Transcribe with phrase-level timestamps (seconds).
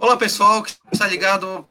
[0.00, 1.68] Olá, pessoal que está ligado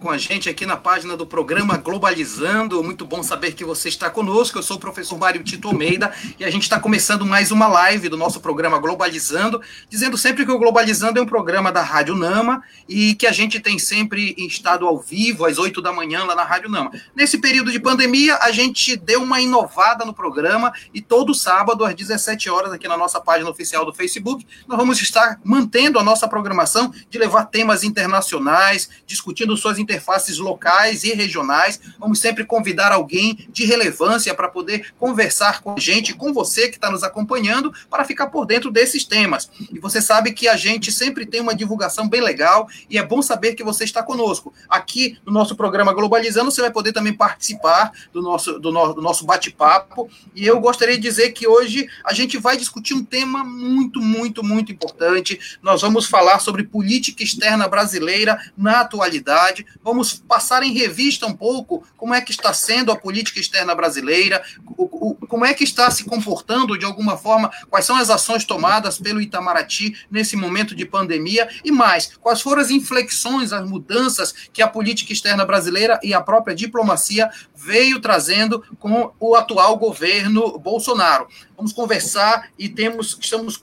[0.00, 2.82] com a gente aqui na página do programa Globalizando.
[2.82, 4.58] Muito bom saber que você está conosco.
[4.58, 8.08] Eu sou o professor Mário Tito Almeida e a gente está começando mais uma live
[8.08, 9.60] do nosso programa Globalizando,
[9.90, 13.60] dizendo sempre que o Globalizando é um programa da Rádio Nama e que a gente
[13.60, 16.90] tem sempre estado ao vivo às 8 da manhã lá na Rádio Nama.
[17.14, 21.94] Nesse período de pandemia, a gente deu uma inovada no programa e todo sábado às
[21.94, 26.26] 17 horas aqui na nossa página oficial do Facebook, nós vamos estar mantendo a nossa
[26.26, 31.80] programação de levar temas internacionais, discutindo suas interfaces locais e regionais.
[31.98, 36.76] Vamos sempre convidar alguém de relevância para poder conversar com a gente, com você que
[36.76, 39.50] está nos acompanhando, para ficar por dentro desses temas.
[39.72, 43.20] E você sabe que a gente sempre tem uma divulgação bem legal e é bom
[43.20, 44.54] saber que você está conosco.
[44.68, 49.02] Aqui no nosso programa Globalizando, você vai poder também participar do nosso, do, no, do
[49.02, 50.08] nosso bate-papo.
[50.34, 54.44] E eu gostaria de dizer que hoje a gente vai discutir um tema muito, muito,
[54.44, 55.58] muito importante.
[55.60, 59.66] Nós vamos falar sobre política externa brasileira na atualidade.
[59.82, 64.42] Vamos passar em revista um pouco como é que está sendo a política externa brasileira,
[64.76, 68.44] o, o, como é que está se comportando de alguma forma, quais são as ações
[68.44, 74.34] tomadas pelo Itamaraty nesse momento de pandemia e mais, quais foram as inflexões, as mudanças
[74.52, 77.30] que a política externa brasileira e a própria diplomacia
[77.62, 81.28] veio trazendo com o atual governo Bolsonaro.
[81.56, 83.62] Vamos conversar e temos, estamos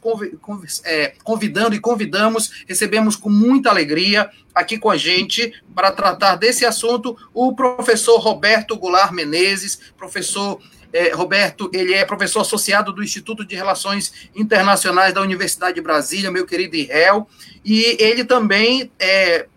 [0.83, 6.63] é, convidando e convidamos, recebemos com muita alegria aqui com a gente para tratar desse
[6.65, 10.61] assunto o professor Roberto Goulart Menezes, professor
[10.93, 16.31] é, Roberto, ele é professor associado do Instituto de Relações Internacionais da Universidade de Brasília,
[16.31, 17.27] meu querido Irel,
[17.65, 19.47] e ele também é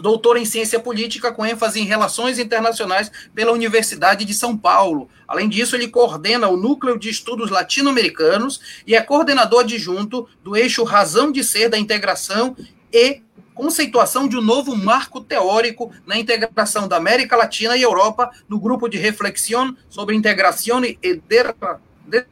[0.00, 5.08] doutor em ciência política com ênfase em relações internacionais pela Universidade de São Paulo.
[5.26, 10.84] Além disso, ele coordena o Núcleo de Estudos Latino-Americanos e é coordenador adjunto do eixo
[10.84, 12.56] Razão de Ser da Integração
[12.92, 13.22] e
[13.54, 18.88] conceituação de um novo marco teórico na integração da América Latina e Europa no grupo
[18.88, 20.98] de reflexão sobre integração e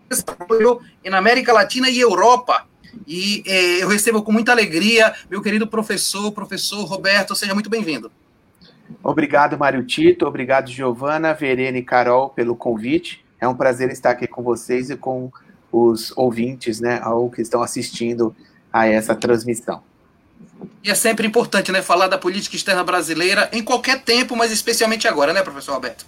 [0.08, 2.66] desenvolvimento na América Latina e Europa,
[3.06, 8.10] e é, eu recebo com muita alegria meu querido professor, professor Roberto, seja muito bem-vindo.
[9.02, 13.24] Obrigado, Mário Tito, obrigado, Giovana, Verena e Carol, pelo convite.
[13.40, 15.30] É um prazer estar aqui com vocês e com
[15.72, 18.34] os ouvintes, né, ao que estão assistindo
[18.72, 19.82] a essa transmissão.
[20.82, 25.06] E é sempre importante, né, falar da política externa brasileira em qualquer tempo, mas especialmente
[25.06, 26.04] agora, né, professor Roberto?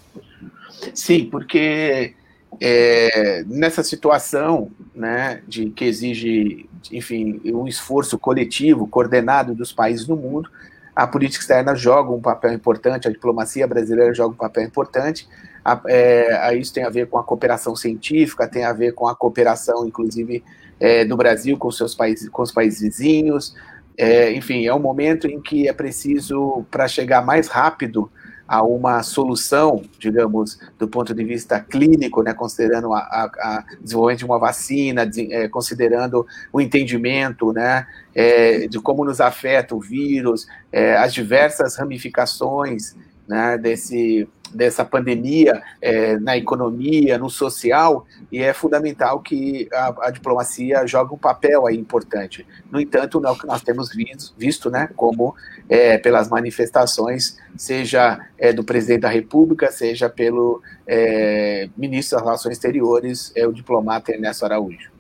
[0.94, 2.14] Sim, porque
[2.60, 10.16] é, nessa situação, né, de que exige enfim, um esforço coletivo, coordenado dos países do
[10.16, 10.50] mundo,
[10.94, 15.26] a política externa joga um papel importante, a diplomacia brasileira joga um papel importante.
[15.64, 19.14] A, é, isso tem a ver com a cooperação científica, tem a ver com a
[19.14, 20.44] cooperação, inclusive,
[20.78, 23.54] é, do Brasil com, seus países, com os países vizinhos.
[23.96, 28.10] É, enfim, é um momento em que é preciso, para chegar mais rápido
[28.52, 34.38] a uma solução, digamos, do ponto de vista clínico, né, considerando a, desenvolvimento de uma
[34.38, 40.98] vacina, de, é, considerando o entendimento né, é, de como nos afeta o vírus, é,
[40.98, 42.94] as diversas ramificações
[43.26, 50.10] né, desse, dessa pandemia é, na economia, no social, e é fundamental que a, a,
[50.10, 52.46] diplomacia jogue um papel aí importante.
[52.70, 55.34] No entanto, não é o que nós temos visto, visto né, como
[55.68, 62.52] é, pelas manifestações, seja é, do presidente da República, seja pelo é, ministro das Relações
[62.52, 64.91] Exteriores, é, o diplomata Ernesto Araújo.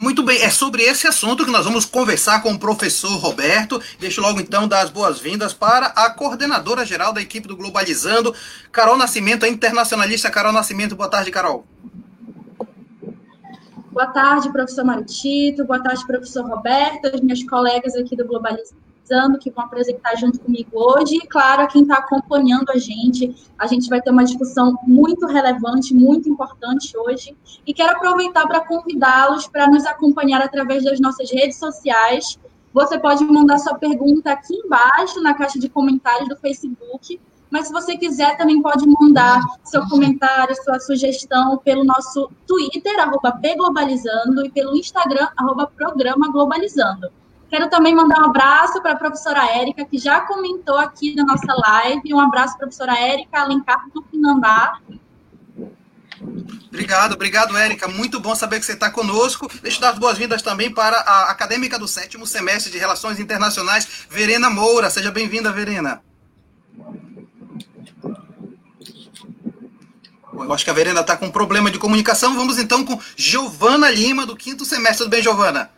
[0.00, 3.80] Muito bem, é sobre esse assunto que nós vamos conversar com o professor Roberto.
[3.98, 8.34] Deixo logo então dar as boas-vindas para a coordenadora geral da equipe do Globalizando,
[8.72, 10.96] Carol Nascimento, a internacionalista Carol Nascimento.
[10.96, 11.64] Boa tarde, Carol.
[13.92, 15.64] Boa tarde, professor Maritito.
[15.64, 18.85] Boa tarde, professor Roberto, as minhas colegas aqui do Globalizando
[19.38, 21.16] que vão apresentar junto comigo hoje.
[21.16, 25.26] E, claro, a quem está acompanhando a gente, a gente vai ter uma discussão muito
[25.26, 27.36] relevante, muito importante hoje.
[27.66, 32.38] E quero aproveitar para convidá-los para nos acompanhar através das nossas redes sociais.
[32.72, 37.20] Você pode mandar sua pergunta aqui embaixo, na caixa de comentários do Facebook.
[37.50, 43.32] Mas se você quiser, também pode mandar seu comentário, sua sugestão pelo nosso Twitter, arroba
[43.32, 47.08] pglobalizando, e pelo Instagram, arroba programa globalizando.
[47.48, 51.52] Quero também mandar um abraço para a professora Érica, que já comentou aqui na nossa
[51.54, 52.12] live.
[52.12, 54.78] Um abraço, professora Érica Alencar do Pinambá.
[56.68, 57.86] Obrigado, obrigado, Érica.
[57.88, 59.48] Muito bom saber que você está conosco.
[59.62, 64.06] Deixa eu dar as boas-vindas também para a acadêmica do sétimo semestre de Relações Internacionais,
[64.10, 64.90] Verena Moura.
[64.90, 66.02] Seja bem-vinda, Verena.
[70.32, 72.34] Eu acho que a Verena está com problema de comunicação.
[72.34, 74.98] Vamos então com Giovana Lima, do quinto semestre.
[74.98, 75.70] Tudo bem, Giovana?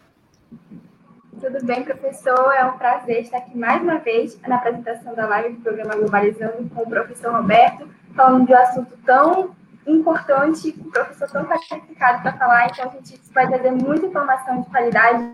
[1.50, 2.52] Tudo bem, professor?
[2.52, 6.68] É um prazer estar aqui mais uma vez na apresentação da live do programa Globalizando
[6.74, 9.56] com o professor Roberto, falando de um assunto tão
[9.86, 12.66] importante, um professor tão qualificado para falar.
[12.66, 15.32] Então, a gente vai trazer muita informação de qualidade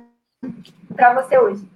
[0.94, 1.68] para você hoje.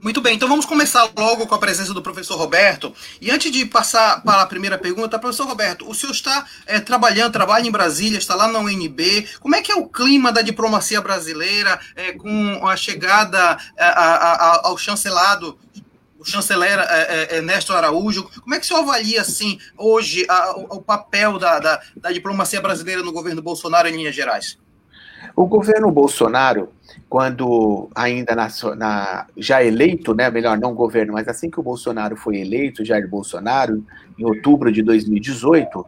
[0.00, 2.94] Muito bem, então vamos começar logo com a presença do professor Roberto.
[3.20, 7.32] E antes de passar para a primeira pergunta, professor Roberto, o senhor está é, trabalhando,
[7.32, 9.26] trabalha em Brasília, está lá na UNB.
[9.40, 13.88] Como é que é o clima da diplomacia brasileira é, com a chegada é, a,
[13.88, 15.58] a, a, ao chancelado,
[16.16, 18.30] o chanceler é, é, Ernesto Araújo?
[18.40, 20.24] Como é que o senhor avalia, assim, hoje,
[20.54, 24.58] o, o, papel da, da, da diplomacia brasileira no governo Bolsonaro em linhas gerais?
[25.36, 26.68] O governo Bolsonaro
[27.08, 32.16] quando ainda na, na, já eleito, né, melhor não governo, mas assim que o Bolsonaro
[32.16, 33.84] foi eleito, Jair Bolsonaro,
[34.18, 35.86] em outubro de 2018,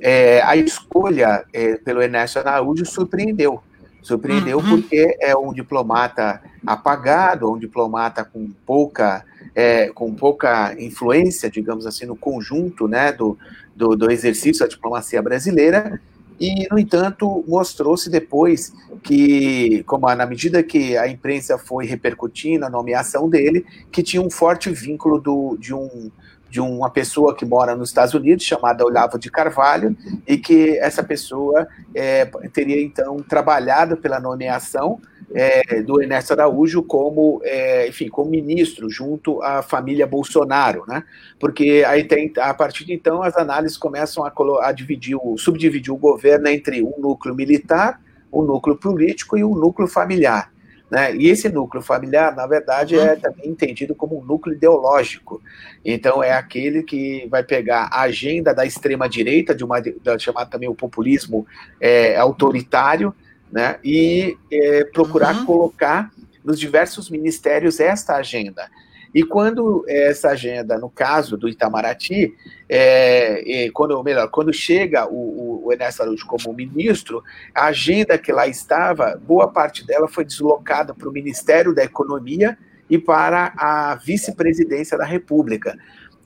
[0.00, 3.62] é, a escolha é, pelo Ernesto Araújo surpreendeu.
[4.02, 4.82] Surpreendeu uhum.
[4.82, 12.04] porque é um diplomata apagado, um diplomata com pouca, é, com pouca influência, digamos assim,
[12.04, 13.38] no conjunto né, do,
[13.76, 16.00] do, do exercício da diplomacia brasileira,
[16.40, 22.70] e, no entanto, mostrou-se depois que, como na medida que a imprensa foi repercutindo a
[22.70, 26.10] nomeação dele, que tinha um forte vínculo do, de um
[26.52, 29.96] de uma pessoa que mora nos Estados Unidos, chamada Olavo de Carvalho,
[30.28, 35.00] e que essa pessoa é, teria então trabalhado pela nomeação
[35.34, 41.02] é, do Ernesto Araújo como, é, enfim, como ministro junto à família Bolsonaro, né?
[41.40, 45.90] Porque aí tem, a partir de então as análises começam a, a dividir, o, subdividir
[45.90, 47.98] o governo entre um núcleo militar,
[48.30, 50.51] um núcleo político e um núcleo familiar.
[50.92, 51.16] Né?
[51.16, 55.40] E esse núcleo familiar, na verdade, é também entendido como um núcleo ideológico.
[55.82, 60.68] Então, é aquele que vai pegar a agenda da extrema-direita, de uma da, chamado também
[60.68, 61.46] o populismo
[61.80, 63.14] é, autoritário,
[63.50, 63.78] né?
[63.82, 65.46] E é, procurar uhum.
[65.46, 66.10] colocar
[66.44, 68.68] nos diversos ministérios esta agenda.
[69.14, 72.34] E quando essa agenda, no caso do Itamaraty,
[72.68, 77.22] é, quando, melhor, quando chega o, o Ernesto Araújo como ministro,
[77.54, 82.56] a agenda que lá estava, boa parte dela foi deslocada para o Ministério da Economia
[82.88, 85.76] e para a vice-presidência da República.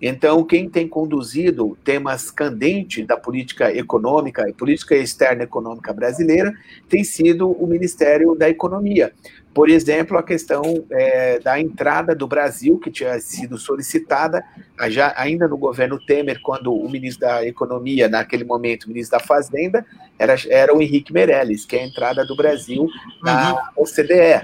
[0.00, 6.52] Então, quem tem conduzido temas candentes da política econômica e política externa econômica brasileira
[6.88, 9.12] tem sido o Ministério da Economia.
[9.56, 14.44] Por exemplo, a questão é, da entrada do Brasil, que tinha sido solicitada
[14.90, 19.24] já, ainda no governo Temer, quando o ministro da Economia, naquele momento, o ministro da
[19.24, 19.82] Fazenda,
[20.18, 22.86] era, era o Henrique Meirelles, que é a entrada do Brasil
[23.22, 23.58] na uhum.
[23.78, 24.42] OCDE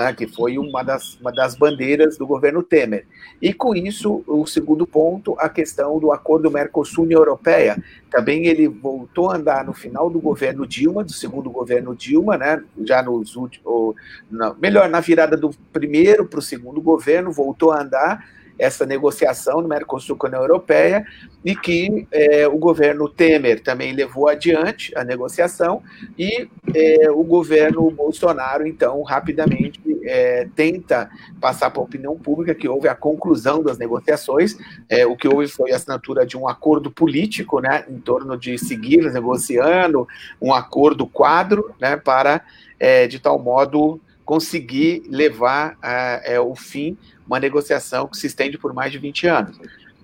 [0.00, 3.04] né, que foi uma das, uma das bandeiras do governo Temer.
[3.40, 7.76] E com isso, o segundo ponto, a questão do acordo Mercosul-União Europeia.
[8.10, 12.64] Também ele voltou a andar no final do governo Dilma, do segundo governo Dilma, né,
[12.82, 13.94] já nos últimos,
[14.58, 18.24] melhor, na virada do primeiro para o segundo governo, voltou a andar
[18.60, 21.04] essa negociação no Mercosul com a União Europeia
[21.42, 25.82] e que é, o governo Temer também levou adiante a negociação
[26.18, 31.08] e é, o governo Bolsonaro, então, rapidamente é, tenta
[31.40, 34.56] passar para a opinião pública que houve a conclusão das negociações.
[34.88, 38.58] É, o que houve foi a assinatura de um acordo político né, em torno de
[38.58, 40.06] seguir negociando,
[40.40, 42.42] um acordo quadro né, para,
[42.78, 43.98] é, de tal modo,
[44.30, 46.96] conseguir levar a, é, o fim
[47.26, 49.58] uma negociação que se estende por mais de 20 anos.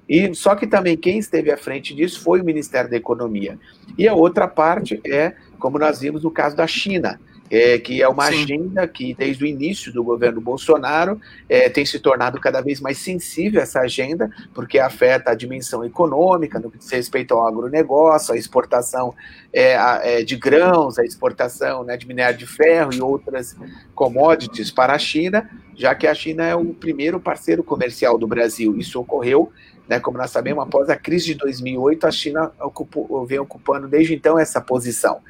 [0.08, 3.56] E só que também quem esteve à frente disso foi o Ministério da Economia.
[3.96, 8.08] E a outra parte é, como nós vimos no caso da China, é, que é
[8.08, 8.42] uma Sim.
[8.42, 12.98] agenda que, desde o início do governo Bolsonaro, é, tem se tornado cada vez mais
[12.98, 18.36] sensível essa agenda, porque afeta a dimensão econômica, no que diz respeito ao agronegócio, a
[18.36, 19.14] exportação
[19.52, 23.56] é, a, é, de grãos, a exportação né, de minério de ferro e outras
[23.94, 28.76] commodities para a China, já que a China é o primeiro parceiro comercial do Brasil.
[28.76, 29.52] Isso ocorreu
[29.88, 34.14] né, como nós sabemos, após a crise de 2008, a China ocupou, vem ocupando desde
[34.14, 35.20] então essa posição.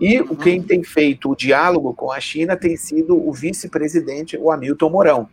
[0.00, 4.50] E o quem tem feito o diálogo com a China tem sido o vice-presidente, o
[4.50, 5.28] Hamilton Mourão.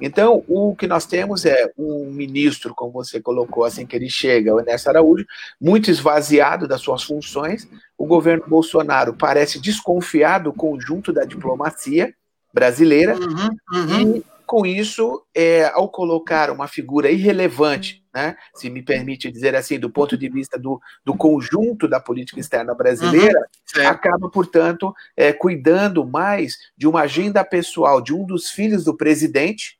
[0.00, 4.54] Então, o que nós temos é um ministro, como você colocou assim que ele chega,
[4.54, 5.24] o Ernesto Araújo,
[5.60, 7.66] muito esvaziado das suas funções.
[7.96, 12.12] O governo Bolsonaro parece desconfiar do conjunto da diplomacia
[12.52, 13.16] brasileira.
[13.16, 14.16] Uhum, uhum.
[14.16, 19.78] E, com isso, é, ao colocar uma figura irrelevante né, se me permite dizer assim,
[19.78, 23.38] do ponto de vista do, do conjunto da política externa brasileira,
[23.76, 28.96] uhum, acaba, portanto, é, cuidando mais de uma agenda pessoal de um dos filhos do
[28.96, 29.76] presidente,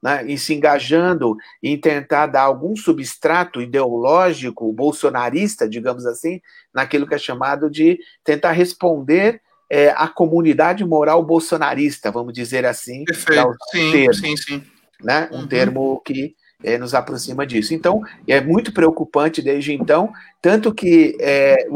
[0.00, 6.40] né, e se engajando em tentar dar algum substrato ideológico bolsonarista, digamos assim,
[6.72, 13.04] naquilo que é chamado de tentar responder é, a comunidade moral bolsonarista, vamos dizer assim.
[13.04, 14.62] Perfeito, sim, termo, sim, sim.
[15.02, 15.28] Né?
[15.32, 15.48] Um uhum.
[15.48, 17.74] termo que é, nos aproxima disso.
[17.74, 21.66] Então, é muito preocupante desde então, tanto que é,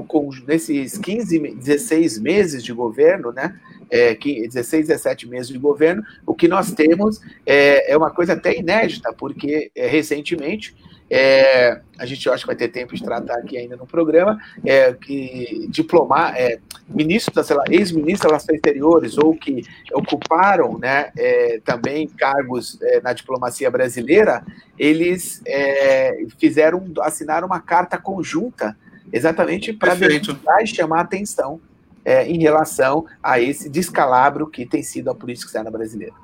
[0.47, 3.59] nesses 15, 16 meses de governo, né,
[3.91, 8.59] é, 16, 17 meses de governo, o que nós temos é, é uma coisa até
[8.59, 10.75] inédita, porque é, recentemente
[11.11, 14.93] é, a gente acho que vai ter tempo de tratar aqui ainda no programa, é,
[14.95, 16.59] que diplomar, é,
[16.89, 23.71] ministros, ex-ministros das relações exteriores ou que ocuparam né, é, também cargos é, na diplomacia
[23.71, 24.45] brasileira,
[24.79, 28.77] eles é, fizeram, assinaram uma carta conjunta
[29.13, 29.97] exatamente para
[30.67, 31.61] chamar a atenção
[32.05, 36.24] é, em relação a esse descalabro que tem sido a política externa brasileira.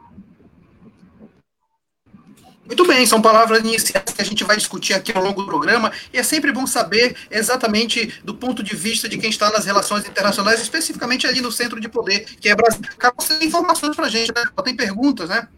[2.70, 5.90] Muito bem, são palavras iniciais que a gente vai discutir aqui ao longo do programa,
[6.12, 10.06] e é sempre bom saber exatamente do ponto de vista de quem está nas relações
[10.06, 12.80] internacionais, especificamente ali no centro de poder, que é Brasil.
[12.96, 14.44] Carlos, tem informações para a gente, né?
[14.62, 15.48] Tem perguntas, né?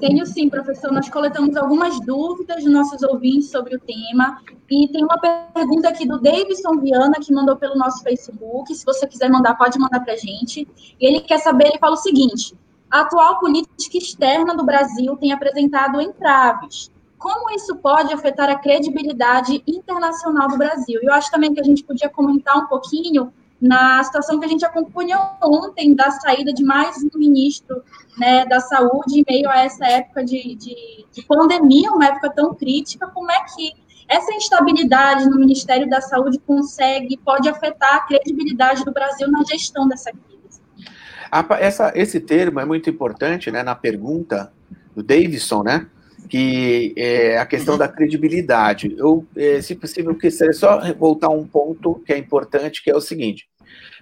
[0.00, 0.90] Tenho sim, professor.
[0.90, 4.42] Nós coletamos algumas dúvidas dos nossos ouvintes sobre o tema.
[4.68, 5.20] E tem uma
[5.54, 8.74] pergunta aqui do Davidson Viana, que mandou pelo nosso Facebook.
[8.74, 10.66] Se você quiser mandar, pode mandar para a gente.
[11.00, 12.54] E ele quer saber, ele fala o seguinte:
[12.90, 16.90] a atual política externa do Brasil tem apresentado entraves.
[17.18, 21.00] Como isso pode afetar a credibilidade internacional do Brasil?
[21.02, 24.64] Eu acho também que a gente podia comentar um pouquinho na situação que a gente
[24.64, 27.82] acompanhou ontem da saída de mais um ministro
[28.16, 32.54] né, da saúde em meio a essa época de, de, de pandemia, uma época tão
[32.54, 33.06] crítica.
[33.08, 33.74] Como é que
[34.08, 39.86] essa instabilidade no Ministério da Saúde consegue, pode afetar a credibilidade do Brasil na gestão
[39.86, 40.39] dessa crise?
[41.58, 44.52] Essa, esse termo é muito importante né, na pergunta
[44.94, 45.86] do Davidson, né?
[46.28, 48.94] Que é a questão da credibilidade.
[48.96, 52.96] Eu, é, se possível, queria só voltar a um ponto que é importante, que é
[52.96, 53.48] o seguinte.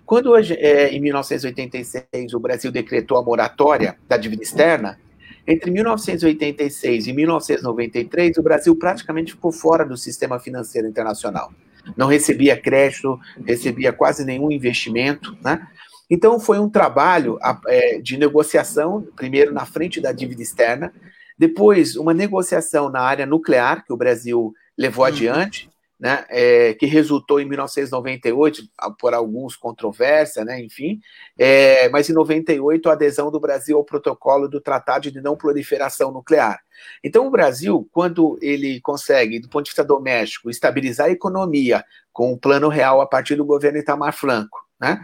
[0.05, 4.99] Quando, é, em 1986, o Brasil decretou a moratória da dívida externa,
[5.47, 11.51] entre 1986 e 1993, o Brasil praticamente ficou fora do sistema financeiro internacional.
[11.97, 15.67] Não recebia crédito, recebia quase nenhum investimento, né?
[16.11, 20.93] Então, foi um trabalho é, de negociação, primeiro na frente da dívida externa,
[21.39, 25.11] depois uma negociação na área nuclear, que o Brasil levou uhum.
[25.11, 28.63] adiante, né, é, que resultou em 1998,
[28.99, 31.01] por alguns controvérsia, né, enfim,
[31.37, 36.13] é, mas em 98 a adesão do Brasil ao protocolo do Tratado de Não Proliferação
[36.13, 36.61] Nuclear.
[37.03, 42.31] Então, o Brasil, quando ele consegue, do ponto de vista doméstico, estabilizar a economia com
[42.31, 45.01] o um plano real a partir do governo Itamar Franco, né,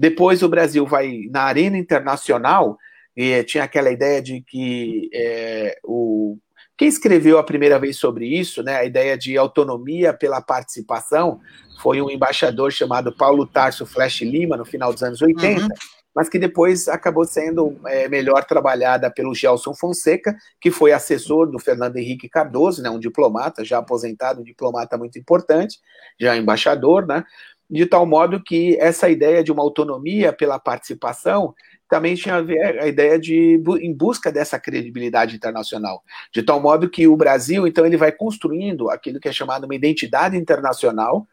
[0.00, 2.78] depois o Brasil vai na arena internacional,
[3.14, 6.38] e tinha aquela ideia de que é, o
[6.74, 11.38] quem escreveu a primeira vez sobre isso, né, a ideia de autonomia pela participação,
[11.82, 15.68] foi um embaixador chamado Paulo Tarso Flash Lima, no final dos anos 80, uhum.
[16.14, 21.58] mas que depois acabou sendo é, melhor trabalhada pelo Gelson Fonseca, que foi assessor do
[21.58, 25.78] Fernando Henrique Cardoso, né, um diplomata, já aposentado, um diplomata muito importante,
[26.18, 27.22] já embaixador, né,
[27.70, 31.54] de tal modo que essa ideia de uma autonomia pela participação
[31.88, 36.90] também tinha a ver a ideia de em busca dessa credibilidade internacional, de tal modo
[36.90, 41.26] que o Brasil então ele vai construindo aquilo que é chamado uma identidade internacional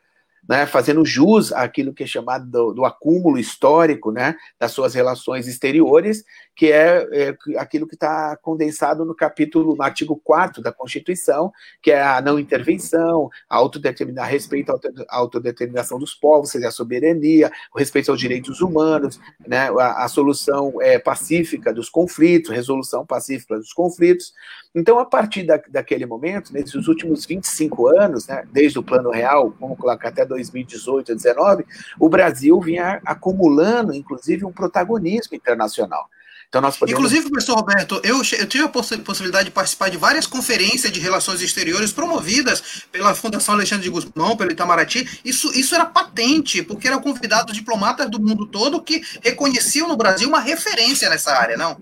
[0.48, 5.48] né, fazendo jus àquilo que é chamado do, do, acúmulo histórico né, das suas relações
[5.48, 6.24] exteriores,
[6.56, 11.52] que é, é aquilo que está condensado no capítulo, no artigo 4 da Constituição,
[11.82, 17.52] que é a não intervenção, a autodeterminar, respeito à autodeterminação dos povos, seja, a soberania,
[17.74, 23.58] o respeito aos direitos humanos, né, a, a solução é, pacífica dos conflitos, resolução pacífica
[23.58, 24.34] dos conflitos.
[24.76, 29.54] Então, a partir da, daquele momento, nesses últimos 25 anos, né, desde o Plano Real,
[29.60, 31.66] vamos colocar até 2018, 2019,
[32.00, 36.08] o Brasil vinha acumulando, inclusive, um protagonismo internacional.
[36.50, 37.00] Então nós podemos...
[37.00, 41.42] Inclusive, professor Roberto, eu, eu tive a possibilidade de participar de várias conferências de relações
[41.42, 45.20] exteriores promovidas pela Fundação Alexandre de Guzmão, pelo Itamaraty.
[45.26, 50.30] Isso, isso era patente, porque eram convidados diplomatas do mundo todo que reconheciam no Brasil
[50.30, 51.78] uma referência nessa área, não?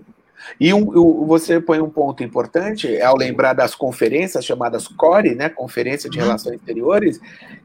[0.60, 0.84] E um,
[1.26, 6.24] você põe um ponto importante ao lembrar das conferências chamadas CORE, né, Conferência de uhum.
[6.24, 7.20] Relações Exteriores,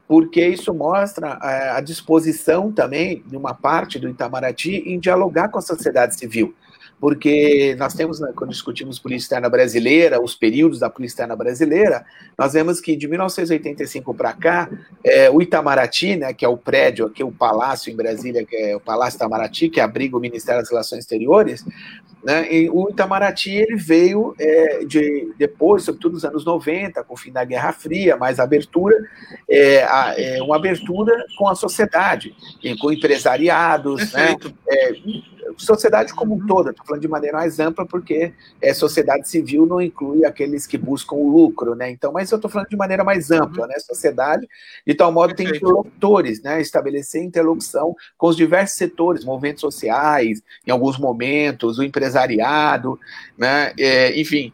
[0.06, 5.48] porque isso mostra a, é, a disposição também de uma parte do Itamaraty em dialogar
[5.48, 6.54] com a sociedade civil
[7.02, 12.06] porque nós temos, né, quando discutimos política externa brasileira, os períodos da política externa brasileira,
[12.38, 14.70] nós vemos que de 1985 para cá,
[15.02, 18.76] é, o Itamaraty, né, que é o prédio aqui, o palácio em Brasília, que é
[18.76, 21.64] o Palácio Itamaraty, que abriga o Ministério das Relações Exteriores,
[22.22, 22.52] Né?
[22.52, 27.32] E o Itamaraty ele veio é, de, depois, sobretudo nos anos 90, com o fim
[27.32, 28.96] da Guerra Fria, mais abertura,
[29.48, 32.34] é, a, é uma abertura com a sociedade,
[32.80, 34.36] com empresariados, né?
[35.56, 36.46] Sociedade como um uhum.
[36.46, 40.78] todo, estou falando de maneira mais ampla, porque é, sociedade civil não inclui aqueles que
[40.78, 41.90] buscam o lucro, né?
[41.90, 43.68] Então, mas eu estou falando de maneira mais ampla, uhum.
[43.68, 43.78] né?
[43.78, 44.48] Sociedade,
[44.86, 46.60] de tal modo tem interlocutores, né?
[46.60, 52.98] Estabelecer interlocução com os diversos setores, movimentos sociais, em alguns momentos, o empresariado,
[53.36, 53.72] né?
[53.78, 54.52] É, enfim,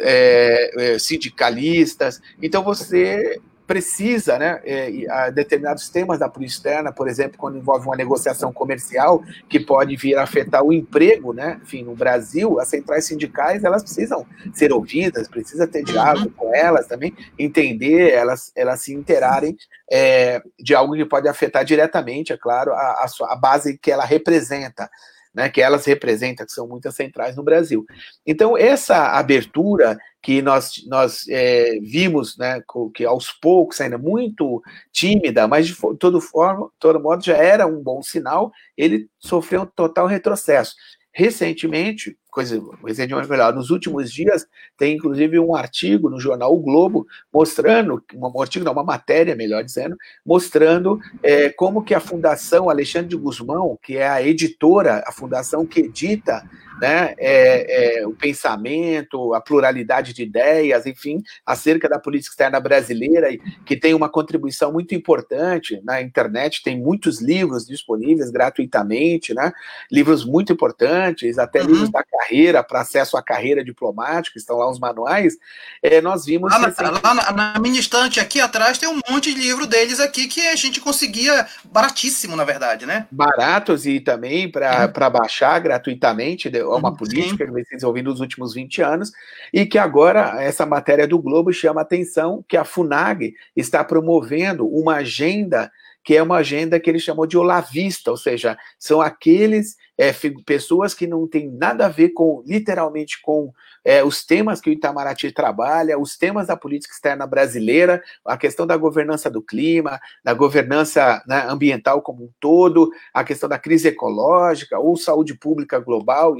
[0.00, 2.20] é, é, sindicalistas.
[2.40, 7.96] Então você precisa, né, é, determinados temas da política externa, por exemplo, quando envolve uma
[7.96, 13.04] negociação comercial que pode vir a afetar o emprego, né, enfim, no Brasil, as centrais
[13.04, 16.32] sindicais, elas precisam ser ouvidas, precisa ter diálogo uhum.
[16.32, 19.54] com elas também, entender, elas, elas se interarem
[19.92, 23.90] é, de algo que pode afetar diretamente, é claro, a, a, sua, a base que
[23.90, 24.88] ela representa
[25.34, 27.84] né, que elas representam, que são muitas centrais no Brasil.
[28.26, 32.62] Então, essa abertura que nós, nós é, vimos, né,
[32.94, 37.82] que aos poucos, ainda muito tímida, mas de todo forma, todo modo já era um
[37.82, 40.74] bom sinal, ele sofreu um total retrocesso.
[41.12, 47.06] Recentemente, coisa recentemente melhor, nos últimos dias, tem inclusive um artigo no jornal O Globo
[47.32, 53.08] mostrando, um artigo, não, uma matéria, melhor dizendo, mostrando é, como que a Fundação Alexandre
[53.08, 56.44] de Guzmão, que é a editora, a fundação que edita
[56.80, 63.28] né, é, é, o pensamento, a pluralidade de ideias, enfim, acerca da política externa brasileira,
[63.64, 69.52] que tem uma contribuição muito importante na internet, tem muitos livros disponíveis gratuitamente, né,
[69.90, 71.68] livros muito importantes, até uhum.
[71.68, 75.36] livros da carreira, para acesso à carreira diplomática, estão lá os manuais,
[75.82, 76.50] é, nós vimos...
[76.52, 80.00] Lá, na, lá na, na, minha estante aqui atrás tem um monte de livro deles
[80.00, 83.06] aqui que a gente conseguia baratíssimo, na verdade, né?
[83.10, 85.10] Baratos e também para uhum.
[85.10, 89.12] baixar gratuitamente, é uma política que vem se desenvolvendo nos últimos 20 anos,
[89.52, 94.66] e que agora essa matéria do Globo chama a atenção que a FUNAG está promovendo
[94.66, 95.70] uma agenda
[96.04, 100.12] que é uma agenda que ele chamou de olavista, ou seja, são aqueles é,
[100.46, 103.52] pessoas que não têm nada a ver com, literalmente, com
[103.84, 108.64] é, os temas que o Itamaraty trabalha, os temas da política externa brasileira, a questão
[108.64, 113.88] da governança do clima, da governança né, ambiental como um todo, a questão da crise
[113.88, 116.36] ecológica ou saúde pública global,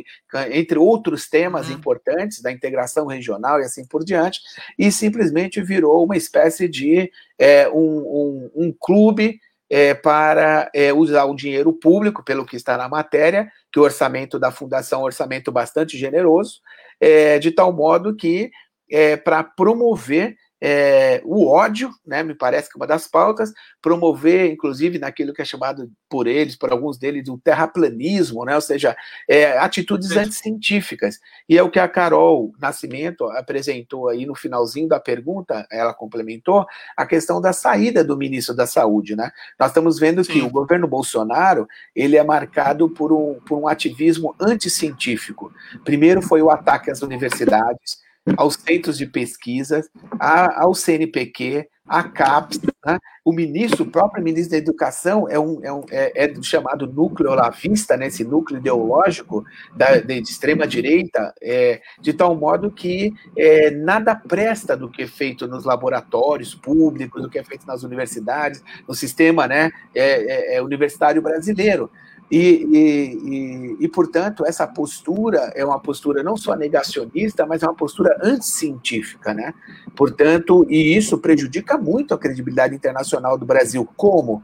[0.53, 1.75] entre outros temas uhum.
[1.75, 4.41] importantes da integração regional e assim por diante,
[4.79, 11.25] e simplesmente virou uma espécie de é, um, um, um clube é, para é, usar
[11.25, 15.07] o dinheiro público, pelo que está na matéria, que o orçamento da fundação é um
[15.07, 16.61] orçamento bastante generoso,
[17.01, 18.51] é, de tal modo que
[18.91, 24.51] é, para promover é, o ódio, né, me parece que é uma das pautas, promover,
[24.51, 28.97] inclusive, naquilo que é chamado por eles, por alguns deles, o terraplanismo, né, ou seja,
[29.29, 30.19] é, atitudes Sim.
[30.21, 31.19] anticientíficas.
[31.49, 36.67] E é o que a Carol Nascimento apresentou aí no finalzinho da pergunta, ela complementou,
[36.97, 39.15] a questão da saída do ministro da Saúde.
[39.15, 39.31] Né?
[39.59, 40.33] Nós estamos vendo Sim.
[40.33, 45.53] que o governo Bolsonaro ele é marcado por um, por um ativismo anticientífico.
[45.85, 49.83] Primeiro foi o ataque às universidades, aos centros de pesquisa,
[50.21, 52.99] ao CNPq, à CAPES, né?
[53.25, 57.35] o ministro, o próprio ministro da Educação é, um, é, um, é, é chamado núcleo
[57.35, 64.15] lavista, né, esse núcleo ideológico da, de extrema-direita, é, de tal modo que é, nada
[64.15, 68.95] presta do que é feito nos laboratórios públicos, do que é feito nas universidades, no
[68.95, 71.91] sistema né, é, é universitário brasileiro.
[72.31, 77.67] E, e, e, e, portanto, essa postura é uma postura não só negacionista, mas é
[77.67, 79.55] uma postura anticientífica, né?
[79.97, 83.89] Portanto, e isso prejudica muito a credibilidade internacional do Brasil.
[83.97, 84.43] Como?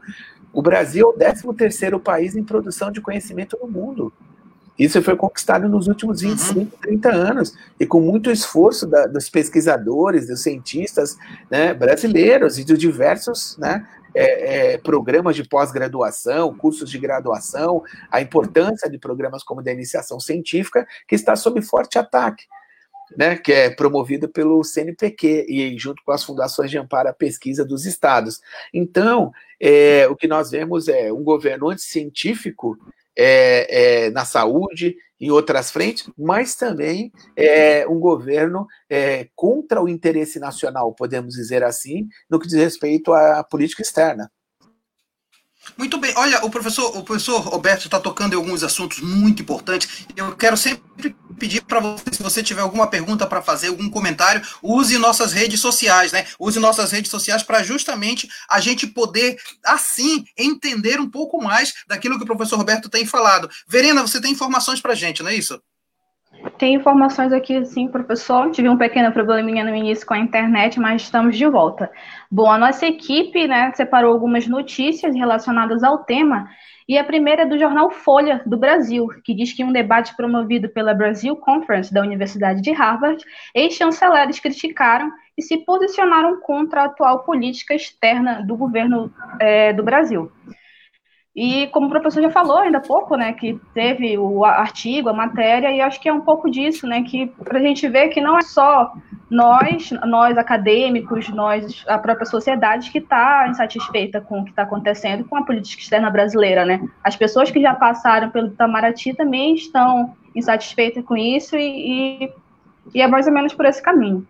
[0.51, 4.11] O Brasil é o 13º país em produção de conhecimento no mundo.
[4.77, 6.67] Isso foi conquistado nos últimos 25, uhum.
[6.81, 11.17] 30 anos, e com muito esforço da, dos pesquisadores, dos cientistas
[11.49, 18.21] né, brasileiros e de diversos né, é, é, programas de pós-graduação, cursos de graduação, a
[18.21, 22.45] importância de programas como da iniciação científica, que está sob forte ataque.
[23.15, 27.63] Né, que é promovido pelo CNPq e junto com as fundações de amparo à pesquisa
[27.63, 28.41] dos estados.
[28.73, 32.75] Então, é, o que nós vemos é um governo anticientífico
[33.15, 39.87] é, é, na saúde, em outras frentes, mas também é, um governo é, contra o
[39.87, 44.29] interesse nacional, podemos dizer assim, no que diz respeito à política externa.
[45.77, 46.13] Muito bem.
[46.15, 50.05] Olha, o professor, o professor Roberto está tocando em alguns assuntos muito importantes.
[50.15, 54.41] Eu quero sempre pedir para você, se você tiver alguma pergunta para fazer, algum comentário,
[54.61, 56.25] use nossas redes sociais, né?
[56.39, 62.17] Use nossas redes sociais para justamente a gente poder, assim, entender um pouco mais daquilo
[62.17, 63.49] que o professor Roberto tem falado.
[63.67, 65.61] Verena, você tem informações para a gente, não é isso?
[66.57, 68.51] Tem informações aqui, sim, professor.
[68.51, 71.91] Tive um pequeno probleminha no início com a internet, mas estamos de volta.
[72.31, 76.47] Bom, a nossa equipe né, separou algumas notícias relacionadas ao tema,
[76.87, 80.69] e a primeira é do jornal Folha do Brasil, que diz que um debate promovido
[80.69, 83.23] pela Brasil Conference da Universidade de Harvard,
[83.55, 90.31] ex-chanceleres criticaram e se posicionaram contra a atual política externa do governo é, do Brasil.
[91.35, 95.13] E como o professor já falou ainda há pouco, né, que teve o artigo, a
[95.13, 98.21] matéria, e acho que é um pouco disso, né, que para a gente ver que
[98.21, 98.93] não é só
[99.29, 105.25] nós, nós acadêmicos, nós, a própria sociedade que está insatisfeita com o que está acontecendo
[105.25, 106.79] com a política externa brasileira, né.
[107.03, 112.33] As pessoas que já passaram pelo Itamaraty também estão insatisfeitas com isso e, e,
[112.93, 114.25] e é mais ou menos por esse caminho.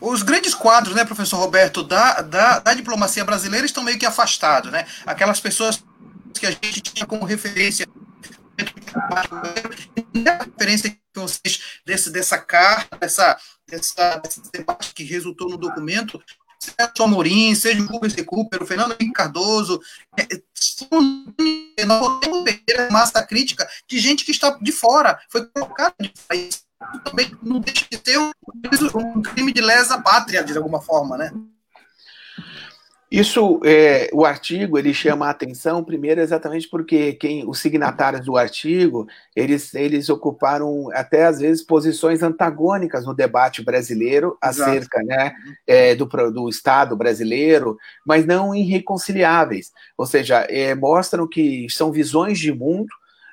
[0.00, 4.70] Os grandes quadros, né, professor Roberto, da, da, da diplomacia brasileira estão meio que afastados,
[4.70, 4.86] né?
[5.06, 5.82] Aquelas pessoas
[6.34, 7.86] que a gente tinha como referência
[10.28, 16.22] a referência que vocês desse, dessa carta, dessa, dessa, desse debate que resultou no documento,
[16.58, 19.80] seja o Amorim, seja o Rubens Recupero, Fernando Henrique Cardoso,
[20.18, 20.26] é,
[21.84, 22.44] nós temos
[22.90, 26.64] massa crítica de gente que está de fora, foi colocada de país
[27.04, 31.32] também não deixa de ser um, crime de lesa pátria, de alguma forma, né?
[33.12, 38.38] Isso, é, o artigo, ele chama a atenção, primeiro, exatamente porque quem, os signatários do
[38.38, 45.34] artigo, eles, eles ocuparam até, às vezes, posições antagônicas no debate brasileiro acerca né,
[45.66, 49.72] é, do, do Estado brasileiro, mas não irreconciliáveis.
[49.98, 52.88] Ou seja, é, mostram que são visões de mundo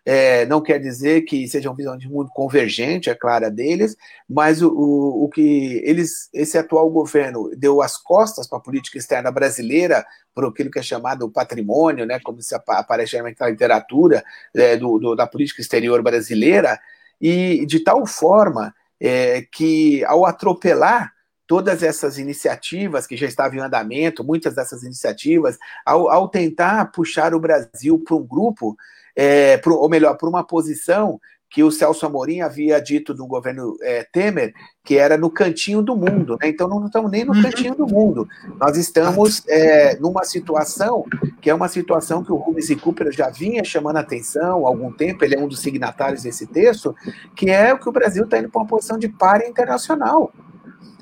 [0.05, 3.95] é, não quer dizer que seja uma visão de mundo convergente, é clara deles,
[4.27, 8.97] mas o, o, o, que eles, esse atual governo deu as costas para a política
[8.97, 14.23] externa brasileira, por aquilo que é chamado patrimônio, né, como se aparece na literatura
[14.55, 16.79] é, do, do, da política exterior brasileira,
[17.19, 21.13] e de tal forma é, que ao atropelar
[21.49, 27.33] todas essas iniciativas que já estavam em andamento, muitas dessas iniciativas, ao, ao tentar puxar
[27.33, 28.77] o Brasil para um grupo
[29.21, 33.75] é, pro, ou melhor, por uma posição que o Celso Amorim havia dito do governo
[33.81, 36.47] é, Temer, que era no cantinho do mundo, né?
[36.47, 37.41] Então não estamos nem no uhum.
[37.41, 38.25] cantinho do mundo.
[38.57, 41.03] Nós estamos é, numa situação
[41.41, 44.69] que é uma situação que o Rubens e Cooper já vinha chamando a atenção há
[44.69, 46.95] algum tempo, ele é um dos signatários desse texto,
[47.35, 50.31] que é o que o Brasil está indo para uma posição de pare internacional.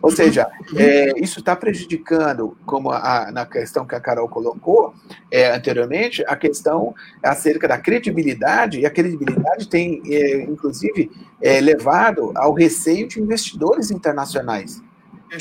[0.02, 4.94] Ou seja, é, isso está prejudicando, como a, na questão que a Carol colocou
[5.32, 11.12] é, anteriormente, a questão acerca da credibilidade, e a credibilidade tem, é, inclusive,
[11.42, 14.82] é, levado ao receio de investidores internacionais.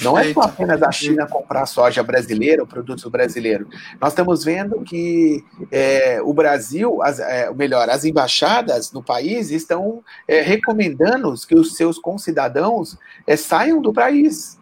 [0.03, 3.69] Não é só apenas a China comprar soja brasileira ou produtos brasileiros.
[4.01, 10.03] Nós estamos vendo que é, o Brasil, as, é, melhor, as embaixadas no país estão
[10.27, 14.59] é, recomendando que os seus concidadãos é, saiam do país.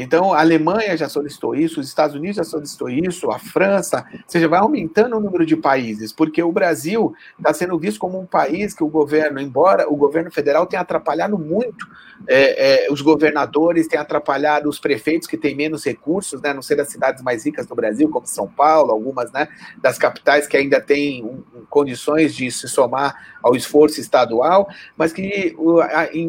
[0.00, 4.20] Então, a Alemanha já solicitou isso, os Estados Unidos já solicitou isso, a França, ou
[4.28, 8.24] seja, vai aumentando o número de países, porque o Brasil está sendo visto como um
[8.24, 11.84] país que o governo, embora o governo federal tenha atrapalhado muito
[12.28, 16.76] é, é, os governadores, tenha atrapalhado os prefeitos que têm menos recursos, né, não ser
[16.76, 19.48] das cidades mais ricas do Brasil, como São Paulo, algumas né,
[19.82, 25.56] das capitais que ainda têm um, condições de se somar ao esforço estadual, mas que,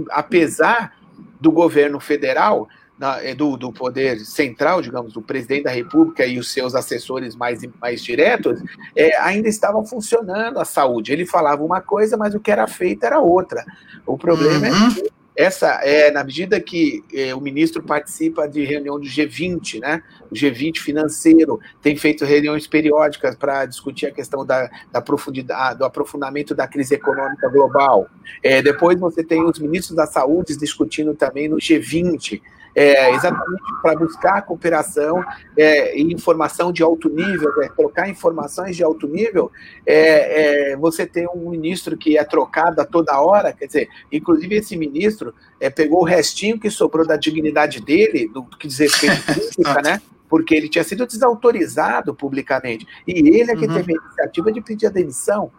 [0.09, 0.97] apesar
[1.39, 2.67] do governo federal,
[2.99, 7.33] na, é, do, do poder central, digamos, do presidente da República e os seus assessores
[7.33, 8.61] mais, mais diretos,
[8.93, 11.13] é, ainda estava funcionando a saúde.
[11.13, 13.65] Ele falava uma coisa, mas o que era feito era outra.
[14.05, 14.87] O problema é uhum.
[14.87, 15.09] é que
[15.39, 20.03] essa é na medida que é, o ministro participa de reunião do G20, né?
[20.29, 25.85] O G20 financeiro tem feito reuniões periódicas para discutir a questão da, da, profundidade, do
[25.85, 28.09] aprofundamento da crise econômica global.
[28.43, 32.41] É, depois você tem os ministros da saúde discutindo também no G20
[32.75, 35.23] é, exatamente para buscar cooperação
[35.57, 39.51] é, e informação de alto nível, é, trocar informações de alto nível,
[39.85, 44.55] é, é, você tem um ministro que é trocado a toda hora, quer dizer, inclusive
[44.55, 49.23] esse ministro é, pegou o restinho que sobrou da dignidade dele, do que diz respeito
[49.55, 50.01] pública, né?
[50.29, 52.85] Porque ele tinha sido desautorizado publicamente.
[53.07, 53.73] E ele é que uhum.
[53.73, 55.51] teve a iniciativa de pedir a demissão.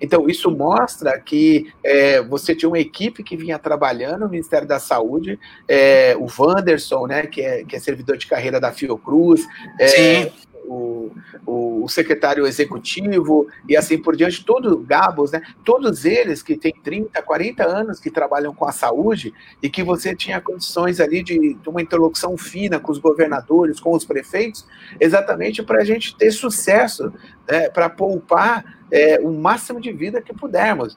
[0.00, 4.78] Então, isso mostra que é, você tinha uma equipe que vinha trabalhando no Ministério da
[4.78, 9.46] Saúde, é, o Wanderson, né, que é, que é servidor de carreira da Fiocruz,
[9.80, 10.30] é,
[10.66, 11.10] o,
[11.46, 17.22] o, secretário executivo e assim por diante, todos Gabos, né, todos eles que têm 30,
[17.22, 19.32] 40 anos que trabalham com a saúde
[19.62, 23.94] e que você tinha condições ali de, de uma interlocução fina com os governadores, com
[23.94, 24.66] os prefeitos,
[24.98, 27.12] exatamente para a gente ter sucesso,
[27.48, 30.96] né, para poupar é, o máximo de vida que pudermos.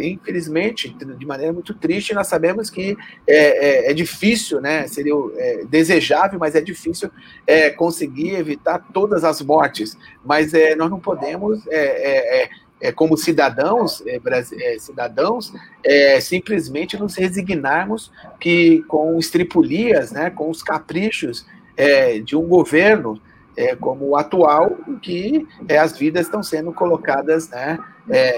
[0.00, 4.86] Infelizmente, de maneira muito triste, nós sabemos que é, é, é difícil, né?
[4.86, 7.10] Seria é, desejável, mas é difícil
[7.46, 9.96] é, conseguir evitar todas as mortes.
[10.24, 11.64] Mas é, nós não podemos
[12.80, 15.52] é, como cidadãos, é, cidadãos
[15.84, 23.20] é, simplesmente nos resignarmos que com estripulias, né, com os caprichos é, de um governo
[23.56, 25.46] é, como o atual, em que
[25.78, 27.78] as vidas estão sendo colocadas, né,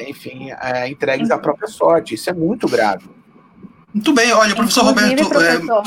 [0.08, 0.50] enfim,
[0.88, 2.14] entregues à própria sorte.
[2.14, 3.08] Isso é muito grave.
[3.92, 5.28] Muito bem, olha, professor Roberto.
[5.28, 5.82] Professor.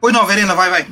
[0.00, 0.86] Oi, não, Verena, vai, vai.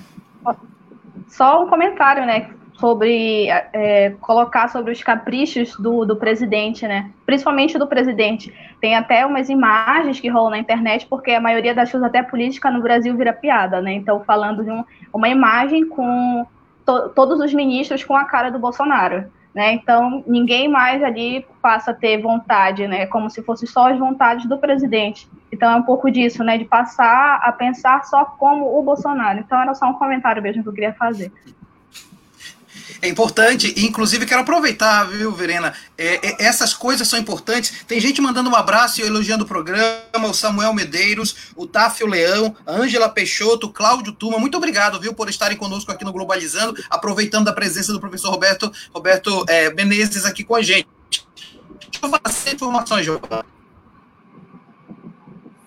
[1.28, 2.50] Só um comentário, né?
[2.78, 7.10] sobre é, colocar sobre os caprichos do, do presidente, né?
[7.24, 8.52] Principalmente do presidente.
[8.80, 12.70] Tem até umas imagens que rolam na internet, porque a maioria das coisas, até política
[12.70, 13.92] no Brasil, vira piada, né?
[13.94, 16.46] Então, falando de um, uma imagem com
[16.86, 19.26] to, todos os ministros com a cara do Bolsonaro.
[19.54, 19.72] Né?
[19.72, 23.06] Então, ninguém mais ali passa a ter vontade, né?
[23.06, 25.26] Como se fosse só as vontades do presidente.
[25.50, 26.58] Então, é um pouco disso, né?
[26.58, 29.38] De passar a pensar só como o Bolsonaro.
[29.38, 31.32] Então, era só um comentário mesmo que eu queria fazer
[33.02, 35.72] é importante, inclusive quero aproveitar, viu, Verena?
[35.98, 37.84] É, é, essas coisas são importantes.
[37.86, 42.54] Tem gente mandando um abraço e elogiando o programa, o Samuel Medeiros, o Táfio Leão,
[42.66, 44.38] a Ângela Peixoto, Cláudio Tuma.
[44.38, 48.72] Muito obrigado, viu, por estarem conosco aqui no Globalizando, aproveitando a presença do professor Roberto,
[48.92, 50.88] Roberto é, Menezes aqui com a gente.
[51.10, 53.44] Deixa eu informações, Giovana.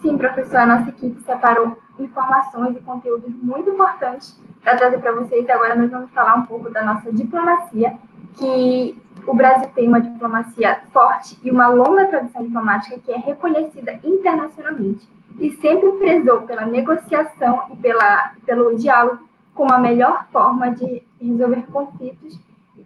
[0.02, 5.50] Sim, professor, a nossa equipe separou informações e conteúdos muito importantes para trazer para vocês.
[5.50, 7.98] Agora nós vamos falar um pouco da nossa diplomacia,
[8.38, 14.00] que o Brasil tem uma diplomacia forte e uma longa tradição diplomática que é reconhecida
[14.04, 15.08] internacionalmente
[15.40, 21.64] e sempre prezou pela negociação e pela, pelo diálogo como a melhor forma de resolver
[21.72, 22.40] conflitos.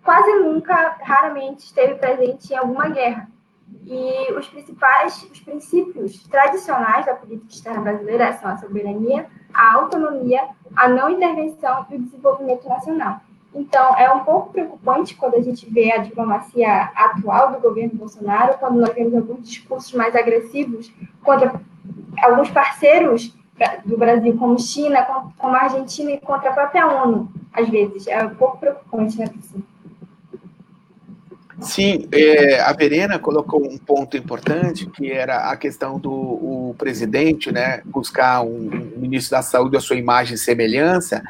[0.03, 3.27] Quase nunca, raramente, esteve presente em alguma guerra.
[3.85, 10.41] E os principais, os princípios tradicionais da política externa brasileira são a soberania, a autonomia,
[10.75, 13.19] a não intervenção e o desenvolvimento nacional.
[13.53, 18.57] Então, é um pouco preocupante quando a gente vê a diplomacia atual do governo Bolsonaro,
[18.57, 21.61] quando nós vemos alguns discursos mais agressivos contra
[22.21, 23.35] alguns parceiros
[23.85, 25.05] do Brasil, como China,
[25.37, 28.07] como Argentina e contra a própria ONU, às vezes.
[28.07, 29.61] É um pouco preocupante, né, professor?
[31.63, 37.51] Sim, é, a Verena colocou um ponto importante, que era a questão do o presidente
[37.51, 41.23] né, buscar um, um ministro da saúde a sua imagem e semelhança,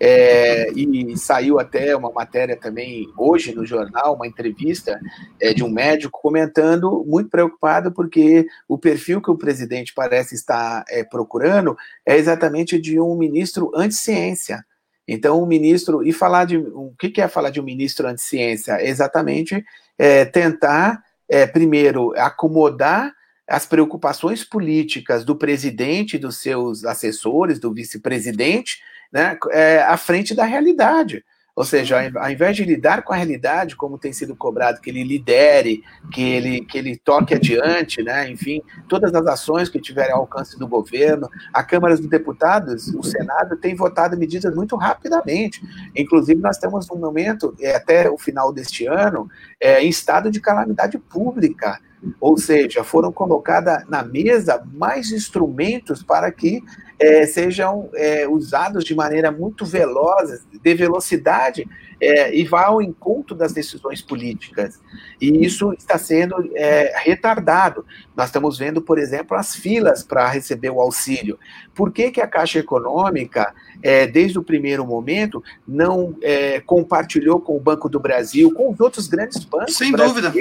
[0.00, 5.00] é, e saiu até uma matéria também hoje no jornal, uma entrevista
[5.40, 10.84] é, de um médico comentando, muito preocupado, porque o perfil que o presidente parece estar
[10.88, 14.64] é, procurando é exatamente de um ministro anti-ciência.
[15.08, 18.84] Então, o ministro, e falar de, o que é falar de um ministro anti-ciência?
[18.84, 19.64] Exatamente
[19.98, 23.12] é, tentar, é, primeiro, acomodar
[23.48, 28.80] as preocupações políticas do presidente, dos seus assessores, do vice-presidente,
[29.12, 31.24] né, é, à frente da realidade.
[31.56, 35.02] Ou seja, ao invés de lidar com a realidade, como tem sido cobrado, que ele
[35.02, 38.30] lidere, que ele, que ele toque adiante, né?
[38.30, 43.02] enfim, todas as ações que tiverem ao alcance do governo, a Câmara dos Deputados, o
[43.02, 45.62] Senado, tem votado medidas muito rapidamente.
[45.96, 49.26] Inclusive, nós temos um momento, é, até o final deste ano,
[49.58, 51.80] é, em estado de calamidade pública.
[52.20, 56.62] Ou seja, foram colocados na mesa mais instrumentos para que
[56.98, 61.66] é, sejam é, usados de maneira muito veloz, de velocidade,
[62.00, 64.80] é, e vá ao encontro das decisões políticas.
[65.20, 67.84] E isso está sendo é, retardado.
[68.14, 71.38] Nós estamos vendo, por exemplo, as filas para receber o auxílio.
[71.74, 77.56] Por que, que a Caixa Econômica, é, desde o primeiro momento, não é, compartilhou com
[77.56, 80.32] o Banco do Brasil, com os outros grandes bancos Sem dúvida.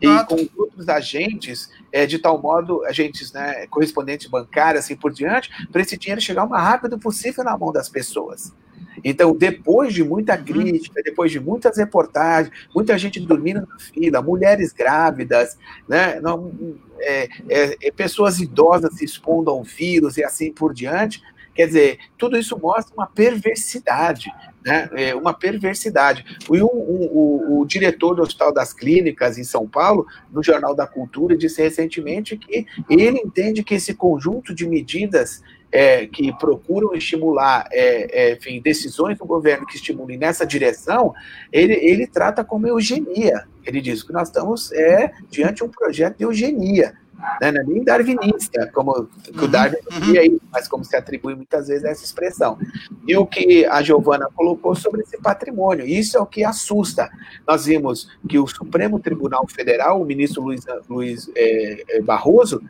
[0.00, 0.24] e ah.
[0.24, 5.80] com outros agentes, é, de tal modo, agentes né, correspondentes bancários, assim por diante, para
[5.80, 8.52] esse dinheiro chegar o mais rápido possível na mão das pessoas.
[9.04, 10.44] Então, depois de muita uhum.
[10.44, 16.52] crítica, depois de muitas reportagens, muita gente dormindo na fila, mulheres grávidas, né, não,
[17.00, 21.20] é, é, é, pessoas idosas se expondo ao vírus e assim por diante,
[21.54, 24.32] quer dizer, tudo isso mostra uma perversidade,
[24.64, 26.24] né, é uma perversidade.
[26.48, 31.36] Um, o, o, diretor do Hospital das Clínicas em São Paulo, no Jornal da Cultura,
[31.36, 38.30] disse recentemente que ele entende que esse conjunto de medidas é, que procuram estimular é,
[38.30, 41.14] é, enfim, decisões do governo que estimulem nessa direção,
[41.50, 43.44] ele, ele trata como eugenia.
[43.64, 46.94] Ele diz que nós estamos é, diante de um projeto de eugenia.
[47.40, 47.50] né?
[47.52, 49.08] não é nem darwinista, como o
[49.40, 50.00] uhum, Darwin uhum.
[50.00, 52.58] dizia isso, mas como se atribui muitas vezes essa expressão.
[53.06, 57.08] E o que a Giovana colocou sobre esse patrimônio, isso é o que assusta.
[57.48, 62.60] Nós vimos que o Supremo Tribunal Federal, o ministro Luiz, Luiz é, é Barroso,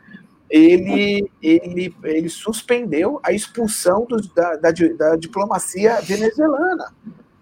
[0.52, 6.92] ele, ele, ele suspendeu a expulsão do, da, da, da, diplomacia venezuelana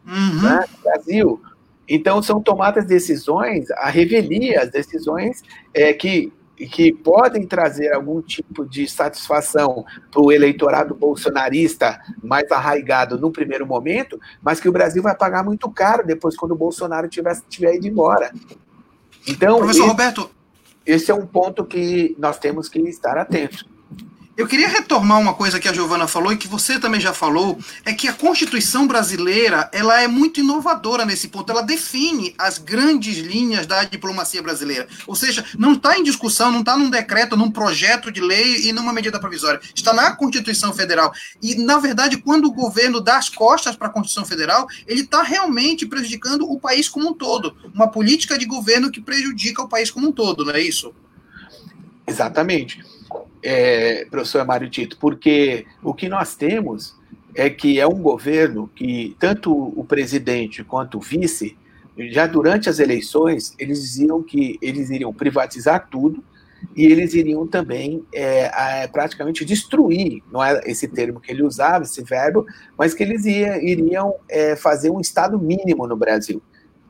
[0.07, 0.43] uhum.
[0.43, 1.43] né, Brasil.
[1.89, 5.43] Então, são tomadas decisões, a revelia, as decisões
[5.75, 13.19] é, que, que podem trazer algum tipo de satisfação para o eleitorado bolsonarista mais arraigado
[13.19, 17.09] no primeiro momento, mas que o Brasil vai pagar muito caro depois, quando o Bolsonaro
[17.09, 18.33] tiver, tiver ido embora.
[19.27, 20.31] Então, Professor esse, Roberto.
[20.85, 23.65] Esse é um ponto que nós temos que estar atentos.
[24.41, 27.59] Eu queria retomar uma coisa que a Giovana falou e que você também já falou,
[27.85, 33.19] é que a Constituição brasileira, ela é muito inovadora nesse ponto, ela define as grandes
[33.19, 34.89] linhas da diplomacia brasileira.
[35.07, 38.73] Ou seja, não está em discussão, não está num decreto, num projeto de lei e
[38.73, 41.13] numa medida provisória, está na Constituição Federal.
[41.43, 45.23] E, na verdade, quando o governo dá as costas para a Constituição Federal, ele está
[45.23, 47.55] realmente prejudicando o país como um todo.
[47.75, 50.95] Uma política de governo que prejudica o país como um todo, não é isso?
[52.07, 52.83] Exatamente
[53.43, 56.95] é, professor Mário Tito, porque o que nós temos
[57.35, 61.57] é que é um governo que tanto o presidente quanto o vice,
[62.11, 66.23] já durante as eleições, eles diziam que eles iriam privatizar tudo
[66.77, 72.03] e eles iriam também é, praticamente destruir, não é esse termo que ele usava, esse
[72.03, 76.43] verbo, mas que eles ia, iriam é, fazer um Estado mínimo no Brasil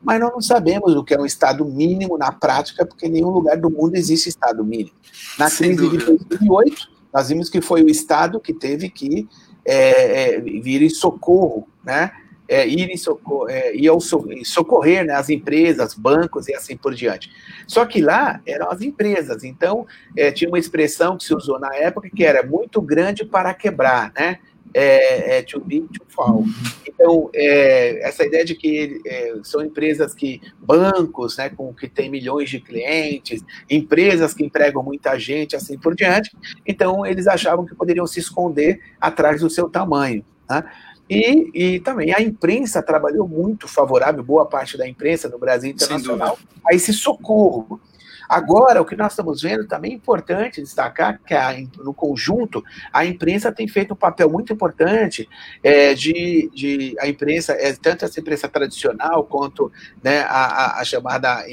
[0.03, 3.29] mas nós não sabemos o que é um Estado mínimo na prática, porque em nenhum
[3.29, 4.91] lugar do mundo existe Estado mínimo.
[5.37, 6.17] Na Sem crise dúvida.
[6.17, 9.27] de 2008, nós vimos que foi o Estado que teve que
[9.65, 12.11] é, é, vir em socorro, né?
[12.47, 16.93] É, ir em socorro, é, ir ao socorrer né, as empresas, bancos e assim por
[16.93, 17.31] diante.
[17.65, 19.87] Só que lá eram as empresas, então
[20.17, 24.11] é, tinha uma expressão que se usou na época que era muito grande para quebrar,
[24.13, 24.39] né?
[24.73, 26.43] É, é, to be to fall.
[26.87, 32.09] Então, é, essa ideia de que é, são empresas que, bancos, né, com que tem
[32.09, 36.31] milhões de clientes, empresas que empregam muita gente, assim por diante,
[36.65, 40.23] então eles achavam que poderiam se esconder atrás do seu tamanho.
[40.49, 40.63] Né?
[41.09, 46.39] E, e, também a imprensa trabalhou muito favorável, boa parte da imprensa no Brasil internacional,
[46.65, 47.81] a esse socorro.
[48.31, 52.63] Agora, o que nós estamos vendo também é importante destacar que a, no conjunto
[52.93, 55.27] a imprensa tem feito um papel muito importante
[55.61, 59.69] é, de, de a imprensa, é, tanto essa imprensa tradicional quanto
[60.01, 61.43] né, a, a chamada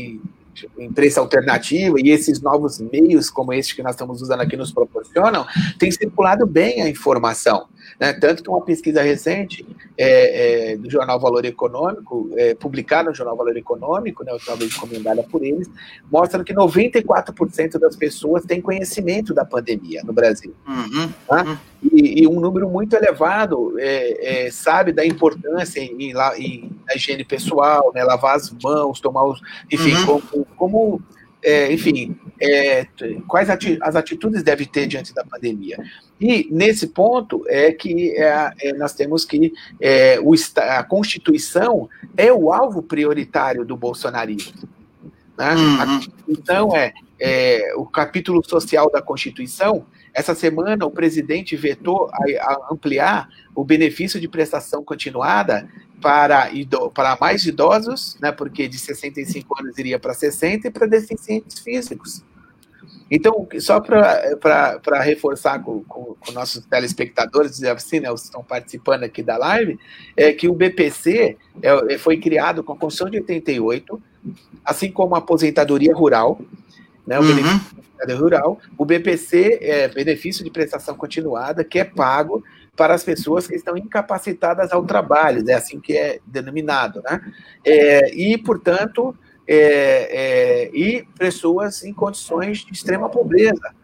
[0.79, 5.47] imprensa alternativa e esses novos meios como este que nós estamos usando aqui nos proporcionam,
[5.79, 7.67] tem circulado bem a informação.
[7.99, 8.13] Né?
[8.13, 9.67] Tanto que uma pesquisa recente
[9.97, 15.23] é, é, do jornal Valor Econômico, é, publicada no jornal Valor Econômico, né, talvez encomendada
[15.23, 15.69] por eles,
[16.11, 20.55] mostra que 94% das pessoas têm conhecimento da pandemia no Brasil.
[20.67, 21.45] Uhum, tá?
[21.45, 21.57] uhum.
[21.93, 26.95] E, e, um número muito elevado é, é, sabe da importância em, em, em, na
[26.95, 29.41] higiene pessoal, né, lavar as mãos, tomar os.
[29.71, 30.21] Enfim, uhum.
[30.31, 31.01] como, como
[31.43, 32.87] é, enfim, é,
[33.27, 35.79] quais ati as atitudes deve ter diante da pandemia.
[36.21, 42.33] E nesse ponto é que é, é nós temos que é, o, a Constituição é
[42.33, 44.69] o alvo prioritário do bolsonarismo.
[45.37, 45.55] Né?
[45.55, 45.81] Uhum.
[45.81, 49.87] A Constituição é, é, o capítulo social da Constituição.
[50.13, 55.69] Essa semana o presidente vetou a, a ampliar o benefício de prestação continuada
[56.01, 56.51] para,
[56.95, 62.23] para mais idosos, né, porque de 65 anos iria para 60, e para deficientes físicos.
[63.11, 69.05] Então, só para reforçar com, com, com, nossos telespectadores, assim, né, os que estão participando
[69.05, 69.79] aqui da live,
[70.17, 74.03] é que o BPC é, é, foi criado com a Constituição de 88,
[74.63, 76.39] assim como a aposentadoria rural,
[77.09, 77.29] né, o uhum.
[77.29, 82.45] benefício rural, o BPC é benefício de prestação continuada, que é pago
[82.77, 87.21] para as pessoas que estão incapacitadas ao trabalho, é assim que é denominado, né?
[87.65, 89.17] É, e, portanto,
[89.49, 93.75] é, é, e pessoas em condições de extrema pobreza.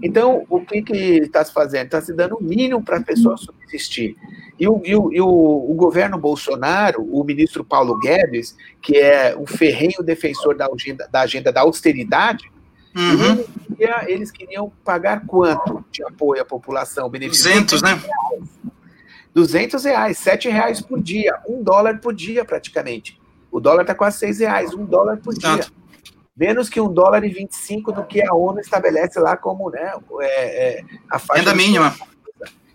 [0.00, 0.80] Então, o que
[1.18, 1.86] está se fazendo?
[1.86, 4.16] Está se dando o mínimo para a pessoa subsistir.
[4.58, 9.36] E, o, e, o, e o, o, governo Bolsonaro, o ministro Paulo Guedes, que é
[9.36, 12.51] um ferrenho defensor da agenda da, agenda da austeridade,
[12.94, 13.32] Uhum.
[13.32, 17.08] Eles, queriam, eles, queriam pagar quanto de apoio à população?
[17.08, 17.94] Benefício 200, né?
[17.94, 18.62] Reais.
[19.34, 23.18] 200 reais, 7 reais por dia, um dólar por dia praticamente.
[23.50, 25.66] O dólar está quase 6 reais, um dólar por dia.
[26.36, 30.78] Menos que um dólar e 25 do que a ONU estabelece lá como né, é,
[30.78, 31.42] é, a faixa.
[31.42, 31.94] Renda mínima.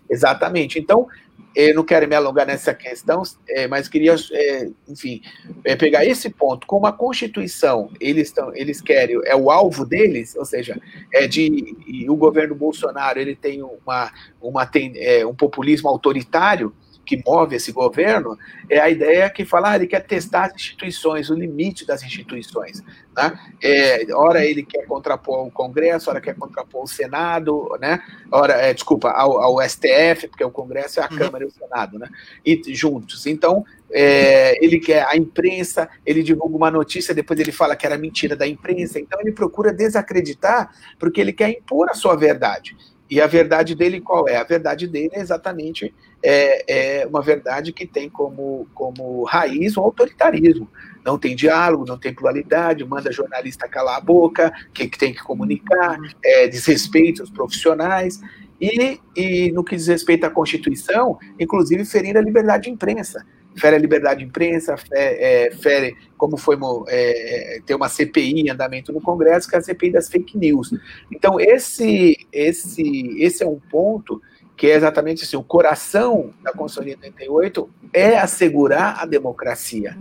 [0.08, 0.78] Exatamente.
[0.78, 1.06] Então,
[1.54, 5.20] eu não quero me alongar nessa questão, é, mas queria, é, enfim,
[5.64, 6.66] é, pegar esse ponto.
[6.66, 10.80] Como a Constituição, eles, estão, eles querem, é o alvo deles, ou seja,
[11.12, 11.76] é de
[12.08, 16.72] o governo Bolsonaro ele tem uma, uma é, um populismo autoritário,
[17.08, 18.36] que move esse governo
[18.68, 22.82] é a ideia que fala, ah, ele quer testar as instituições, o limite das instituições.
[23.18, 23.36] Né?
[23.60, 28.00] É, ora ele quer contrapor o Congresso, ora quer contrapor o Senado, né?
[28.30, 31.18] ora, é, desculpa, ao, ao, STF, porque o Congresso é a uhum.
[31.18, 32.08] Câmara e o Senado, né?
[32.46, 33.26] e juntos.
[33.26, 37.98] Então, é, ele quer a imprensa, ele divulga uma notícia, depois ele fala que era
[37.98, 42.76] mentira da imprensa, então ele procura desacreditar, porque ele quer impor a sua verdade.
[43.10, 44.36] E a verdade dele qual é?
[44.36, 49.80] A verdade dele é exatamente é, é uma verdade que tem como, como raiz o
[49.80, 50.68] autoritarismo.
[51.04, 55.22] Não tem diálogo, não tem pluralidade, manda jornalista calar a boca, que, que tem que
[55.22, 58.20] comunicar, é, desrespeita os profissionais.
[58.60, 63.24] E, e no que diz respeito à Constituição, inclusive ferir a liberdade de imprensa
[63.58, 66.56] fere a liberdade de imprensa, fere, é, fere como foi
[66.88, 70.72] é, ter uma CPI em andamento no Congresso, que é a CPI das fake news.
[71.12, 74.20] Então, esse, esse, esse é um ponto
[74.56, 79.96] que é exatamente assim, o coração da Constituição de 88 é assegurar a democracia.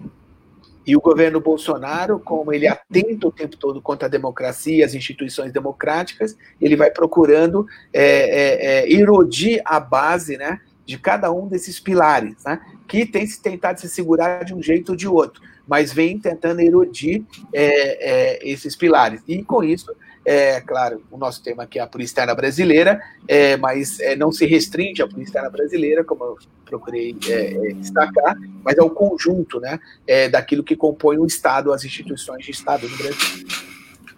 [0.88, 5.52] E o governo Bolsonaro, como ele atenta o tempo todo contra a democracia, as instituições
[5.52, 11.78] democráticas, ele vai procurando é, é, é, erodir a base né, de cada um desses
[11.78, 15.92] pilares, né, que tem se tentado se segurar de um jeito ou de outro, mas
[15.92, 17.24] vem tentando erodir
[17.54, 19.22] é, é, esses pilares.
[19.28, 19.94] E com isso,
[20.26, 24.32] é claro, o nosso tema aqui é a polícia externa brasileira, é, mas é, não
[24.32, 28.90] se restringe à polícia externa brasileira, como eu procurei é, é, destacar, mas é o
[28.90, 33.48] conjunto né, é, daquilo que compõe o Estado, as instituições de Estado no Brasil.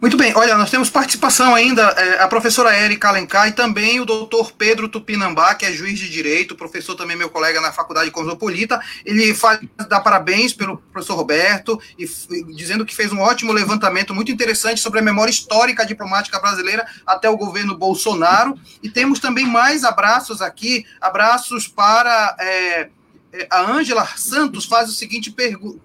[0.02, 4.06] Muito bem, olha, nós temos participação ainda, é, a professora Érica Alencar e também o
[4.06, 8.80] doutor Pedro Tupinambá, que é juiz de direito, professor também meu colega na Faculdade Cosmopolita.
[9.06, 9.36] Ele
[9.89, 14.80] dá parabéns pelo professor Roberto, e, e, dizendo que fez um ótimo levantamento muito interessante
[14.80, 18.58] sobre a memória histórica diplomática brasileira até o governo Bolsonaro.
[18.82, 22.38] E temos também mais abraços aqui, abraços para.
[22.39, 22.89] É,
[23.49, 25.34] a Ângela Santos faz o seguinte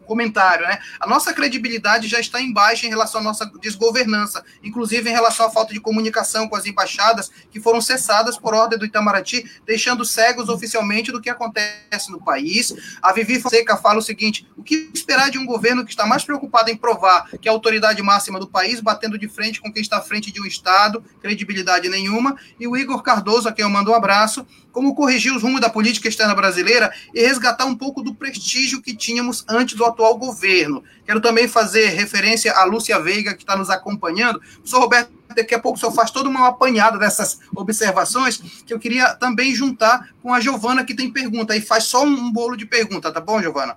[0.07, 0.79] comentário, né?
[0.99, 5.47] A nossa credibilidade já está em baixa em relação à nossa desgovernança, inclusive em relação
[5.47, 10.05] à falta de comunicação com as embaixadas que foram cessadas por ordem do Itamaraty, deixando
[10.05, 12.73] cegos oficialmente do que acontece no país.
[13.03, 16.25] A Vivi Fonseca fala o seguinte: o que esperar de um governo que está mais
[16.25, 19.83] preocupado em provar que é a autoridade máxima do país, batendo de frente com quem
[19.83, 23.71] está à frente de um Estado, credibilidade nenhuma, e o Igor Cardoso, a quem eu
[23.71, 28.03] mando um abraço, como corrigir os rumos da política externa brasileira e resgatar um pouco
[28.03, 30.83] do prestígio que tínhamos antes do atual governo.
[31.07, 34.41] Quero também fazer referência à Lúcia Veiga, que está nos acompanhando.
[34.41, 38.81] Professor Roberto, daqui a pouco o senhor faz toda uma apanhada dessas observações, que eu
[38.81, 42.67] queria também juntar com a Giovana, que tem pergunta, e faz só um bolo de
[42.67, 43.77] pergunta, tá bom, Giovana?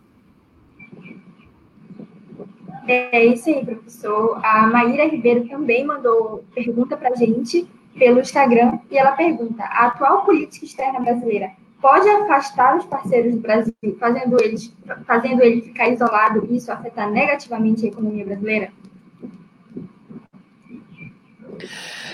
[2.88, 4.44] É isso aí, professor.
[4.44, 7.68] A Maíra Ribeiro também mandou pergunta para a gente
[7.98, 13.40] pelo Instagram e ela pergunta: a atual política externa brasileira pode afastar os parceiros do
[13.40, 14.74] Brasil, fazendo eles,
[15.06, 18.72] fazendo ele ficar isolado e isso afetar negativamente a economia brasileira?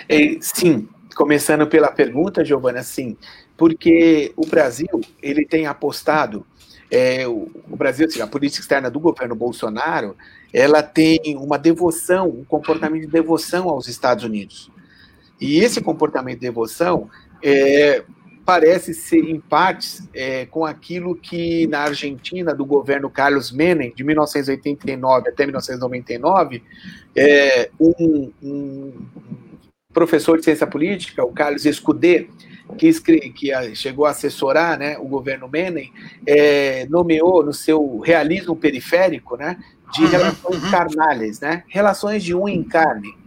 [0.07, 3.17] É, sim, começando pela pergunta, Giovana, sim,
[3.57, 6.45] porque o Brasil ele tem apostado
[6.91, 10.15] é, o, o, Brasil, assim, a política externa do governo Bolsonaro,
[10.53, 14.69] ela tem uma devoção, um comportamento de devoção aos Estados Unidos.
[15.39, 17.09] E esse comportamento de devoção
[17.43, 18.03] é,
[18.45, 24.03] parece ser, em partes, é, com aquilo que na Argentina, do governo Carlos Menem, de
[24.03, 26.63] 1989 até 1999,
[27.15, 28.93] é, um, um,
[29.93, 32.27] professor de ciência política, o Carlos Escudê,
[32.77, 32.91] que,
[33.31, 35.93] que chegou a assessorar né, o governo Menem,
[36.25, 39.57] é, nomeou no seu realismo periférico né,
[39.93, 40.71] de uhum, relações uhum.
[40.71, 43.22] carnales, né, relações de um em carne.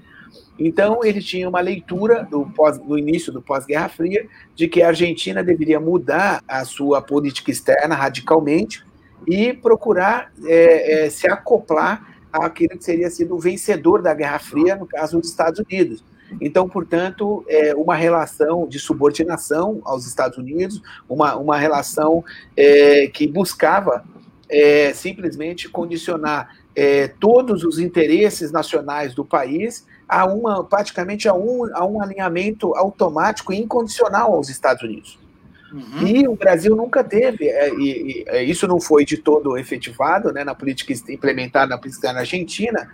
[0.59, 4.89] Então, ele tinha uma leitura do, pós, do início do pós-Guerra Fria de que a
[4.89, 8.85] Argentina deveria mudar a sua política externa radicalmente
[9.27, 14.77] e procurar é, é, se acoplar àquele que seria sido o vencedor da Guerra Fria,
[14.77, 16.03] no caso dos Estados Unidos.
[16.41, 22.25] Então, portanto, é uma relação de subordinação aos Estados Unidos, uma, uma relação
[22.57, 24.05] é, que buscava
[24.49, 31.69] é, simplesmente condicionar é, todos os interesses nacionais do país a uma, praticamente a um,
[31.75, 35.19] a um alinhamento automático e incondicional aos Estados Unidos.
[35.73, 36.07] Uhum.
[36.07, 40.33] E o Brasil nunca teve, é, e, e, é, isso não foi de todo efetivado
[40.33, 42.89] né, na política implementada na política na Argentina.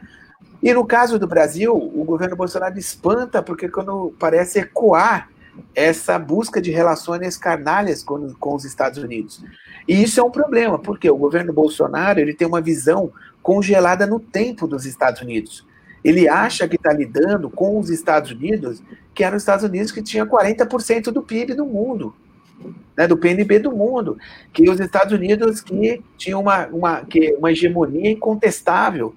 [0.63, 5.29] E no caso do Brasil, o governo Bolsonaro espanta porque quando parece ecoar
[5.75, 9.45] essa busca de relações carnalhas com, com os Estados Unidos.
[9.87, 14.19] E isso é um problema, porque o governo Bolsonaro ele tem uma visão congelada no
[14.19, 15.67] tempo dos Estados Unidos.
[16.05, 18.83] Ele acha que está lidando com os Estados Unidos,
[19.15, 22.15] que eram os Estados Unidos que tinha 40% do PIB do mundo,
[22.97, 24.19] né, do PNB do mundo,
[24.53, 29.15] que os Estados Unidos que tinham uma, uma, que, uma hegemonia incontestável.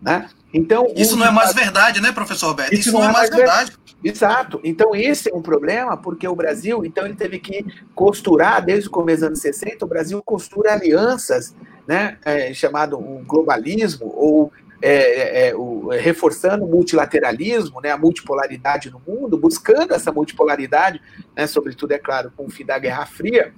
[0.00, 0.28] Né?
[0.52, 2.72] Então, isso não é mais verdade, né, professor Roberto?
[2.72, 3.70] Isso, isso não, não, é, é mais verdade.
[3.70, 3.82] verdade.
[4.04, 4.60] Exato.
[4.64, 8.90] Então, esse é um problema, porque o Brasil, então, ele teve que costurar, desde o
[8.90, 11.54] começo dos anos 60, o Brasil costura alianças,
[11.86, 14.52] né, é, chamado um globalismo, ou
[14.82, 21.00] é, é, é o, reforçando o multilateralismo, né, a multipolaridade no mundo, buscando essa multipolaridade,
[21.36, 23.52] né, sobretudo, é claro, com o fim da Guerra Fria,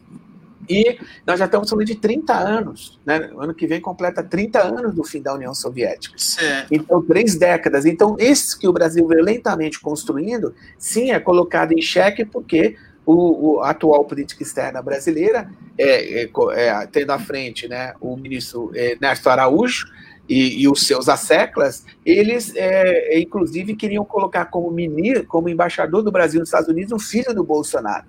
[0.69, 3.31] e nós já estamos falando de 30 anos, né?
[3.35, 6.15] O ano que vem completa 30 anos do fim da União Soviética.
[6.17, 6.73] Certo.
[6.73, 7.85] Então, três décadas.
[7.85, 13.57] Então, esse que o Brasil veio lentamente construindo, sim, é colocado em xeque porque o,
[13.57, 18.71] o a atual política externa brasileira, é, é, é, tendo à frente né, o ministro
[18.75, 19.87] é, Néstor Araújo
[20.29, 26.11] e, e, os seus asseclas, eles, é, inclusive, queriam colocar como ministro, como embaixador do
[26.11, 28.07] Brasil nos Estados Unidos, o filho do Bolsonaro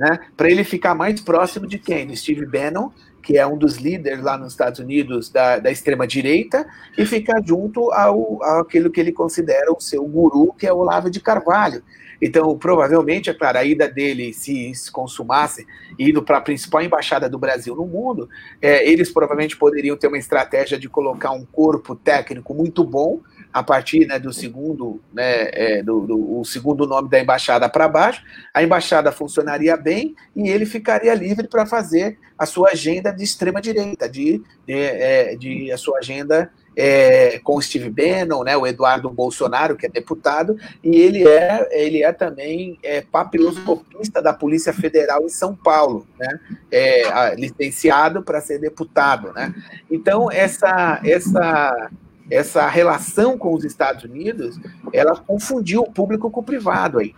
[0.00, 0.18] né?
[0.34, 2.06] Para ele ficar mais próximo de quem?
[2.06, 2.88] Do Steve Bannon,
[3.22, 6.66] que é um dos líderes lá nos Estados Unidos da, da extrema-direita,
[6.96, 11.10] e ficar junto ao aquilo que ele considera o seu guru, que é o Olavo
[11.10, 11.82] de Carvalho.
[12.20, 15.66] Então, provavelmente, é claro, a ida dele, se, se consumasse,
[15.98, 18.28] indo para a principal embaixada do Brasil no mundo,
[18.60, 23.20] é, eles provavelmente poderiam ter uma estratégia de colocar um corpo técnico muito bom,
[23.52, 28.22] a partir né, do segundo, né, é, do, do, segundo nome da embaixada para baixo,
[28.54, 33.60] a embaixada funcionaria bem e ele ficaria livre para fazer a sua agenda de extrema
[33.60, 38.66] direita, de, de, é, de a sua agenda é, com o Steve Bannon, né, o
[38.66, 44.72] Eduardo Bolsonaro, que é deputado, e ele é, ele é também é, papiloscopista da Polícia
[44.72, 46.40] Federal em São Paulo, né,
[46.70, 49.32] é, licenciado para ser deputado.
[49.32, 49.54] Né.
[49.90, 51.90] Então, essa, essa
[52.30, 54.56] essa relação com os Estados Unidos,
[54.92, 57.12] ela confundiu o público com o privado aí.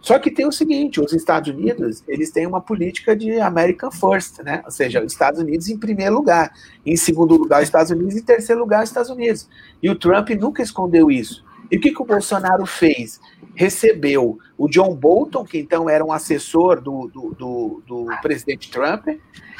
[0.00, 4.38] Só que tem o seguinte, os Estados Unidos, eles têm uma política de American First,
[4.40, 4.62] né?
[4.64, 6.52] Ou seja, os Estados Unidos em primeiro lugar,
[6.86, 9.48] em segundo lugar os Estados Unidos em terceiro lugar os Estados Unidos.
[9.82, 11.44] E o Trump nunca escondeu isso.
[11.70, 13.20] E o que, que o Bolsonaro fez?
[13.54, 19.08] Recebeu o John Bolton, que então era um assessor do, do, do, do presidente Trump,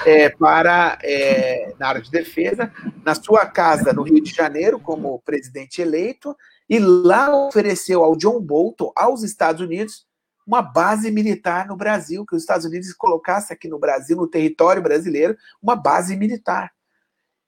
[0.07, 2.72] é, para é, na área de defesa,
[3.05, 6.34] na sua casa no Rio de Janeiro, como presidente eleito,
[6.68, 10.07] e lá ofereceu ao John Bolton, aos Estados Unidos,
[10.49, 14.80] uma base militar no Brasil, que os Estados Unidos colocasse aqui no Brasil, no território
[14.80, 16.72] brasileiro, uma base militar.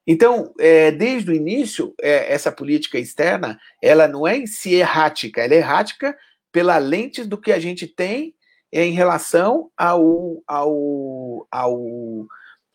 [0.07, 5.41] Então, é, desde o início, é, essa política externa, ela não é em si errática,
[5.43, 6.15] ela é errática
[6.53, 8.35] pela lente do que a gente tem
[8.71, 12.27] em relação ao, ao, ao,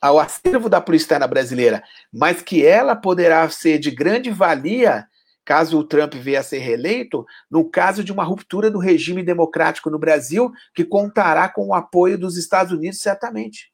[0.01, 5.05] ao acervo da polícia externa brasileira, mas que ela poderá ser de grande valia
[5.45, 9.91] caso o Trump venha a ser reeleito, no caso de uma ruptura do regime democrático
[9.91, 13.71] no Brasil, que contará com o apoio dos Estados Unidos, certamente.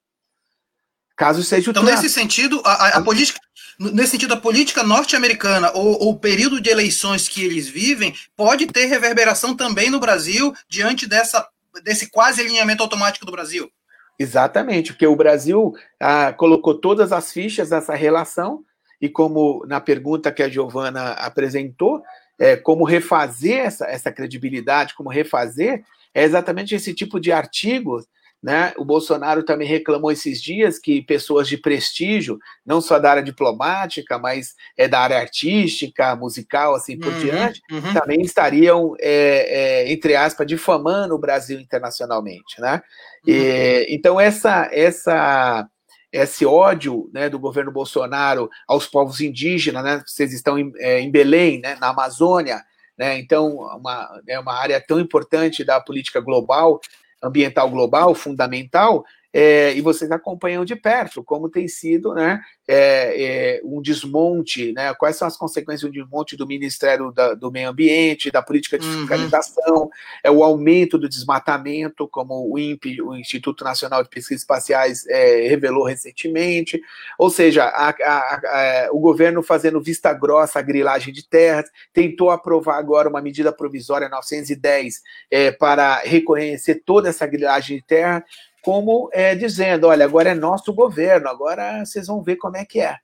[1.15, 1.95] Caso seja o então, Trump.
[1.95, 3.39] nesse sentido, a, a política,
[3.79, 8.67] nesse sentido, a política norte-americana ou, ou, o período de eleições que eles vivem pode
[8.67, 11.47] ter reverberação também no Brasil diante dessa,
[11.83, 13.71] desse quase alinhamento automático do Brasil.
[14.19, 18.63] Exatamente, porque o Brasil ah, colocou todas as fichas nessa relação,
[19.01, 22.01] e como na pergunta que a Giovana apresentou,
[22.39, 25.83] é, como refazer essa, essa credibilidade, como refazer,
[26.13, 28.05] é exatamente esse tipo de artigos
[28.41, 28.73] né?
[28.75, 34.17] O Bolsonaro também reclamou esses dias que pessoas de prestígio, não só da área diplomática,
[34.17, 37.93] mas é da área artística, musical, assim por uhum, diante, uhum.
[37.93, 42.59] também estariam, é, é, entre aspas, difamando o Brasil internacionalmente.
[42.59, 42.81] Né?
[43.27, 43.33] Uhum.
[43.33, 45.67] E, então, essa, essa,
[46.11, 50.03] esse ódio né, do governo Bolsonaro aos povos indígenas, né?
[50.05, 52.63] vocês estão em, é, em Belém, né, na Amazônia,
[52.97, 53.17] né?
[53.17, 56.79] então, uma, é uma área tão importante da política global
[57.23, 63.61] ambiental global fundamental, é, e vocês acompanham de perto como tem sido né, é, é,
[63.63, 68.31] um desmonte, né, quais são as consequências do desmonte do Ministério da, do Meio Ambiente,
[68.31, 68.99] da política de uhum.
[68.99, 69.89] fiscalização, uhum.
[70.23, 75.47] é o aumento do desmatamento, como o INPE, o Instituto Nacional de Pesquisas Espaciais, é,
[75.47, 76.81] revelou recentemente,
[77.17, 82.29] ou seja, a, a, a, o governo fazendo vista grossa à grilagem de terras, tentou
[82.29, 88.23] aprovar agora uma medida provisória 910 é, para reconhecer toda essa grilagem de terra,
[88.61, 92.79] como é, dizendo: olha, agora é nosso governo, agora vocês vão ver como é que
[92.79, 92.97] é.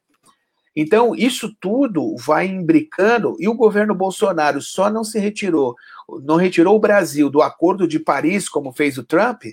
[0.76, 5.76] Então, isso tudo vai imbricando, e o governo Bolsonaro só não se retirou
[6.24, 9.43] não retirou o Brasil do Acordo de Paris, como fez o Trump,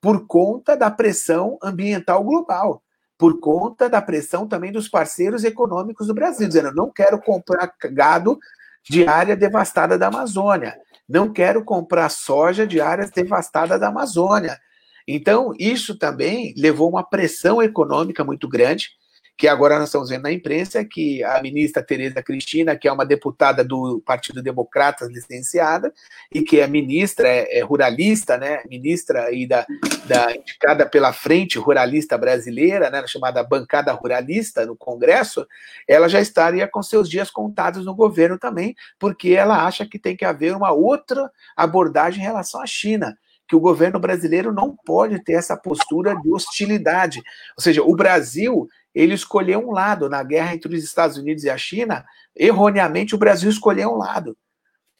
[0.00, 2.82] por conta da pressão ambiental global,
[3.16, 8.38] por conta da pressão também dos parceiros econômicos do Brasil, dizendo: não quero comprar gado
[8.82, 10.76] de área devastada da Amazônia,
[11.08, 14.58] não quero comprar soja de áreas devastadas da Amazônia.
[15.06, 18.90] Então, isso também levou uma pressão econômica muito grande
[19.36, 23.04] que agora nós estamos vendo na imprensa que a ministra Tereza Cristina, que é uma
[23.04, 25.92] deputada do Partido Democrata licenciada,
[26.32, 29.66] e que é ministra, é, é ruralista, né, ministra aí da,
[30.06, 35.46] da, indicada pela Frente Ruralista Brasileira, né, chamada Bancada Ruralista no Congresso,
[35.88, 40.16] ela já estaria com seus dias contados no governo também, porque ela acha que tem
[40.16, 43.16] que haver uma outra abordagem em relação à China
[43.52, 47.18] que o governo brasileiro não pode ter essa postura de hostilidade.
[47.54, 50.08] Ou seja, o Brasil ele escolheu um lado.
[50.08, 52.02] Na guerra entre os Estados Unidos e a China,
[52.34, 54.34] erroneamente o Brasil escolheu um lado.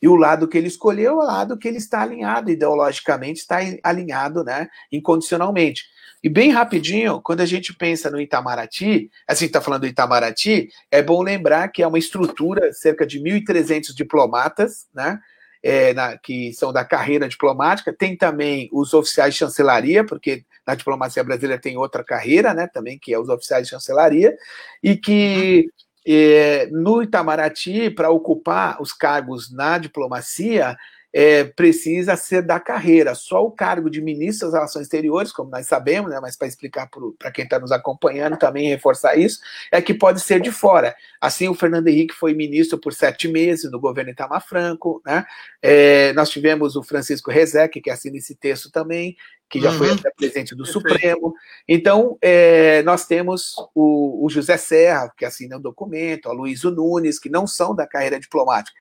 [0.02, 3.56] E o lado que ele escolheu é o lado que ele está alinhado, ideologicamente, está
[3.82, 5.84] alinhado né, incondicionalmente.
[6.22, 11.02] E bem rapidinho, quando a gente pensa no Itamaraty, assim, está falando do Itamaraty, é
[11.02, 15.18] bom lembrar que é uma estrutura, cerca de 1.300 diplomatas, né,
[15.62, 20.74] é, na, que são da carreira diplomática, tem também os oficiais de chancelaria, porque na
[20.74, 24.36] diplomacia brasileira tem outra carreira, né, também, que é os oficiais de chancelaria,
[24.82, 25.68] e que
[26.06, 30.76] é, no Itamaraty, para ocupar os cargos na diplomacia,
[31.12, 33.14] é, precisa ser da carreira.
[33.14, 36.88] Só o cargo de ministro das Relações Exteriores, como nós sabemos, né, mas para explicar
[37.18, 39.40] para quem está nos acompanhando também reforçar isso,
[39.70, 40.94] é que pode ser de fora.
[41.20, 45.02] Assim, o Fernando Henrique foi ministro por sete meses no governo Itamar Franco.
[45.04, 45.24] Né?
[45.60, 49.16] É, nós tivemos o Francisco Rezec, que assina esse texto também,
[49.52, 49.76] que já uhum.
[49.76, 50.88] foi até presidente do Perfeito.
[50.88, 51.34] Supremo.
[51.68, 57.18] Então, é, nós temos o, o, José Serra, que assina o documento, a Luísa Nunes,
[57.18, 58.74] que não são da carreira diplomática.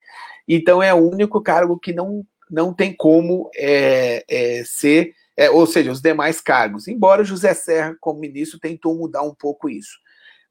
[0.47, 5.67] Então, é o único cargo que não, não tem como é, é, ser, é, ou
[5.67, 6.87] seja, os demais cargos.
[6.87, 9.99] Embora o José Serra, como ministro, tentou mudar um pouco isso.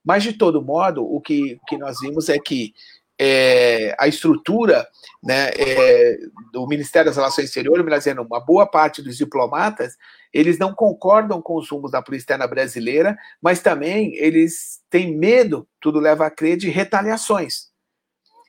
[0.04, 2.74] Mas, de todo modo, o que, que nós vimos é que
[3.22, 4.88] é, a estrutura
[5.22, 6.18] né, é,
[6.50, 9.98] do Ministério das Relações Exteriores, dizendo, uma boa parte dos diplomatas,
[10.32, 15.68] eles não concordam com os rumos da polícia externa brasileira, mas também eles têm medo,
[15.78, 17.68] tudo leva a crer, de retaliações.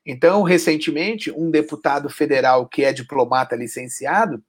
[0.05, 4.41] Então, recentemente, um deputado federal que é diplomata licenciado,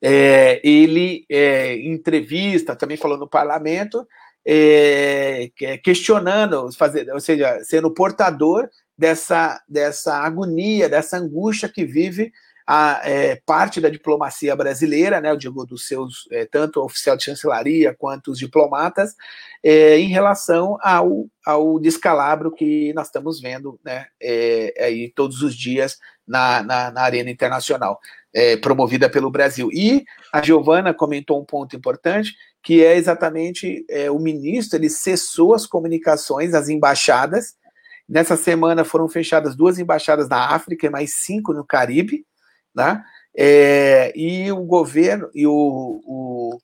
[0.00, 4.06] é, ele é, em entrevista, também falou no parlamento,
[4.44, 5.50] é,
[5.84, 8.68] questionando, fazer, ou seja, sendo portador
[9.02, 12.32] dessa, dessa agonia, dessa angústia que vive
[12.64, 17.16] a é, parte da diplomacia brasileira, né, eu digo dos seus, é, tanto o oficial
[17.16, 19.16] de chancelaria quanto os diplomatas,
[19.60, 25.56] é, em relação ao, ao descalabro que nós estamos vendo né, é, aí todos os
[25.56, 27.98] dias na, na, na arena internacional,
[28.32, 29.68] é, promovida pelo Brasil.
[29.72, 32.32] E a Giovana comentou um ponto importante,
[32.62, 37.56] que é exatamente é, o ministro, ele cessou as comunicações, as embaixadas,
[38.08, 42.26] Nessa semana foram fechadas duas embaixadas na África e mais cinco no Caribe,
[42.74, 43.02] né?
[43.34, 45.52] É, e o governo e o,
[46.04, 46.58] o,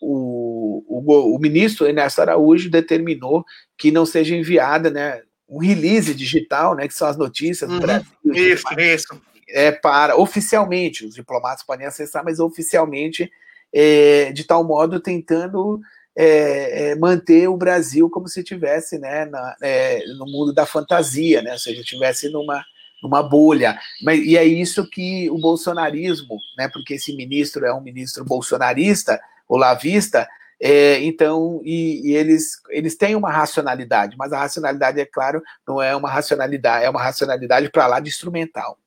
[0.00, 3.44] o, o, o ministro Ernesto Araújo determinou
[3.76, 7.80] que não seja enviada né, um release digital, né, que são as notícias do uhum,
[7.80, 8.06] Brasil.
[8.24, 9.22] Isso, isso.
[9.48, 13.30] É para oficialmente, os diplomatas podem acessar, mas oficialmente,
[13.72, 15.80] é, de tal modo tentando
[16.16, 21.42] é, é, manter o Brasil como se tivesse né, na, é, no mundo da fantasia,
[21.42, 22.64] né, ou seja, tivesse numa,
[23.02, 23.78] numa bolha.
[24.02, 29.20] Mas, e é isso que o bolsonarismo, né, porque esse ministro é um ministro bolsonarista,
[29.48, 30.28] olavista,
[30.60, 35.82] é, então, e, e, eles, eles têm uma racionalidade, mas a racionalidade, é claro, não
[35.82, 38.78] é uma racionalidade, é uma racionalidade para lá de instrumental.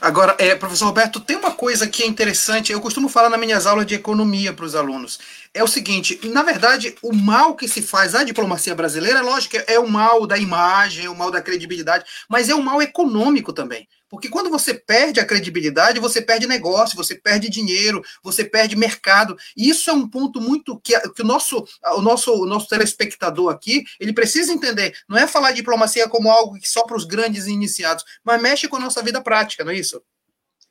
[0.00, 3.66] Agora, é, professor Roberto, tem uma coisa que é interessante, eu costumo falar nas minhas
[3.66, 5.18] aulas de economia para os alunos.
[5.52, 9.78] É o seguinte, na verdade, o mal que se faz à diplomacia brasileira, lógico, é
[9.78, 13.88] o mal da imagem, é o mal da credibilidade, mas é o mal econômico também.
[14.08, 19.36] Porque quando você perde a credibilidade, você perde negócio, você perde dinheiro, você perde mercado.
[19.56, 21.64] E isso é um ponto muito que, que o, nosso,
[21.96, 24.94] o, nosso, o nosso telespectador aqui, ele precisa entender.
[25.08, 28.76] Não é falar diplomacia como algo que só para os grandes iniciados, mas mexe com
[28.76, 30.02] a nossa vida prática, não é isso?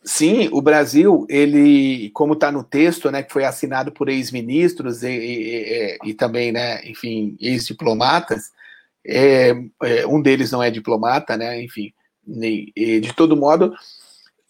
[0.03, 5.09] Sim, o Brasil, ele, como está no texto, né, que foi assinado por ex-ministros e,
[5.09, 8.51] e, e, também, né, enfim, ex-diplomatas,
[9.05, 11.91] é, é, um deles não é diplomata, né, enfim,
[12.27, 13.73] de todo modo,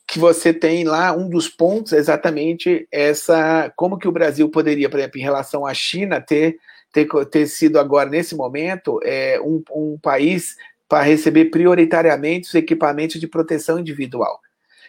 [0.07, 4.89] que você tem lá um dos pontos é exatamente essa como que o Brasil poderia,
[4.89, 6.57] por exemplo, em relação à China, ter,
[6.93, 10.55] ter, ter sido agora, nesse momento, é, um, um país
[10.87, 14.39] para receber prioritariamente os equipamentos de proteção individual.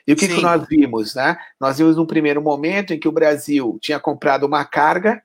[0.07, 1.14] E o que, que nós vimos?
[1.14, 1.36] Né?
[1.61, 5.22] Nós vimos num primeiro momento em que o Brasil tinha comprado uma carga,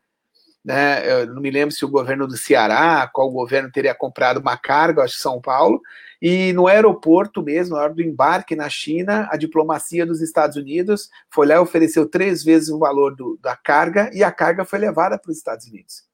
[0.63, 1.21] né?
[1.21, 5.03] Eu não me lembro se o governo do Ceará, qual governo teria comprado uma carga,
[5.03, 5.81] acho que São Paulo,
[6.25, 11.09] e no aeroporto mesmo, na hora do embarque na China, a diplomacia dos Estados Unidos
[11.29, 14.79] foi lá e ofereceu três vezes o valor do, da carga, e a carga foi
[14.79, 16.05] levada para os Estados Unidos.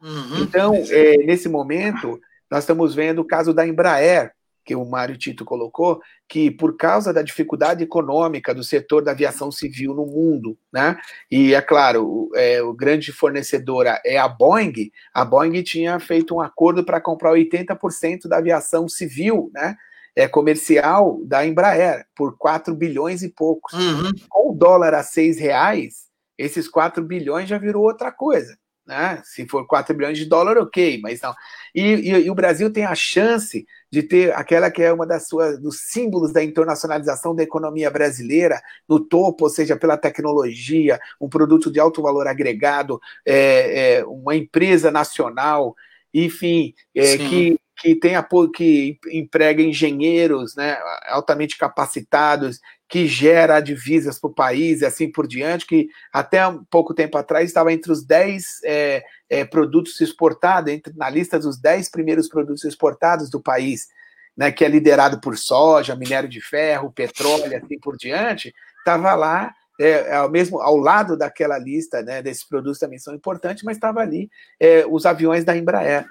[0.00, 0.38] Uhum.
[0.40, 2.18] Então, é, nesse momento,
[2.50, 4.32] nós estamos vendo o caso da Embraer,
[4.64, 9.50] que o Mário Tito colocou, que por causa da dificuldade econômica do setor da aviação
[9.50, 10.96] civil no mundo, né?
[11.30, 16.34] E é claro, o, é, o grande fornecedora é a Boeing, a Boeing tinha feito
[16.34, 19.76] um acordo para comprar 80% da aviação civil, né?
[20.14, 23.72] É, comercial da Embraer por 4 bilhões e poucos.
[23.72, 24.10] Uhum.
[24.28, 26.06] Com o dólar a 6 reais,
[26.36, 28.56] esses 4 bilhões já virou outra coisa.
[28.86, 29.22] Né?
[29.24, 31.32] Se for 4 bilhões de dólar, ok, mas não.
[31.74, 35.28] E, e, e, o Brasil tem a chance de ter aquela que é uma das
[35.28, 41.28] suas dos símbolos da internacionalização da economia brasileira no topo, ou seja, pela tecnologia, um
[41.28, 45.76] produto de alto valor agregado, é, é, uma empresa nacional,
[46.12, 48.14] enfim, é, que que tem
[48.54, 50.78] que emprega engenheiros né,
[51.08, 52.60] altamente capacitados,
[52.92, 57.16] que gera divisas para o país e assim por diante, que até um pouco tempo
[57.16, 62.28] atrás estava entre os 10 é, é, produtos exportados, entre, na lista dos 10 primeiros
[62.28, 63.88] produtos exportados do país,
[64.36, 69.14] né, que é liderado por soja, minério de ferro, petróleo e assim por diante, estava
[69.14, 73.78] lá é, ao mesmo ao lado daquela lista né, desses produtos também são importantes, mas
[73.78, 74.28] estava ali
[74.60, 76.04] é, os aviões da Embraer.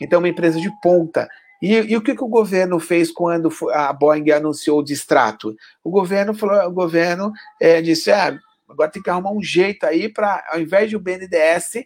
[0.00, 1.28] Então, uma empresa de ponta.
[1.60, 5.56] E, e, o que, que o governo fez quando a Boeing anunciou o distrato?
[5.82, 8.38] O governo falou, o governo é, disse, ah,
[8.68, 11.84] agora tem que arrumar um jeito aí para, ao invés de o BNDES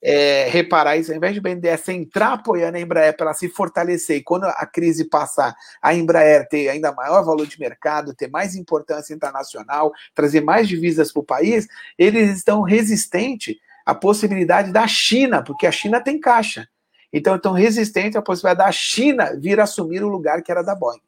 [0.00, 3.48] é, reparar isso, ao invés de o BNDES entrar apoiando a Embraer para ela se
[3.48, 8.28] fortalecer, e quando a crise passar, a Embraer ter ainda maior valor de mercado, ter
[8.28, 11.66] mais importância internacional, trazer mais divisas para o país,
[11.98, 16.68] eles estão resistentes à possibilidade da China, porque a China tem caixa.
[17.12, 21.00] Então, estão resistentes à possibilidade da China vir assumir o lugar que era da Boeing.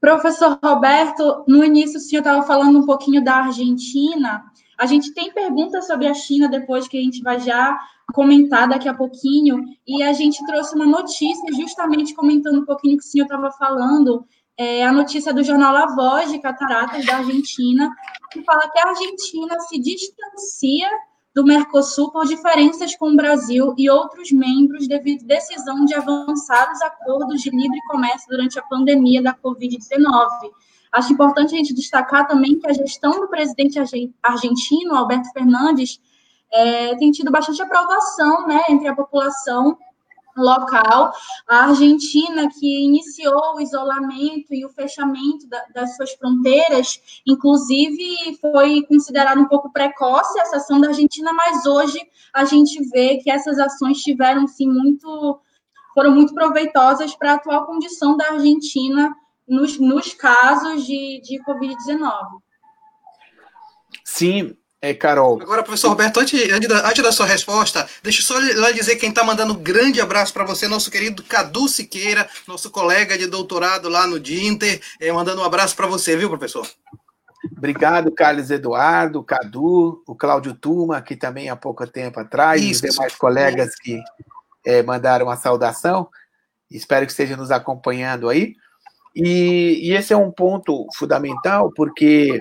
[0.00, 4.42] Professor Roberto, no início o senhor estava falando um pouquinho da Argentina.
[4.76, 7.78] A gente tem perguntas sobre a China depois que a gente vai já
[8.12, 9.62] comentar daqui a pouquinho.
[9.86, 14.26] E a gente trouxe uma notícia justamente comentando um pouquinho que o senhor estava falando.
[14.56, 17.88] É a notícia do jornal La Voz de Cataratas da Argentina,
[18.32, 20.88] que fala que a Argentina se distancia
[21.34, 26.70] do Mercosul por diferenças com o Brasil e outros membros devido à decisão de avançar
[26.70, 30.28] os acordos de livre comércio durante a pandemia da Covid-19.
[30.92, 33.78] Acho importante a gente destacar também que a gestão do presidente
[34.22, 35.98] argentino, Alberto Fernandes,
[36.52, 39.78] é, tem tido bastante aprovação né, entre a população
[40.36, 41.12] local.
[41.48, 48.82] A Argentina, que iniciou o isolamento e o fechamento da, das suas fronteiras, inclusive foi
[48.82, 52.00] considerada um pouco precoce essa ação da Argentina, mas hoje
[52.32, 55.40] a gente vê que essas ações tiveram sim muito
[55.94, 59.14] foram muito proveitosas para a atual condição da Argentina
[59.46, 62.40] nos, nos casos de, de Covid-19.
[64.02, 65.40] Sim, é, Carol.
[65.40, 68.96] Agora, professor Roberto, antes, antes, da, antes da sua resposta, deixa eu só lá dizer
[68.96, 73.28] quem está mandando um grande abraço para você, nosso querido Cadu Siqueira, nosso colega de
[73.28, 76.68] doutorado lá no Dinter, é, mandando um abraço para você, viu, professor?
[77.56, 82.84] Obrigado, Carlos Eduardo, Cadu, o Cláudio Tuma, que também há pouco tempo atrás, Isso.
[82.84, 84.02] e os demais colegas que
[84.66, 86.08] é, mandaram a saudação.
[86.68, 88.56] Espero que esteja nos acompanhando aí.
[89.14, 92.40] E, e esse é um ponto fundamental, porque,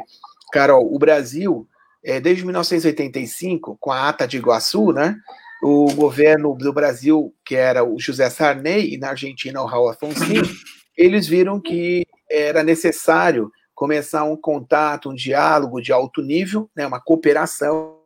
[0.52, 1.68] Carol, o Brasil
[2.04, 5.16] é, desde 1985, com a Ata de Iguaçu, né,
[5.62, 10.24] o governo do Brasil, que era o José Sarney, e na Argentina o Raul Afonso,
[10.97, 16.99] eles viram que era necessário começar um contato, um diálogo de alto nível, né, uma
[16.99, 17.97] cooperação,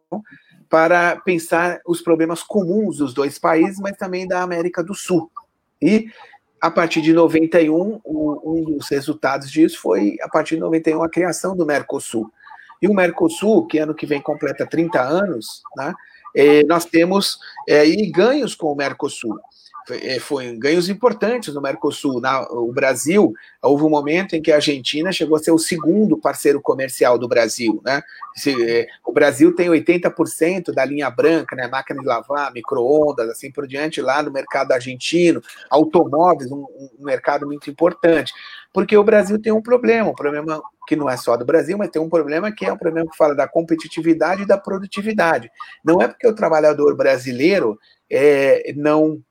[0.69, 5.31] para pensar os problemas comuns dos dois países, mas também da América do Sul.
[5.81, 6.07] E
[6.59, 11.55] a partir de 91, um dos resultados disso foi, a partir de 91, a criação
[11.55, 12.31] do Mercosul.
[12.81, 15.93] E o Mercosul, que ano que vem completa 30 anos, né,
[16.35, 19.39] é, nós temos é, ganhos com o Mercosul.
[19.91, 22.19] É, foi ganhos importantes no Mercosul.
[22.19, 26.17] Na, o Brasil, houve um momento em que a Argentina chegou a ser o segundo
[26.17, 27.81] parceiro comercial do Brasil.
[27.85, 28.01] Né?
[28.47, 31.67] É, o Brasil tem 80% da linha branca, né?
[31.67, 36.65] máquina de lavar, micro-ondas, assim por diante, lá no mercado argentino, automóveis, um,
[36.99, 38.33] um mercado muito importante.
[38.73, 41.89] Porque o Brasil tem um problema, um problema que não é só do Brasil, mas
[41.89, 45.49] tem um problema que é um problema que fala da competitividade e da produtividade.
[45.83, 47.79] Não é porque o trabalhador brasileiro
[48.09, 49.21] é, não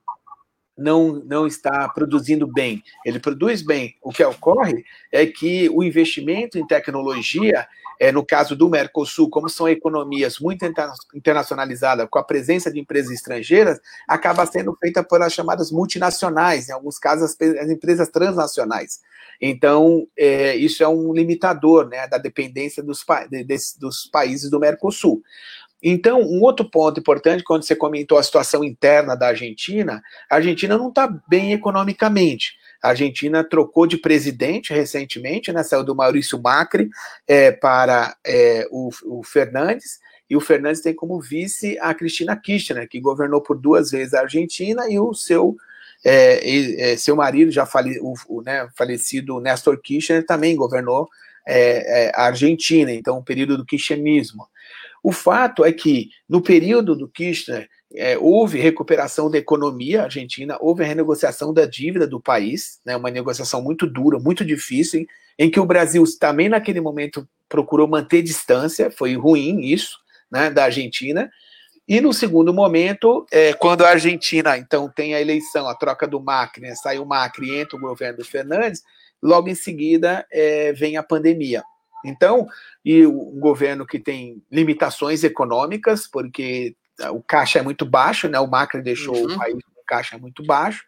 [0.77, 2.83] não, não está produzindo bem.
[3.05, 3.95] Ele produz bem.
[4.01, 7.67] O que ocorre é que o investimento em tecnologia,
[7.99, 10.65] é, no caso do Mercosul, como são economias muito
[11.13, 16.99] internacionalizadas, com a presença de empresas estrangeiras, acaba sendo feita pelas chamadas multinacionais, em alguns
[16.99, 18.99] casos, as, as empresas transnacionais.
[19.41, 24.59] Então, é, isso é um limitador né, da dependência dos, de, de, dos países do
[24.59, 25.21] Mercosul.
[25.87, 30.79] Então, um outro ponto importante, quando você comentou a situação interna da Argentina, a Argentina
[30.79, 32.57] não está bem economicamente.
[32.81, 36.89] A Argentina trocou de presidente recentemente, né, saiu do Maurício Macri
[37.27, 42.89] é, para é, o, o Fernandes, e o Fernandes tem como vice a Cristina Kirchner,
[42.89, 45.55] que governou por duas vezes a Argentina, e o seu,
[46.03, 51.07] é, é seu marido, já fale, o, o né, falecido Néstor Kirchner, também governou
[51.47, 54.47] é, é, a Argentina, então o período do kirchnerismo.
[55.05, 60.83] O fato é que, no período do Kirchner, é, houve recuperação da economia argentina, houve
[60.83, 65.05] a renegociação da dívida do país, né, uma negociação muito dura, muito difícil,
[65.37, 69.95] em que o Brasil também naquele momento procurou manter distância, foi ruim isso,
[70.31, 71.29] né, da Argentina.
[71.87, 76.19] E no segundo momento, é, quando a Argentina então tem a eleição, a troca do
[76.19, 78.81] Macri, né, sai o Macri entra o governo do Fernandes,
[79.21, 81.61] logo em seguida é, vem a pandemia.
[82.07, 82.47] Então,
[82.83, 86.75] e um governo que tem limitações econômicas, porque
[87.11, 88.39] o caixa é muito baixo, né?
[88.39, 89.33] O Macri deixou uhum.
[89.33, 90.83] o país com caixa muito baixo.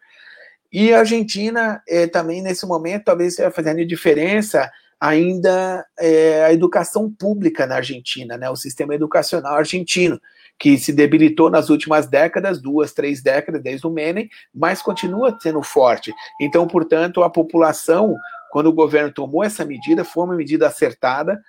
[0.72, 7.66] E a Argentina é, também, nesse momento, talvez fazendo diferença ainda é, a educação pública
[7.66, 8.50] na Argentina, né?
[8.50, 10.20] O sistema educacional argentino,
[10.58, 15.62] que se debilitou nas últimas décadas, duas, três décadas, desde o Menem, mas continua sendo
[15.62, 16.12] forte.
[16.40, 18.16] Então, portanto, a população
[18.50, 21.40] quando o governo tomou essa medida, foi uma medida acertada,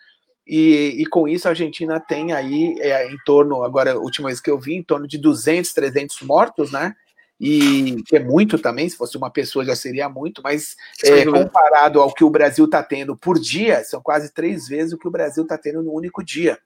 [0.45, 4.39] e, e com isso a Argentina tem aí é, em torno, agora a última vez
[4.39, 6.95] que eu vi, em torno de 200, 300 mortos, né?
[7.39, 12.01] E que é muito também, se fosse uma pessoa já seria muito, mas é, comparado
[12.01, 15.11] ao que o Brasil está tendo por dia, são quase três vezes o que o
[15.11, 16.57] Brasil está tendo no único dia.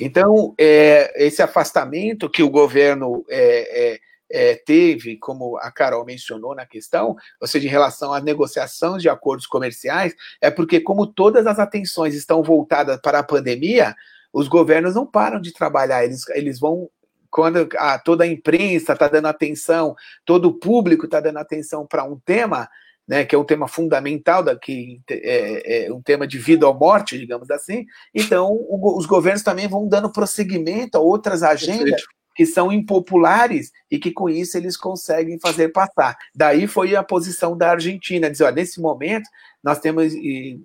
[0.00, 6.54] Então, é, esse afastamento que o governo é, é é, teve, como a Carol mencionou
[6.54, 11.46] na questão, ou seja, em relação às negociações de acordos comerciais, é porque, como todas
[11.46, 13.94] as atenções estão voltadas para a pandemia,
[14.32, 16.88] os governos não param de trabalhar, eles, eles vão.
[17.28, 19.94] Quando a, toda a imprensa está dando atenção,
[20.24, 22.68] todo o público está dando atenção para um tema,
[23.10, 27.18] né, que é um tema fundamental, daqui, é, é, um tema de vida ou morte,
[27.18, 27.84] digamos assim,
[28.14, 32.00] então o, os governos também vão dando prosseguimento a outras agendas
[32.36, 36.16] que são impopulares e que com isso eles conseguem fazer passar.
[36.32, 39.28] Daí foi a posição da Argentina, dizer, ó, nesse momento
[39.62, 40.12] nós temos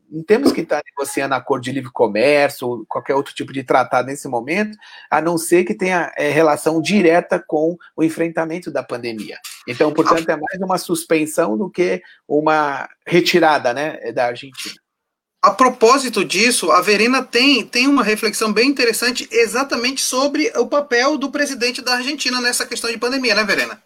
[0.10, 4.08] não temos que estar negociando acordo de livre comércio ou qualquer outro tipo de tratado
[4.08, 4.78] nesse momento,
[5.10, 9.38] a não ser que tenha é, relação direta com o enfrentamento da pandemia.
[9.68, 14.76] Então, portanto, é mais uma suspensão do que uma retirada, né, da Argentina.
[15.42, 21.18] A propósito disso, a Verena tem, tem uma reflexão bem interessante exatamente sobre o papel
[21.18, 23.80] do presidente da Argentina nessa questão de pandemia, né, Verena?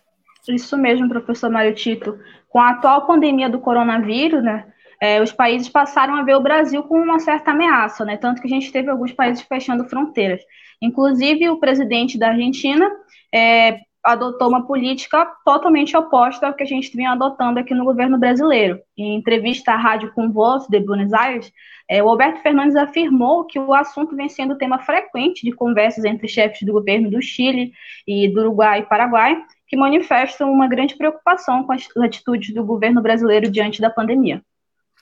[0.47, 2.17] Isso mesmo, professor Mário Tito.
[2.47, 4.65] Com a atual pandemia do coronavírus, né,
[5.01, 8.47] é, os países passaram a ver o Brasil como uma certa ameaça, né, tanto que
[8.47, 10.41] a gente teve alguns países fechando fronteiras.
[10.81, 12.89] Inclusive, o presidente da Argentina
[13.33, 18.17] é, adotou uma política totalmente oposta ao que a gente vinha adotando aqui no governo
[18.17, 18.79] brasileiro.
[18.97, 21.51] Em entrevista à Rádio Com Voz de Buenos Aires,
[21.89, 26.27] é, o Alberto Fernandes afirmou que o assunto vem sendo tema frequente de conversas entre
[26.27, 27.71] chefes do governo do Chile
[28.07, 33.01] e do Uruguai e Paraguai, que manifestam uma grande preocupação com as atitudes do governo
[33.01, 34.41] brasileiro diante da pandemia.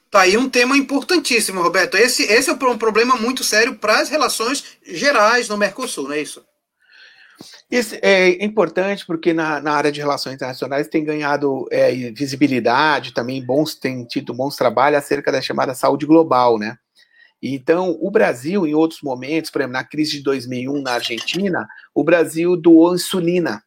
[0.10, 1.98] Tá aí um tema importantíssimo, Roberto.
[1.98, 6.22] Esse, esse é um problema muito sério para as relações gerais no Mercosul, não é
[6.22, 6.46] isso?
[7.70, 13.46] Isso é importante porque na, na área de relações internacionais tem ganhado é, visibilidade, também
[13.46, 16.78] bons, tem tido bons trabalhos acerca da chamada saúde global, né?
[17.44, 22.04] Então, o Brasil, em outros momentos, por exemplo, na crise de 2001 na Argentina, o
[22.04, 23.62] Brasil doou insulina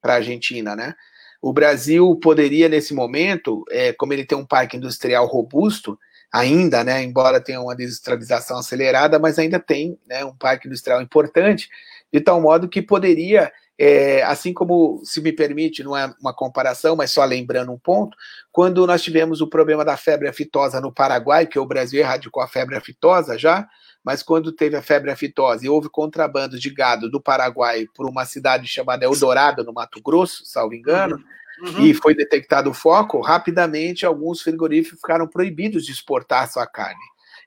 [0.00, 0.94] para a Argentina, né?
[1.42, 5.98] O Brasil poderia, nesse momento, é, como ele tem um parque industrial robusto,
[6.32, 11.68] ainda, né, embora tenha uma desindustrialização acelerada, mas ainda tem né, um parque industrial importante,
[12.12, 16.94] de tal modo que poderia, é, assim como, se me permite, não é uma comparação,
[16.94, 18.16] mas só lembrando um ponto,
[18.52, 22.48] quando nós tivemos o problema da febre aftosa no Paraguai, que o Brasil erradicou a
[22.48, 23.68] febre aftosa já,
[24.04, 28.24] mas quando teve a febre aftosa e houve contrabando de gado do Paraguai por uma
[28.24, 31.68] cidade chamada Eldorado, no Mato Grosso, salvo engano, uhum.
[31.68, 31.84] Uhum.
[31.84, 37.00] e foi detectado o foco, rapidamente alguns frigoríficos ficaram proibidos de exportar sua carne.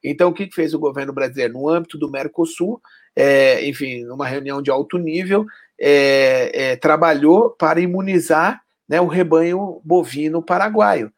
[0.04, 1.54] Então, o que fez o governo brasileiro?
[1.54, 2.80] No âmbito do Mercosul,
[3.16, 5.46] é, enfim, numa reunião de alto nível,
[5.80, 11.12] é, é, trabalhou para imunizar né, o rebanho bovino paraguaio.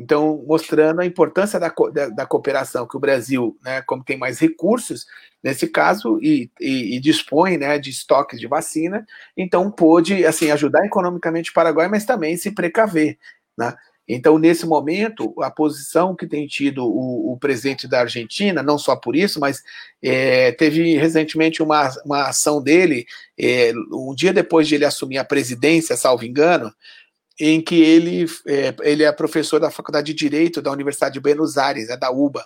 [0.00, 4.38] Então, mostrando a importância da, da, da, cooperação, que o Brasil, né, como tem mais
[4.38, 5.04] recursos,
[5.44, 10.86] nesse caso, e, e, e, dispõe né, de estoques de vacina, então pôde assim, ajudar
[10.86, 13.18] economicamente o Paraguai, mas também se precaver.
[13.58, 13.74] Né?
[14.08, 18.96] Então, nesse momento, a posição que tem tido o, o presidente da Argentina, não só
[18.96, 19.62] por isso, mas
[20.02, 23.04] é, teve recentemente uma, uma ação dele,
[23.38, 26.72] é, um dia depois de ele assumir a presidência, salvo engano,
[27.40, 31.56] em que ele é, ele é professor da Faculdade de Direito da Universidade de Buenos
[31.56, 32.44] Aires, é da UBA.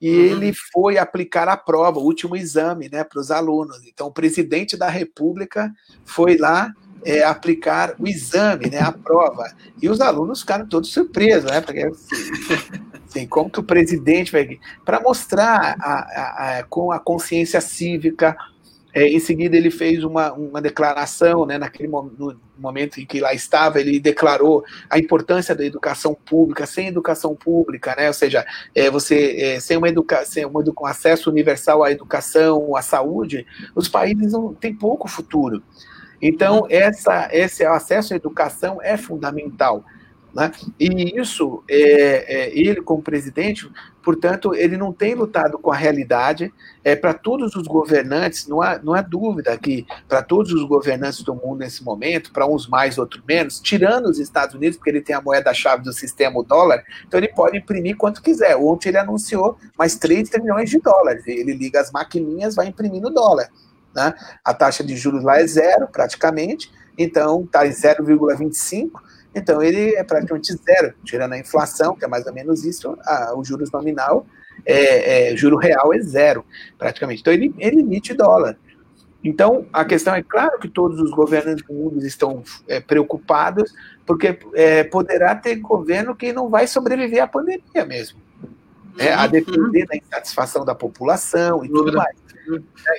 [0.00, 0.24] E uhum.
[0.24, 3.78] ele foi aplicar a prova, o último exame, né, para os alunos.
[3.86, 5.72] Então, o presidente da República
[6.04, 6.70] foi lá
[7.04, 9.44] é, aplicar o exame, né, a prova.
[9.80, 11.60] E os alunos ficaram todos surpresos, né?
[11.60, 12.16] Porque assim,
[13.08, 14.58] assim como que o presidente vai.
[14.84, 18.36] Para mostrar a, a, a, com a consciência cívica,
[18.96, 23.34] é, em seguida, ele fez uma, uma declaração, né, naquele no momento em que lá
[23.34, 26.64] estava, ele declarou a importância da educação pública.
[26.64, 31.84] Sem educação pública, né, ou seja, é, você é, sem uma educação, um acesso universal
[31.84, 35.62] à educação, à saúde, os países não têm pouco futuro.
[36.22, 39.84] Então, essa, esse acesso à educação é fundamental.
[40.36, 40.52] Né?
[40.78, 43.70] E isso, é, é, ele como presidente,
[44.02, 46.52] portanto, ele não tem lutado com a realidade.
[46.84, 51.22] É, para todos os governantes, não há, não há dúvida que para todos os governantes
[51.22, 55.00] do mundo nesse momento, para uns mais, outros menos, tirando os Estados Unidos, porque ele
[55.00, 58.56] tem a moeda-chave do sistema, o dólar, então ele pode imprimir quanto quiser.
[58.56, 61.26] Ontem ele anunciou mais 3 trilhões de dólares.
[61.26, 63.48] Ele liga as maquininhas, vai imprimindo dólar.
[63.94, 64.12] Né?
[64.44, 69.06] A taxa de juros lá é zero, praticamente, então está em 0,25
[69.36, 73.34] então ele é praticamente zero, tirando a inflação, que é mais ou menos isso, a,
[73.36, 74.26] o juros nominal,
[74.64, 76.42] é, é, juro real é zero,
[76.78, 77.20] praticamente.
[77.20, 78.56] Então ele, ele emite dólar.
[79.22, 83.74] Então, a questão é claro que todos os governos do mundo estão é, preocupados,
[84.06, 88.18] porque é, poderá ter governo que não vai sobreviver à pandemia mesmo.
[88.98, 89.30] É, a uhum.
[89.30, 92.16] depender da insatisfação da população e tudo mais.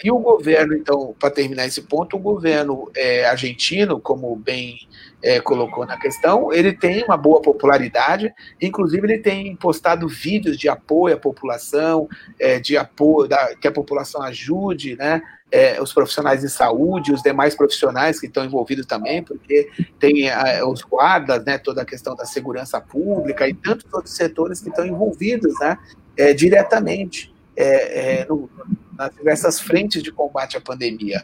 [0.03, 4.77] E o governo, então, para terminar esse ponto, o governo é, argentino, como bem
[5.21, 10.69] é, colocou na questão, ele tem uma boa popularidade, inclusive ele tem postado vídeos de
[10.69, 12.07] apoio à população,
[12.39, 15.21] é, de apoio, da, que a população ajude, né?
[15.49, 20.29] É, os profissionais de saúde, os demais profissionais que estão envolvidos também, porque tem
[20.67, 24.85] os guardas, né, toda a questão da segurança pública e tantos outros setores que estão
[24.85, 25.77] envolvidos né,
[26.17, 28.49] é, diretamente é, é, no,
[28.97, 31.23] nas diversas frentes de combate à pandemia.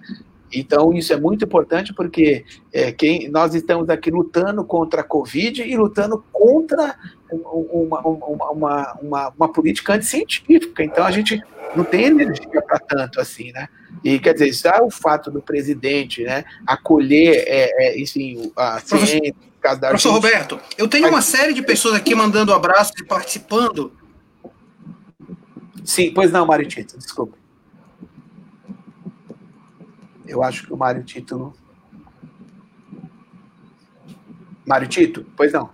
[0.54, 5.64] Então, isso é muito importante porque é, quem, nós estamos aqui lutando contra a Covid
[5.64, 6.96] e lutando contra
[7.32, 10.84] uma, uma, uma, uma, uma política anticientífica.
[10.84, 11.42] Então, a gente
[11.76, 13.68] não tem energia para tanto assim, né?
[14.04, 19.34] E quer dizer, já o fato do presidente né, acolher, é, é, enfim, a ciência,
[19.62, 23.94] Professor Roberto, eu tenho uma série de pessoas aqui mandando abraços e participando.
[25.86, 27.38] Sim, pois não, Maritito, desculpa.
[30.34, 31.54] Eu acho que o Mário Tito.
[34.66, 35.24] Mário Tito?
[35.38, 35.70] Pois não.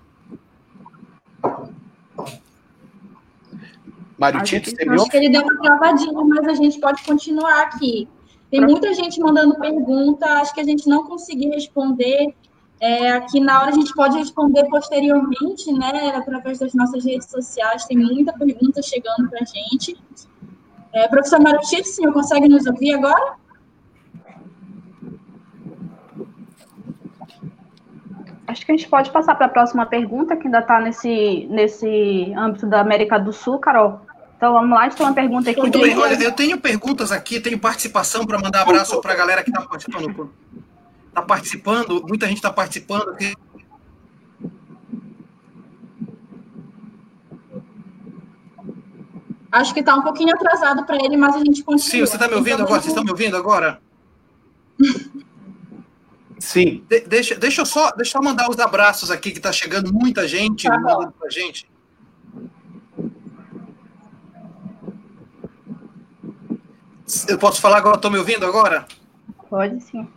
[4.18, 8.06] Mário Tito, você Acho que ele deu uma travadinha, mas a gente pode continuar aqui.
[8.52, 12.36] Tem muita gente mandando pergunta, acho que a gente não conseguiu responder.
[12.82, 17.86] É, aqui na hora a gente pode responder posteriormente, né, através das nossas redes sociais.
[17.86, 19.96] Tem muita pergunta chegando para a gente.
[20.92, 23.39] É, professor Mário Tito, o senhor consegue nos ouvir agora?
[28.50, 32.34] Acho que a gente pode passar para a próxima pergunta, que ainda está nesse, nesse
[32.36, 34.02] âmbito da América do Sul, Carol.
[34.36, 35.60] Então vamos lá, a gente tem uma pergunta aqui.
[35.60, 39.52] Então, olha, eu tenho perguntas aqui, tenho participação para mandar abraço para a galera que
[39.52, 40.34] está participando.
[41.10, 43.10] Está participando, muita gente está participando.
[43.10, 43.36] Aqui.
[49.52, 51.92] Acho que está um pouquinho atrasado para ele, mas a gente continua.
[51.92, 52.82] Sim, você está me ouvindo então, agora?
[52.82, 53.80] Vocês estão me ouvindo agora?
[56.50, 56.84] Sim.
[56.90, 60.28] De, deixa, deixa, eu só, deixa eu mandar os abraços aqui, que está chegando muita
[60.28, 61.70] gente tá mandando pra gente.
[67.28, 67.98] Eu posso falar agora?
[67.98, 68.88] Estou me ouvindo agora?
[69.48, 70.08] Pode sim.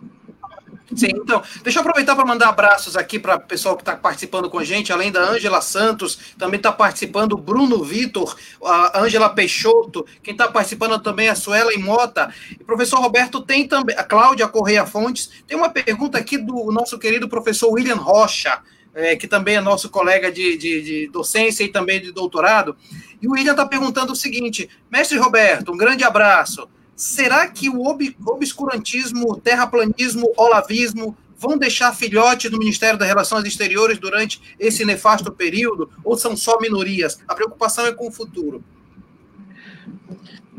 [0.95, 4.51] Sim, então, deixa eu aproveitar para mandar abraços aqui para o pessoal que está participando
[4.51, 9.31] com a gente, além da Ângela Santos, também está participando o Bruno Vitor, a Ângela
[9.31, 14.05] Peixoto, quem está participando também é a Suela Imota, e professor Roberto tem também, a
[14.05, 18.61] Cláudia Correia Fontes, tem uma pergunta aqui do nosso querido professor William Rocha,
[18.95, 22.77] é, que também é nosso colega de, de, de, docência e também de doutorado,
[23.21, 27.85] e o William está perguntando o seguinte, mestre Roberto, um grande abraço, será que o
[27.87, 35.33] ob obscurantismo, terraplanismo, olavismo vão deixar filhotes no Ministério das Relações Exteriores durante esse nefasto
[35.33, 37.19] período ou são só minorias?
[37.27, 38.63] A preocupação é com o futuro.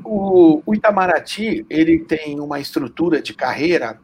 [0.04, 4.00] O, o Itamaraty ele tem uma estrutura de carreira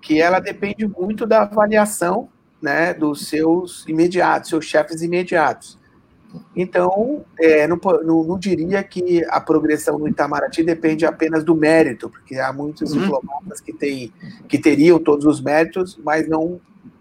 [0.00, 2.28] que ela depende muito da avaliação
[2.60, 5.78] né, dos seus imediatos, seus chefes imediatos.
[6.54, 12.10] Então, é, não, não, não, diria que a progressão no Itamaraty depende apenas do mérito,
[12.10, 13.02] porque há muitos uhum.
[13.02, 14.12] diplomatas que, têm,
[14.48, 16.60] que teriam todos os méritos, mas não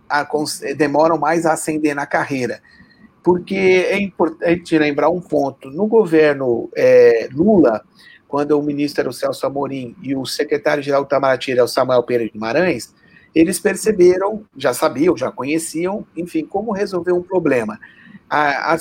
[0.09, 0.27] a,
[0.75, 2.61] demoram mais a ascender na carreira.
[3.23, 7.84] Porque é importante lembrar um ponto: no governo é, Lula,
[8.27, 12.03] quando o ministro era o Celso Amorim e o secretário-geral do Itamaraty era o Samuel
[12.03, 12.93] Pereira Guimarães,
[13.36, 17.79] eles perceberam, já sabiam, já conheciam, enfim, como resolver um problema
[18.32, 18.77] a, a,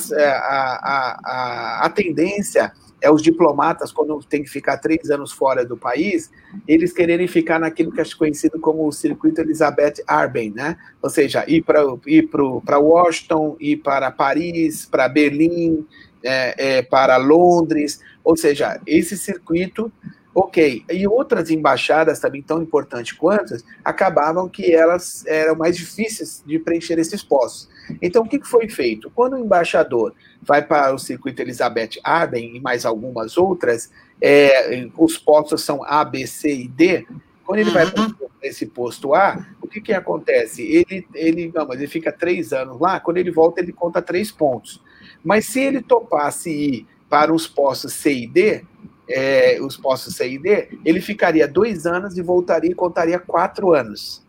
[1.24, 6.30] a, a, tendência é os diplomatas, quando tem que ficar três anos fora do país,
[6.68, 10.76] eles quererem ficar naquilo que é conhecido como o circuito Elizabeth Arben, né?
[11.02, 12.28] Ou seja, ir para ir
[12.64, 15.84] para Washington, ir para Paris, para Berlim,
[16.22, 19.90] é, é, para Londres, ou seja, esse circuito
[20.32, 26.56] Ok, e outras embaixadas também tão importantes quanto acabavam que elas eram mais difíceis de
[26.56, 27.68] preencher esses postos.
[28.00, 29.10] Então, o que foi feito?
[29.10, 35.16] Quando o embaixador vai para o circuito Elizabeth Arden e mais algumas outras, é, os
[35.18, 37.06] postos são A, B, C e D.
[37.44, 38.06] Quando ele vai para
[38.42, 40.62] esse posto A, o que, que acontece?
[40.62, 44.82] Ele, ele, não, ele fica três anos lá, quando ele volta, ele conta três pontos.
[45.22, 48.64] Mas se ele topasse ir para os postos C e D,
[49.08, 53.72] é, os postos C e D, ele ficaria dois anos e voltaria e contaria quatro
[53.74, 54.24] anos.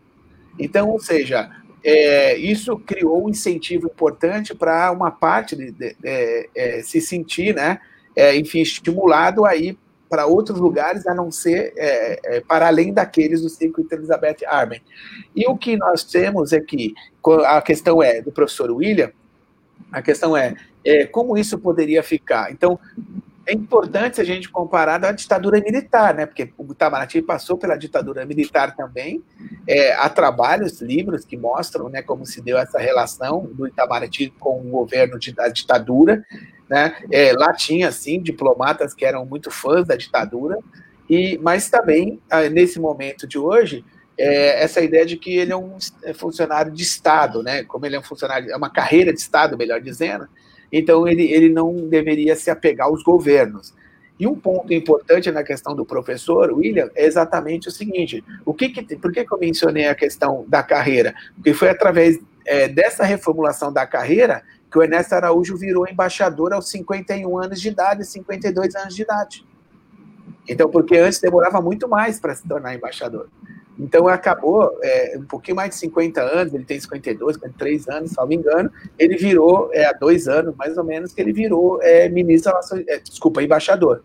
[0.57, 1.49] Então, ou seja,
[1.83, 7.01] é, isso criou um incentivo importante para uma parte de, de, de é, é, se
[7.01, 7.79] sentir, né,
[8.15, 9.77] é, enfim, estimulado a ir
[10.09, 14.81] para outros lugares a não ser é, para além daqueles do circuito Elizabeth Arben.
[15.33, 16.93] E o que nós temos é que
[17.45, 19.11] a questão é do professor William,
[19.89, 20.53] a questão é,
[20.83, 22.51] é como isso poderia ficar.
[22.51, 22.77] Então,
[23.51, 26.25] é importante a gente comparar da ditadura militar, né?
[26.25, 29.21] Porque o Itamaraty passou pela ditadura militar também.
[29.67, 34.61] É, há trabalhos, livros que mostram, né, como se deu essa relação do Itamaraty com
[34.61, 36.25] o governo de, da ditadura,
[36.69, 36.95] né?
[37.11, 40.57] É, lá tinha sim diplomatas que eram muito fãs da ditadura
[41.09, 43.83] e, mas também ah, nesse momento de hoje
[44.17, 47.65] é, essa ideia de que ele é um é funcionário de Estado, né?
[47.65, 50.29] Como ele é um funcionário, é uma carreira de Estado, melhor dizendo
[50.71, 53.73] então ele, ele não deveria se apegar aos governos.
[54.19, 58.69] E um ponto importante na questão do professor, William, é exatamente o seguinte: o que,
[58.69, 61.15] que por que, que eu mencionei a questão da carreira?
[61.35, 66.69] Porque foi através é, dessa reformulação da carreira que o Ernesto Araújo virou embaixador aos
[66.69, 69.45] 51 anos de idade, 52 anos de idade.
[70.47, 73.27] Então, porque antes demorava muito mais para se tornar embaixador.
[73.81, 78.17] Então acabou, é, um pouquinho mais de 50 anos, ele tem 52, 53 anos, se
[78.17, 81.81] não me engano, ele virou, é, há dois anos mais ou menos, que ele virou
[81.81, 82.53] é, ministro,
[82.87, 84.03] é, desculpa, embaixador.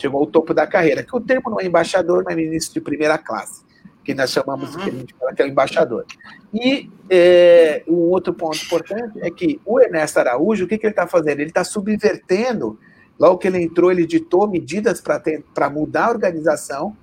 [0.00, 2.80] Chegou ao topo da carreira, que o termo não é embaixador, mas é ministro de
[2.80, 3.62] primeira classe,
[4.02, 4.80] que nós chamamos, uhum.
[4.82, 6.06] que a gente fala que é o embaixador.
[6.54, 10.92] E é, um outro ponto importante é que o Ernesto Araújo, o que, que ele
[10.92, 11.40] está fazendo?
[11.40, 12.78] Ele está subvertendo,
[13.18, 16.96] logo que ele entrou, ele ditou medidas para mudar a organização,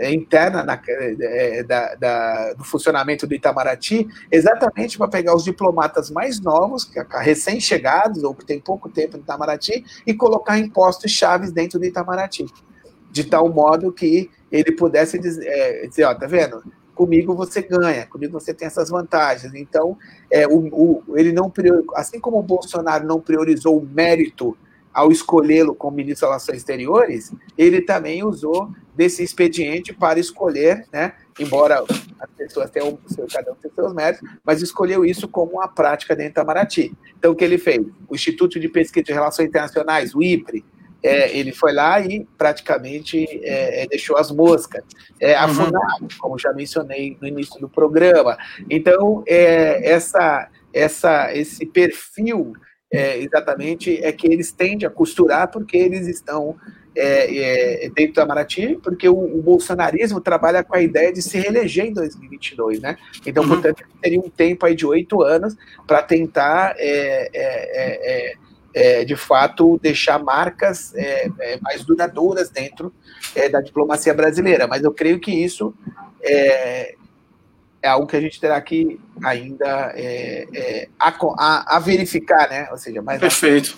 [0.00, 6.10] é, interna na, é, da, da, do funcionamento do Itamaraty, exatamente para pegar os diplomatas
[6.10, 6.90] mais novos,
[7.20, 12.46] recém-chegados ou que têm pouco tempo no Itamaraty, e colocar impostos chaves dentro do Itamaraty,
[13.10, 16.62] de tal modo que ele pudesse dizer, é, dizer ó, tá vendo?
[16.94, 19.54] Comigo você ganha, comigo você tem essas vantagens.
[19.54, 19.98] Então,
[20.30, 21.52] é, o, o, ele não
[21.94, 24.56] assim como o Bolsonaro não priorizou o mérito
[24.92, 31.14] ao escolhê-lo como ministro das Relações Exteriores, ele também usou desse expediente para escolher, né,
[31.38, 31.82] embora
[32.20, 36.14] as pessoas tenham seu, cada um tem seus méritos, mas escolheu isso como uma prática
[36.14, 36.92] dentro da Itamaraty.
[37.18, 37.80] Então, o que ele fez?
[38.08, 40.64] O Instituto de Pesquisa de Relações Internacionais, o IPRE,
[41.02, 44.84] é, ele foi lá e praticamente é, é deixou as moscas.
[45.18, 46.08] É, a uhum.
[46.18, 48.36] Como já mencionei no início do programa.
[48.68, 52.52] Então, é, essa, essa, esse perfil
[52.92, 56.56] é, exatamente é que eles tendem a costurar porque eles estão
[56.94, 61.38] é, é, dentro da Maraty, porque o, o, bolsonarismo trabalha com a ideia de se
[61.38, 62.96] reeleger em 2022, né?
[63.24, 63.50] Então, uhum.
[63.50, 65.56] portanto, teria um tempo aí de oito anos
[65.86, 68.34] para tentar, é, é,
[68.74, 70.92] é, de fato, deixar marcas
[71.62, 72.92] mais duradouras dentro
[73.52, 74.66] da diplomacia brasileira.
[74.66, 75.72] Mas eu creio que isso
[77.82, 82.68] é, algo que a gente terá que ainda é, é, a, a, a, verificar, né?
[82.70, 83.76] Ou seja, mais Perfeito.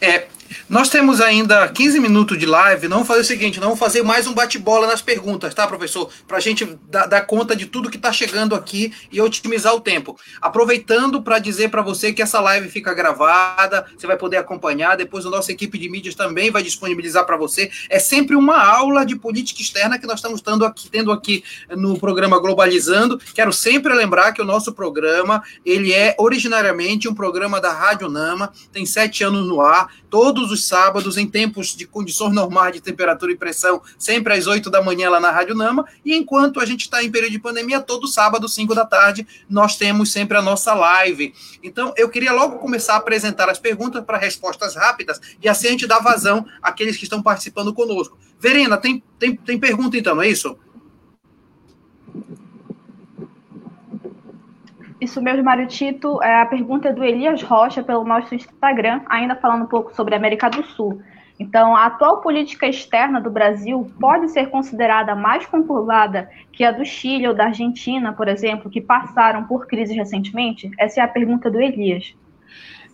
[0.00, 0.26] É,
[0.68, 2.88] nós temos ainda 15 minutos de live.
[2.88, 6.10] Não vamos fazer o seguinte: não vamos fazer mais um bate-bola nas perguntas, tá, professor?
[6.26, 9.80] Para a gente dar, dar, conta de tudo que está chegando aqui e otimizar o
[9.80, 10.18] tempo.
[10.40, 14.96] Aproveitando para dizer para você que essa live fica gravada, você vai poder acompanhar.
[14.96, 17.70] Depois, a nossa equipe de mídias também vai disponibilizar para você.
[17.88, 21.98] É sempre uma aula de política externa que nós estamos tendo aqui, tendo aqui no
[21.98, 23.18] programa Globalizando.
[23.34, 28.52] Quero sempre lembrar que o nosso programa ele é originariamente um programa da Rádio Nama,
[28.72, 33.32] tem sete anos no ar, todos os sábados, em tempos de condições normais de temperatura
[33.32, 35.84] e pressão, sempre às 8 da manhã lá na Rádio Nama.
[36.04, 39.76] E enquanto a gente está em período de pandemia, todo sábado, 5 da tarde, nós
[39.76, 41.34] temos sempre a nossa live.
[41.62, 45.70] Então, eu queria logo começar a apresentar as perguntas para respostas rápidas e assim a
[45.70, 48.18] gente dá vazão àqueles que estão participando conosco.
[48.38, 50.58] Verena, tem, tem, tem pergunta então, não é isso?
[55.04, 56.18] Isso mesmo, Mário Tito.
[56.22, 60.14] É, a pergunta é do Elias Rocha pelo nosso Instagram, ainda falando um pouco sobre
[60.14, 61.02] a América do Sul.
[61.38, 66.86] Então, a atual política externa do Brasil pode ser considerada mais conturbada que a do
[66.86, 70.70] Chile ou da Argentina, por exemplo, que passaram por crises recentemente?
[70.78, 72.14] Essa é a pergunta do Elias.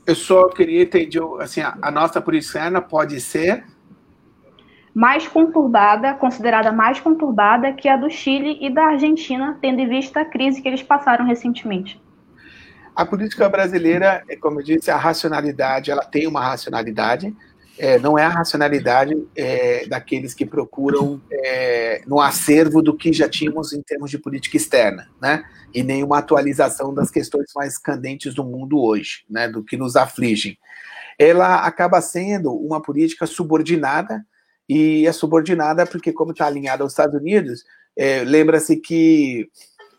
[0.05, 3.63] Eu só queria entender, assim, a nossa política externa pode ser
[4.95, 10.21] mais conturbada, considerada mais conturbada que a do Chile e da Argentina, tendo em vista
[10.21, 12.01] a crise que eles passaram recentemente.
[12.95, 17.35] A política brasileira, é, como eu disse, a racionalidade, ela tem uma racionalidade,
[17.79, 23.27] é, não é a racionalidade é, daqueles que procuram é, no acervo do que já
[23.27, 25.43] tínhamos em termos de política externa, né?
[25.73, 29.49] E nenhuma atualização das questões mais candentes do mundo hoje, né?
[29.49, 30.59] Do que nos afligem.
[31.19, 34.23] Ela acaba sendo uma política subordinada
[34.73, 37.65] e é subordinada porque, como está alinhada aos Estados Unidos,
[37.97, 39.49] é, lembra-se que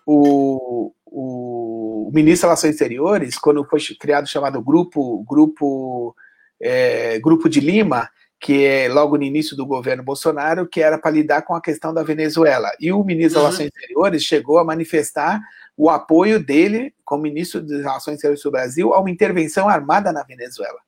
[0.05, 6.15] o, o, o, ministro das Relações Exteriores, quando foi criado o chamado grupo, grupo,
[6.61, 11.11] é, grupo de Lima, que é logo no início do governo Bolsonaro, que era para
[11.11, 12.71] lidar com a questão da Venezuela.
[12.79, 13.49] E o ministro das uhum.
[13.49, 15.41] Relações Exteriores chegou a manifestar
[15.75, 20.23] o apoio dele, como ministro das Relações Exteriores do Brasil, a uma intervenção armada na
[20.23, 20.79] Venezuela.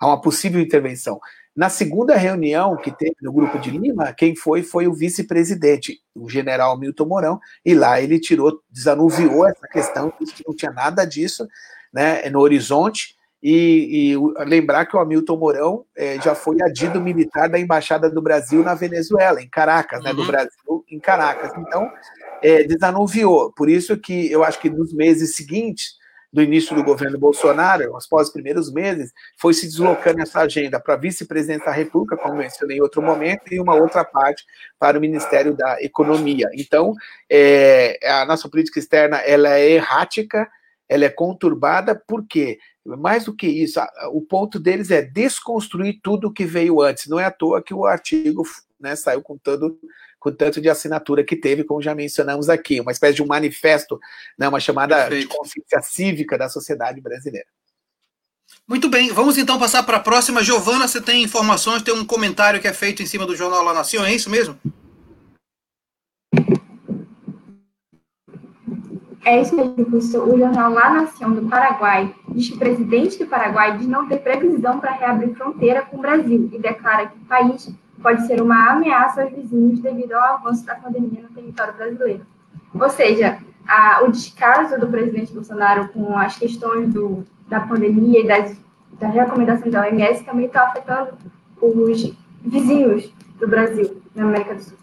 [0.00, 1.20] A uma possível intervenção.
[1.56, 6.28] Na segunda reunião que teve no Grupo de Lima, quem foi foi o vice-presidente, o
[6.28, 11.04] general Milton Mourão, e lá ele tirou, desanuviou essa questão, disse que não tinha nada
[11.04, 11.46] disso
[11.92, 13.14] né, no horizonte,
[13.46, 18.22] e, e lembrar que o Hamilton Mourão é, já foi adido militar da Embaixada do
[18.22, 20.26] Brasil na Venezuela, em Caracas, né, do uhum.
[20.26, 21.52] Brasil em Caracas.
[21.58, 21.90] Então,
[22.42, 23.52] é, desanuviou.
[23.52, 25.98] Por isso que eu acho que nos meses seguintes,
[26.34, 30.96] do início do governo Bolsonaro, após os primeiros meses, foi se deslocando essa agenda para
[30.96, 34.44] vice-presidente da República, como mencionei em outro momento, e uma outra parte
[34.76, 36.50] para o Ministério da Economia.
[36.54, 36.92] Então,
[37.30, 40.50] é, a nossa política externa ela é errática,
[40.88, 42.58] ela é conturbada, por quê?
[42.84, 43.80] Mais do que isso,
[44.10, 47.06] o ponto deles é desconstruir tudo o que veio antes.
[47.06, 48.42] Não é à toa que o artigo
[48.80, 49.78] né, saiu com todo
[50.24, 54.00] com tanto de assinatura que teve, como já mencionamos aqui, uma espécie de um manifesto,
[54.38, 55.28] né, uma chamada Perfeito.
[55.28, 57.46] de consciência cívica da sociedade brasileira.
[58.66, 60.42] Muito bem, vamos então passar para a próxima.
[60.42, 63.74] Giovana, você tem informações, tem um comentário que é feito em cima do jornal La
[63.74, 64.58] Nación, é isso mesmo?
[69.26, 70.26] É isso mesmo, professor.
[70.26, 74.18] O jornal La Nación do Paraguai diz que o presidente do Paraguai diz não ter
[74.18, 77.74] previsão para reabrir fronteira com o Brasil e declara que o país
[78.04, 82.26] pode ser uma ameaça aos vizinhos devido ao avanço da pandemia no território brasileiro.
[82.74, 88.26] Ou seja, a, o descaso do presidente Bolsonaro com as questões do, da pandemia e
[88.26, 88.58] das,
[89.00, 91.16] das recomendações da OMS também está afetando
[91.58, 92.14] os
[92.44, 93.10] vizinhos
[93.40, 94.78] do Brasil, na América do Sul.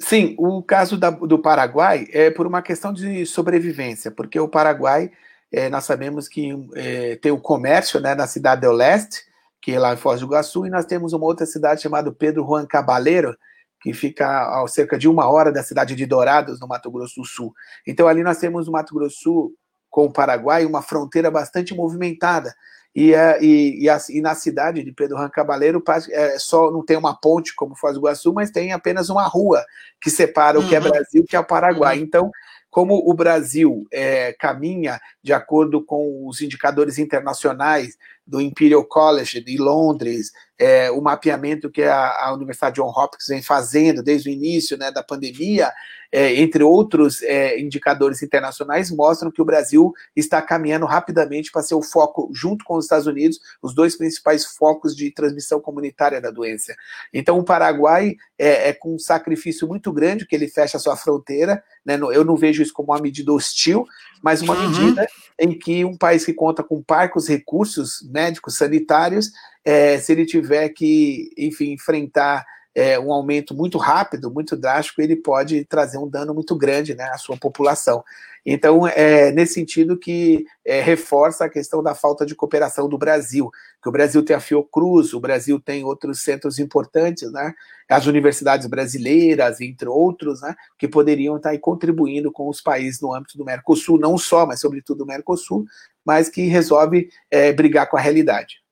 [0.00, 5.12] Sim, o caso da, do Paraguai é por uma questão de sobrevivência, porque o Paraguai,
[5.52, 9.24] é, nós sabemos que é, tem o comércio né, na cidade do leste,
[9.60, 12.44] que é lá em Foz do Iguaçu, e nós temos uma outra cidade chamada Pedro
[12.44, 13.36] Juan Cabaleiro,
[13.80, 17.26] que fica a cerca de uma hora da cidade de Dourados, no Mato Grosso do
[17.26, 17.52] Sul.
[17.86, 19.54] Então ali nós temos no Mato Grosso do Sul
[19.90, 22.54] com o Paraguai uma fronteira bastante movimentada.
[22.94, 26.82] E, é, e, e, a, e, na cidade de Pedro Juan Cabaleiro é, só não
[26.82, 29.62] tem uma ponte como Foz do Iguaçu, mas tem apenas uma rua
[30.00, 30.88] que separa o que é uhum.
[30.88, 31.98] Brasil que é o Paraguai.
[31.98, 32.02] Uhum.
[32.04, 32.30] Então,
[32.70, 37.96] como o Brasil é, caminha de acordo com os indicadores internacionais
[38.26, 43.42] do Imperial College de Londres, é, o mapeamento que a, a, Universidade John Hopkins vem
[43.42, 45.70] fazendo desde o início né, da pandemia,
[46.10, 51.74] é, entre outros é, indicadores internacionais, mostram que o Brasil está caminhando rapidamente para ser
[51.74, 56.30] o foco, junto com os Estados Unidos, os dois principais focos de transmissão comunitária da
[56.30, 56.74] doença.
[57.12, 60.96] Então, o Paraguai é, é com um sacrifício muito grande que ele fecha a sua
[60.96, 63.86] fronteira, né, eu não vejo isso como uma medida hostil,
[64.22, 64.70] mas uma uhum.
[64.70, 65.06] medida
[65.38, 69.30] em que um país que conta com parcos recursos médicos, sanitários,
[69.62, 72.42] é, se ele tiver que, enfim, enfrentar
[72.76, 77.04] é, um aumento muito rápido, muito drástico, ele pode trazer um dano muito grande né,
[77.04, 78.04] à sua população.
[78.44, 83.50] Então, é nesse sentido que é, reforça a questão da falta de cooperação do Brasil,
[83.82, 87.54] que o Brasil tem a Fiocruz, o Brasil tem outros centros importantes, né,
[87.88, 93.38] as universidades brasileiras, entre outros, né, que poderiam estar contribuindo com os países no âmbito
[93.38, 95.64] do Mercosul, não só, mas sobretudo do Mercosul,
[96.04, 98.65] mas que resolve é, brigar com a realidade.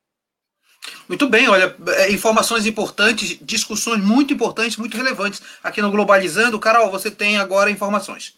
[1.09, 6.59] Muito bem, olha, é, informações importantes, discussões muito importantes, muito relevantes aqui no Globalizando.
[6.59, 8.35] Carol, você tem agora informações.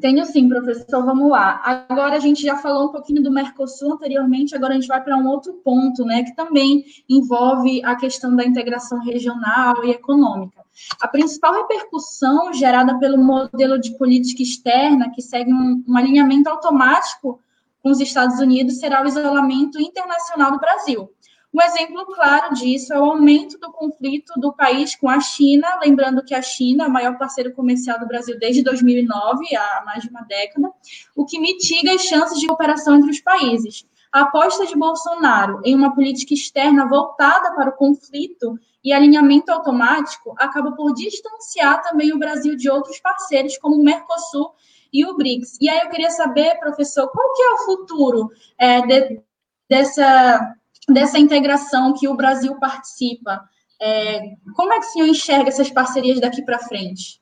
[0.00, 1.60] Tenho sim, professor, vamos lá.
[1.88, 5.16] Agora a gente já falou um pouquinho do Mercosul anteriormente, agora a gente vai para
[5.16, 10.64] um outro ponto, né, que também envolve a questão da integração regional e econômica.
[11.00, 17.38] A principal repercussão gerada pelo modelo de política externa, que segue um, um alinhamento automático
[17.82, 21.10] com os Estados Unidos será o isolamento internacional do Brasil.
[21.52, 26.24] Um exemplo claro disso é o aumento do conflito do país com a China, lembrando
[26.24, 30.10] que a China é o maior parceiro comercial do Brasil desde 2009, há mais de
[30.10, 30.70] uma década,
[31.16, 33.84] o que mitiga as chances de cooperação entre os países.
[34.12, 40.34] A aposta de Bolsonaro em uma política externa voltada para o conflito e alinhamento automático
[40.38, 44.52] acaba por distanciar também o Brasil de outros parceiros, como o Mercosul
[44.92, 45.58] e o BRICS.
[45.60, 49.20] E aí eu queria saber, professor, qual que é o futuro é, de,
[49.68, 50.54] dessa,
[50.88, 53.40] dessa integração que o Brasil participa?
[53.80, 54.20] É,
[54.54, 57.20] como é que o senhor enxerga essas parcerias daqui para frente?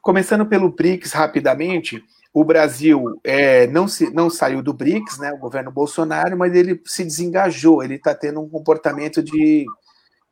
[0.00, 2.02] Começando pelo BRICS rapidamente,
[2.32, 6.80] o Brasil é, não, se, não saiu do BRICS, né, o governo Bolsonaro, mas ele
[6.86, 9.66] se desengajou, ele está tendo um comportamento de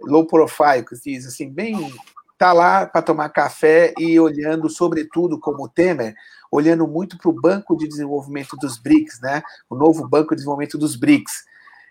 [0.01, 1.93] low profile, que diz assim, bem
[2.39, 6.14] tá lá para tomar café e olhando, sobretudo, como Temer,
[6.51, 9.43] olhando muito para o Banco de Desenvolvimento dos BRICS, né?
[9.68, 11.44] O novo Banco de Desenvolvimento dos BRICS.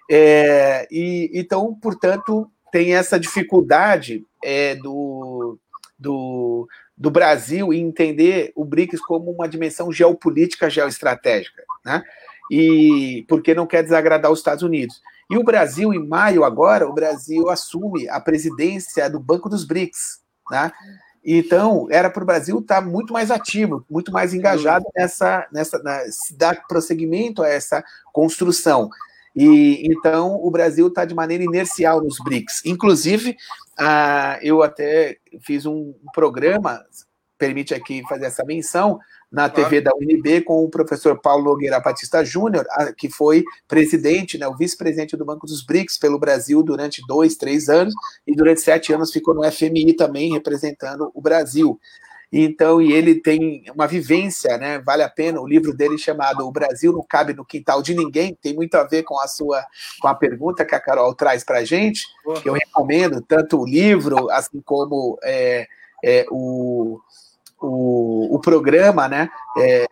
[0.10, 5.58] É, e então, portanto, tem essa dificuldade é, do,
[5.98, 6.68] do,
[6.98, 12.04] do Brasil em entender o BRICS como uma dimensão geopolítica, geoestratégica, né?
[12.52, 15.02] E porque não quer desagradar os Estados Unidos.
[15.30, 20.20] E o Brasil, em maio agora, o Brasil assume a presidência do Banco dos BRICS,
[20.52, 20.72] né?
[21.26, 25.82] Então, era para o Brasil estar tá muito mais ativo, muito mais engajado nessa, nessa
[25.82, 26.02] na,
[26.38, 27.84] dar prosseguimento a essa
[28.14, 28.90] construção.
[29.36, 32.62] E então o Brasil está de maneira inercial nos BRICS.
[32.64, 33.36] Inclusive,
[33.78, 36.86] ah, eu até fiz um programa,
[37.38, 39.00] permite aqui fazer essa menção,
[39.32, 42.66] na TV da UNB com o professor Paulo Nogueira Batista Júnior,
[42.98, 47.68] que foi presidente, né, o vice-presidente do Banco dos BRICS pelo Brasil durante dois, três
[47.68, 47.94] anos,
[48.26, 51.80] e durante sete anos ficou no FMI também, representando o Brasil.
[52.32, 54.80] Então, e ele tem uma vivência, né?
[54.80, 55.40] Vale a pena.
[55.40, 58.84] O livro dele chamado O Brasil não cabe no quintal de ninguém, tem muito a
[58.84, 59.64] ver com a sua
[60.02, 62.02] com a pergunta que a Carol traz para a gente.
[62.42, 65.66] Que eu recomendo tanto o livro, assim como é,
[66.04, 67.00] é, o,
[67.62, 69.30] o, o programa, né?
[69.58, 69.86] É,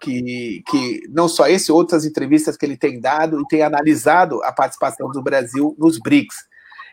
[0.00, 4.52] que, que não só esse, outras entrevistas que ele tem dado e tem analisado a
[4.52, 6.36] participação do Brasil nos BRICS.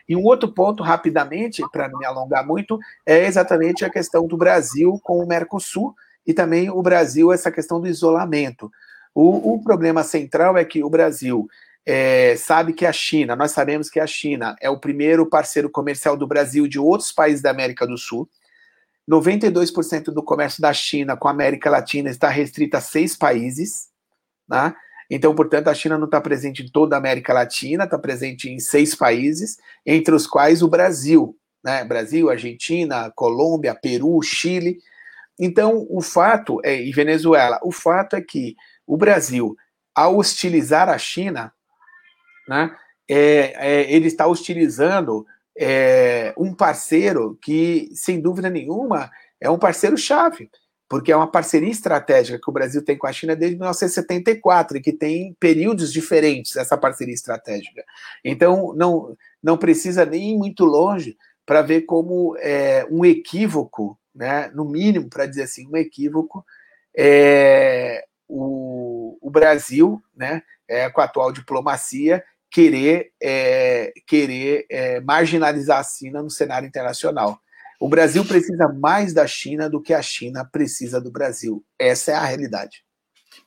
[0.08, 4.36] E um outro ponto, rapidamente, para não me alongar muito, é exatamente a questão do
[4.36, 5.94] Brasil com o Mercosul
[6.26, 8.70] e também o Brasil, essa questão do isolamento.
[9.14, 11.46] O, o problema central é que o Brasil
[11.84, 16.16] é, sabe que a China, nós sabemos que a China é o primeiro parceiro comercial
[16.16, 18.28] do Brasil de outros países da América do Sul.
[19.08, 23.88] 92% do comércio da China com a América Latina está restrito a seis países,
[24.48, 24.74] né?
[25.10, 28.58] Então, portanto, a China não está presente em toda a América Latina, está presente em
[28.58, 31.84] seis países, entre os quais o Brasil, né?
[31.84, 34.78] Brasil, Argentina, Colômbia, Peru, Chile.
[35.38, 38.56] Então, o fato é, e Venezuela, o fato é que
[38.86, 39.56] o Brasil,
[39.94, 41.52] ao hostilizar a China,
[42.48, 42.74] né,
[43.08, 45.26] é, é, ele está hostilizando
[45.58, 49.10] é, um parceiro que, sem dúvida nenhuma,
[49.40, 50.50] é um parceiro-chave,
[50.88, 54.80] porque é uma parceria estratégica que o Brasil tem com a China desde 1974 e
[54.80, 57.82] que tem períodos diferentes essa parceria estratégica.
[58.24, 61.16] Então, não, não precisa nem ir muito longe
[61.46, 66.44] para ver como é, um equívoco, né, no mínimo, para dizer assim, um equívoco,
[66.96, 72.22] é, o, o Brasil, né, é, com a atual diplomacia,
[72.52, 77.40] querer, é, querer é, marginalizar a China no cenário internacional.
[77.80, 81.64] O Brasil precisa mais da China do que a China precisa do Brasil.
[81.78, 82.84] Essa é a realidade.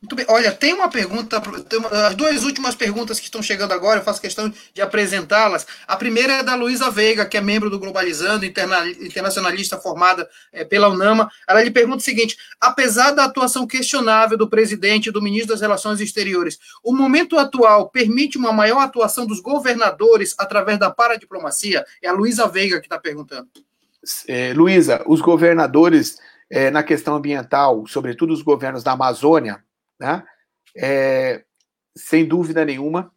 [0.02, 0.26] Muito bem.
[0.30, 4.04] Olha, tem uma pergunta, tem uma, as duas últimas perguntas que estão chegando agora, eu
[4.04, 5.66] faço questão de apresentá-las.
[5.88, 10.64] A primeira é da Luísa Veiga, que é membro do Globalizando, interna, internacionalista formada é,
[10.64, 11.30] pela UNAMA.
[11.48, 15.62] Ela lhe pergunta o seguinte: apesar da atuação questionável do presidente e do ministro das
[15.62, 21.84] Relações Exteriores, o momento atual permite uma maior atuação dos governadores através da paradiplomacia?
[22.02, 23.48] É a Luísa Veiga que está perguntando.
[24.28, 26.18] É, Luísa, os governadores
[26.50, 29.65] é, na questão ambiental, sobretudo os governos da Amazônia,
[30.00, 30.24] né?
[30.78, 31.44] É,
[31.96, 33.12] sem dúvida nenhuma,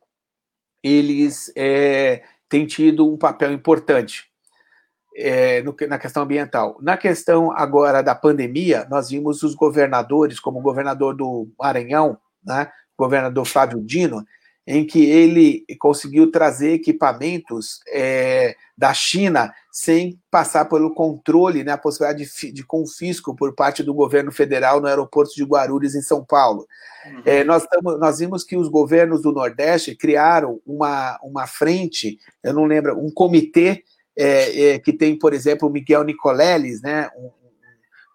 [0.82, 4.28] eles é, têm tido um papel importante
[5.16, 6.78] é, no, na questão ambiental.
[6.80, 12.70] Na questão agora da pandemia, nós vimos os governadores, como o governador do Maranhão, né,
[12.96, 14.24] governador Flávio Dino,
[14.70, 21.78] em que ele conseguiu trazer equipamentos é, da China sem passar pelo controle, né, a
[21.78, 26.22] possibilidade de, de, confisco por parte do governo federal no aeroporto de Guarulhos, em São
[26.22, 26.66] Paulo.
[27.06, 27.22] Uhum.
[27.24, 32.52] É, nós, tamo, nós vimos que os governos do Nordeste criaram uma, uma frente, eu
[32.52, 33.82] não lembro, um comitê
[34.14, 37.30] é, é que tem, por exemplo, o Miguel Nicoleles, né, um,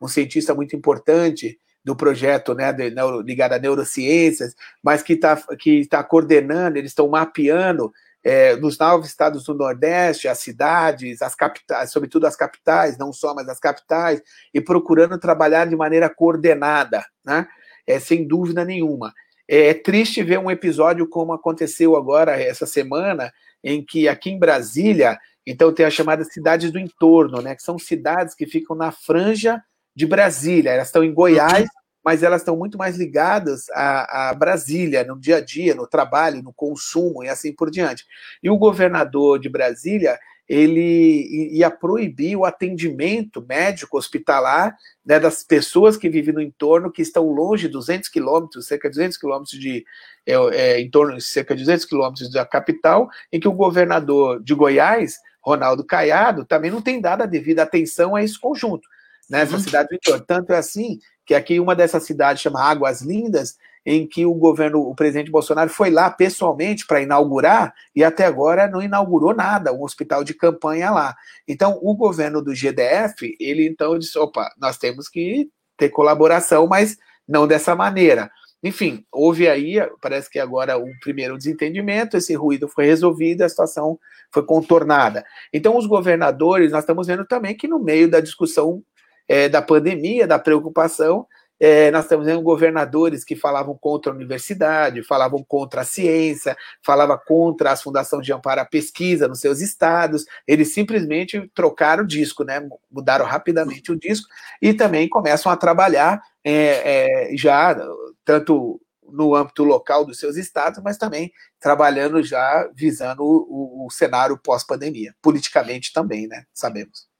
[0.05, 5.35] um cientista muito importante, do projeto né, de, neuro, ligado a neurociências, mas que está
[5.59, 7.91] que tá coordenando, eles estão mapeando
[8.23, 13.35] é, nos nove estados do Nordeste, as cidades, as capitais, sobretudo as capitais, não só,
[13.35, 14.21] mas as capitais,
[14.53, 17.45] e procurando trabalhar de maneira coordenada, né?
[17.85, 19.13] É, sem dúvida nenhuma.
[19.45, 23.29] É, é triste ver um episódio como aconteceu agora, essa semana,
[23.61, 27.55] em que aqui em Brasília, então tem as chamadas cidades do entorno, né?
[27.55, 29.61] Que são cidades que ficam na franja
[29.95, 30.71] de Brasília.
[30.71, 31.67] Elas estão em Goiás,
[32.03, 36.43] mas elas estão muito mais ligadas a, a, Brasília, no dia a dia, no trabalho,
[36.43, 38.05] no consumo e assim por diante.
[38.41, 44.75] E o governador de Brasília, ele ia proibir o atendimento médico hospitalar
[45.05, 49.17] né, das pessoas que vivem no entorno, que estão longe, 200 quilômetros, cerca de 200
[49.17, 49.85] quilômetros de,
[50.25, 54.43] é, é, em torno de cerca de 200 quilômetros da capital, em que o governador
[54.43, 58.87] de Goiás, Ronaldo Caiado, também não tem dado a devida atenção a esse conjunto
[59.29, 59.59] nessa uhum.
[59.59, 60.23] cidade do entorno.
[60.25, 63.55] Tanto é assim que aqui uma dessas cidades chama Águas Lindas,
[63.85, 68.67] em que o governo, o presidente Bolsonaro foi lá pessoalmente para inaugurar e até agora
[68.67, 71.15] não inaugurou nada, um hospital de campanha lá.
[71.47, 76.97] Então, o governo do GDF, ele então disse, opa, nós temos que ter colaboração, mas
[77.27, 78.31] não dessa maneira.
[78.63, 83.99] Enfim, houve aí, parece que agora um primeiro desentendimento, esse ruído foi resolvido, a situação
[84.31, 85.25] foi contornada.
[85.51, 88.81] Então, os governadores, nós estamos vendo também que no meio da discussão
[89.27, 91.27] é, da pandemia, da preocupação.
[91.59, 97.17] É, nós estamos vendo governadores que falavam contra a universidade, falavam contra a ciência, falavam
[97.25, 100.25] contra as fundações de amparo à pesquisa nos seus estados.
[100.45, 102.67] Eles simplesmente trocaram o disco, né?
[102.91, 104.27] mudaram rapidamente o disco
[104.61, 107.77] e também começam a trabalhar é, é, já
[108.25, 114.37] tanto no âmbito local dos seus estados, mas também trabalhando já visando o, o cenário
[114.37, 116.43] pós-pandemia, politicamente também, né?
[116.53, 117.12] Sabemos.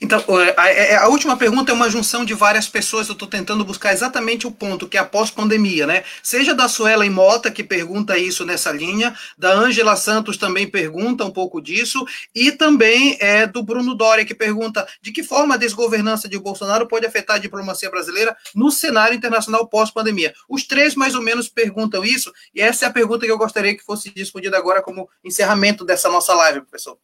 [0.00, 0.22] Então,
[0.56, 3.08] a, é, a, última pergunta é uma junção de várias pessoas.
[3.08, 6.04] Eu estou tentando buscar exatamente o ponto, que é a pós-pandemia, né?
[6.22, 11.30] Seja da Suela Mota, que pergunta isso nessa linha, da Ângela Santos também pergunta um
[11.30, 12.04] pouco disso,
[12.34, 16.88] e também é do Bruno Doria, que pergunta de que forma a desgovernança de Bolsonaro
[16.88, 20.34] pode afetar a diplomacia brasileira no cenário internacional pós-pandemia.
[20.48, 23.76] Os três, mais ou menos, perguntam isso, e essa é a pergunta que eu gostaria
[23.76, 26.98] que fosse respondida agora como encerramento dessa nossa live, professor.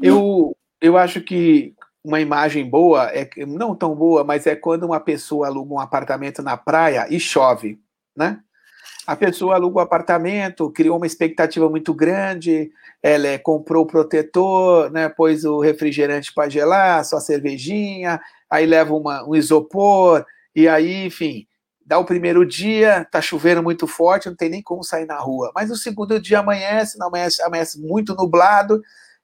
[0.00, 5.00] Eu, eu acho que uma imagem boa, é não tão boa, mas é quando uma
[5.00, 7.78] pessoa aluga um apartamento na praia e chove,
[8.16, 8.40] né?
[9.06, 12.70] A pessoa aluga o um apartamento, criou uma expectativa muito grande,
[13.02, 18.94] ela é, comprou o protetor, né, pôs o refrigerante para gelar, sua cervejinha, aí leva
[18.94, 20.24] uma, um isopor,
[20.54, 21.46] e aí, enfim,
[21.84, 25.50] dá o primeiro dia, tá chovendo muito forte, não tem nem como sair na rua.
[25.54, 28.80] Mas o segundo dia amanhece, não amanhece, amanhece muito nublado,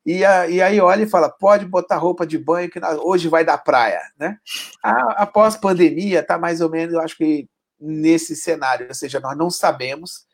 [0.06, 3.44] e, a, e aí olha e fala, pode botar roupa de banho que hoje vai
[3.44, 4.38] da praia, né?
[4.80, 9.36] A, após pandemia, está mais ou menos, eu acho que nesse cenário, ou seja, nós
[9.36, 10.24] não sabemos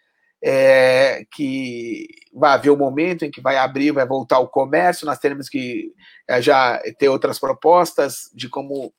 [0.45, 5.19] é, que vai haver um momento em que vai abrir, vai voltar o comércio, nós
[5.19, 5.93] teremos que
[6.29, 8.93] é, já ter outras propostas de como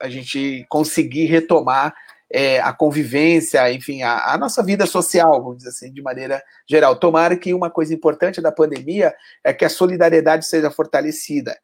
[0.00, 1.94] a gente conseguir retomar
[2.30, 6.96] é, a convivência, enfim, a, a, nossa vida social, vamos dizer assim, de maneira geral.
[6.96, 11.56] Tomara que uma coisa importante da pandemia é que a solidariedade seja fortalecida,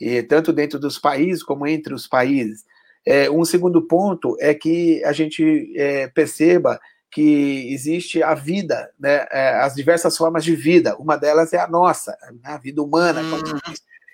[0.00, 2.64] e, tanto dentro dos países como entre os países.
[3.06, 6.80] É, um segundo ponto é que a gente é, perceba
[7.10, 10.96] que existe a vida, né, é, as diversas formas de vida.
[10.96, 12.12] Uma delas é a nossa,
[12.42, 13.40] né, a vida humana, hum.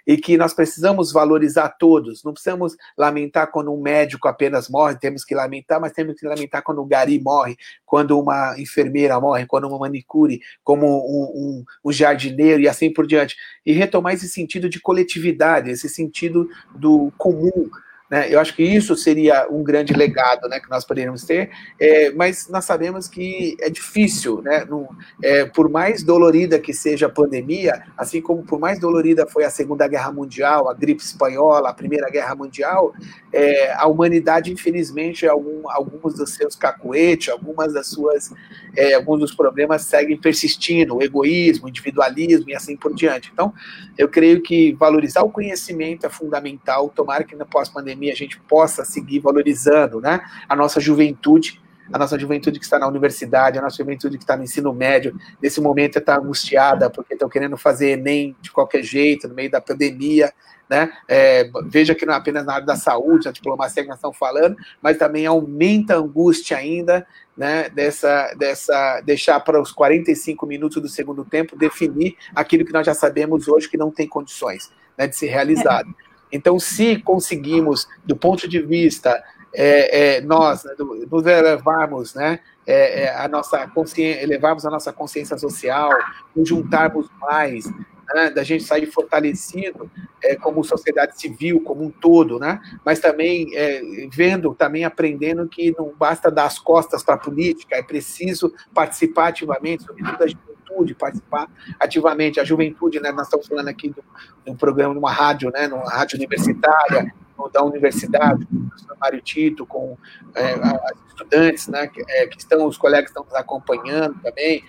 [0.06, 2.22] E que nós precisamos valorizar todos.
[2.22, 6.62] Não precisamos lamentar quando um médico apenas morre, temos que lamentar, mas temos que lamentar
[6.62, 7.56] quando o gari morre,
[7.86, 13.06] quando uma enfermeira morre, quando uma manicure, como um, um, um jardineiro e assim por
[13.06, 13.36] diante.
[13.64, 17.70] E retomar esse sentido de coletividade, esse sentido do comum,
[18.14, 18.32] né?
[18.32, 21.50] Eu acho que isso seria um grande legado né, que nós poderíamos ter,
[21.80, 24.64] é, mas nós sabemos que é difícil, né?
[25.20, 29.50] É, por mais dolorida que seja a pandemia, assim como por mais dolorida foi a
[29.50, 32.94] Segunda Guerra Mundial, a gripe espanhola, a Primeira Guerra Mundial,
[33.32, 38.32] é, a humanidade, infelizmente, algum, alguns dos seus cacuetes, algumas das suas,
[38.76, 43.30] é, alguns dos problemas seguem persistindo, o egoísmo, o individualismo e assim por diante.
[43.32, 43.52] Então,
[43.98, 48.38] eu creio que valorizar o conhecimento é fundamental, tomara que na pós-pandemia pandemia a gente
[48.40, 51.60] possa seguir valorizando né, a nossa juventude,
[51.92, 55.16] a nossa juventude que está na universidade, a nossa juventude que está no ensino médio,
[55.42, 59.60] nesse momento está angustiada porque estão querendo fazer Enem de qualquer jeito, no meio da
[59.60, 60.32] pandemia,
[60.68, 60.90] né?
[61.06, 64.16] É, veja que não é apenas na área da saúde, a diplomacia que nós estamos
[64.16, 67.06] falando, mas também aumenta a angústia ainda,
[67.36, 67.68] né?
[67.68, 72.94] Dessa, dessa, deixar para os 45 minutos do segundo tempo definir aquilo que nós já
[72.94, 75.90] sabemos hoje que não tem condições né, de ser realizado.
[75.90, 76.03] É.
[76.34, 79.22] Então, se conseguimos, do ponto de vista
[79.54, 80.72] é, é, nós né,
[81.08, 85.90] nos elevarmos, né, é, é, a nossa consciência, elevarmos a nossa consciência social,
[86.34, 87.66] nos juntarmos mais,
[88.12, 89.88] né, da gente sair fortalecido
[90.20, 93.80] é, como sociedade civil, como um todo, né, mas também é,
[94.12, 99.28] vendo, também aprendendo que não basta dar as costas para a política, é preciso participar
[99.28, 102.40] ativamente, sobretudo a gente juventude participar ativamente.
[102.40, 106.16] A juventude, né, nós estamos falando aqui de um programa, numa rádio, né, numa rádio
[106.16, 107.12] universitária,
[107.52, 109.98] da universidade, com o professor Mário Tito, com
[110.34, 114.64] é, as estudantes, né, que, é, que, estão, os colegas estão nos acompanhando também.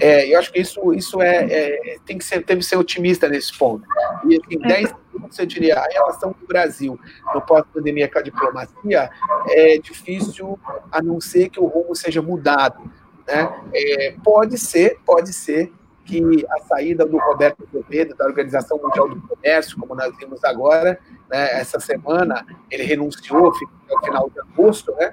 [0.00, 3.28] É, eu acho que isso, isso é, é, tem, que ser, tem que ser otimista
[3.28, 3.86] nesse ponto.
[4.28, 6.98] E assim, em 10 minutos eu diria, a relação do Brasil
[7.32, 9.10] no pós-pandemia com a diplomacia
[9.46, 10.58] é difícil,
[10.92, 12.90] a não ser que o rumo seja mudado.
[13.28, 13.60] Né?
[13.74, 15.70] É, pode ser, pode ser
[16.06, 20.98] que a saída do Roberto Azevedo, da Organização Mundial do Comércio, como nós vimos agora,
[21.30, 25.12] né, essa semana, ele renunciou no final de agosto, né?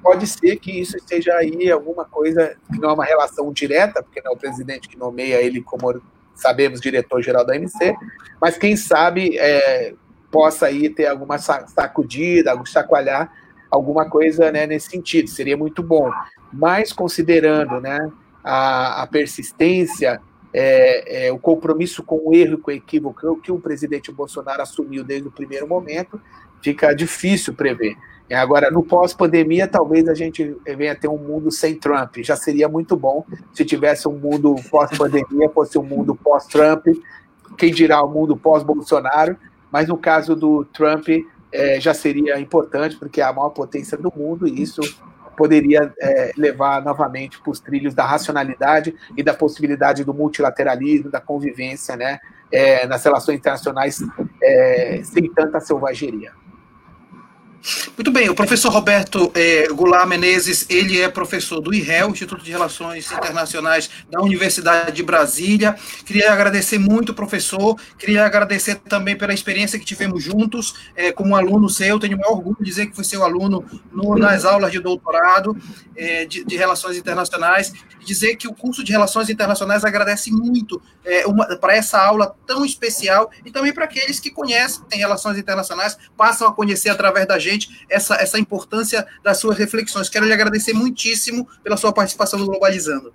[0.00, 4.22] Pode ser que isso esteja aí alguma coisa que não é uma relação direta, porque
[4.22, 6.00] não é o presidente que nomeia ele como
[6.32, 7.96] sabemos diretor-geral da MC,
[8.40, 9.94] mas quem sabe é,
[10.30, 13.32] possa aí ter alguma sacudida, algum chacoalhar
[13.70, 16.10] alguma coisa né, nesse sentido, seria muito bom.
[16.56, 18.10] Mas considerando né,
[18.42, 20.20] a, a persistência,
[20.52, 24.62] é, é, o compromisso com o erro e com o equívoco que o presidente Bolsonaro
[24.62, 26.20] assumiu desde o primeiro momento,
[26.62, 27.94] fica difícil prever.
[28.32, 32.16] Agora, no pós-pandemia, talvez a gente venha ter um mundo sem Trump.
[32.18, 36.86] Já seria muito bom se tivesse um mundo pós-pandemia, fosse um mundo pós-Trump,
[37.56, 39.36] quem dirá o um mundo pós-Bolsonaro.
[39.70, 41.06] Mas no caso do Trump,
[41.52, 44.80] é, já seria importante, porque é a maior potência do mundo, e isso
[45.36, 51.20] poderia é, levar novamente para os trilhos da racionalidade e da possibilidade do multilateralismo, da
[51.20, 52.18] convivência né,
[52.50, 54.02] é, nas relações internacionais
[54.42, 56.32] é, sem tanta selvageria.
[57.96, 62.50] Muito bem, o professor Roberto é, Goulart Menezes, ele é professor do IREL, Instituto de
[62.50, 65.74] Relações Internacionais da Universidade de Brasília.
[66.04, 71.68] Queria agradecer muito, professor, queria agradecer também pela experiência que tivemos juntos, é, como aluno
[71.68, 74.78] seu, tenho o maior orgulho de dizer que fui seu aluno no, nas aulas de
[74.78, 75.56] doutorado
[75.96, 77.72] é, de, de, Relações Internacionais,
[78.06, 81.24] dizer que o curso de Relações Internacionais agradece muito é,
[81.56, 86.54] para essa aula tão especial e também para aqueles que conhecem Relações Internacionais, passam a
[86.54, 90.08] conhecer através da gente essa, essa importância das suas reflexões.
[90.08, 93.12] Quero lhe agradecer muitíssimo pela sua participação no Globalizando.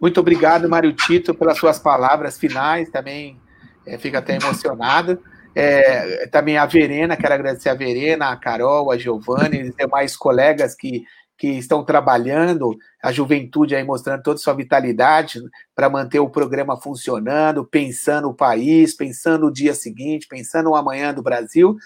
[0.00, 3.40] Muito obrigado, Mário Tito, pelas suas palavras finais, também
[3.86, 5.22] é, até emocionado.
[5.54, 10.74] É, também a Verena, quero agradecer a Verena, a Carol, a Giovanni e demais colegas
[10.74, 11.04] que,
[11.38, 15.40] que estão trabalhando, a juventude aí mostrando toda a sua vitalidade
[15.72, 21.14] para manter o programa funcionando, pensando o país, pensando o dia seguinte, pensando o amanhã
[21.14, 21.76] do Brasil.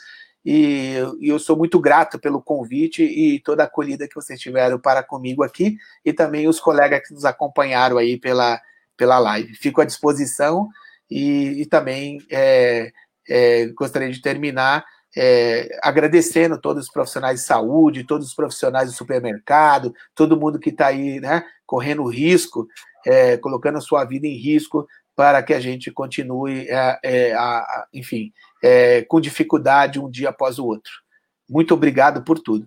[0.44, 4.80] E, e, eu sou muito grato pelo convite e toda a acolhida que vocês tiveram
[4.80, 8.58] para comigo aqui e também os colegas que nos acompanharam aí pela,
[8.96, 9.54] pela live.
[9.54, 10.66] Fico à disposição
[11.10, 12.90] e, e também é,
[13.28, 14.84] é, gostaria de terminar
[15.16, 20.70] é, agradecendo todos os profissionais de saúde, todos os profissionais do supermercado, todo mundo que
[20.70, 22.66] está aí né, correndo risco,
[23.06, 27.86] é, colocando a sua vida em risco para que a gente continue, é, é, a,
[27.92, 28.32] enfim,
[28.62, 30.92] é, com dificuldade um dia após o outro.
[31.48, 32.66] Muito obrigado por tudo.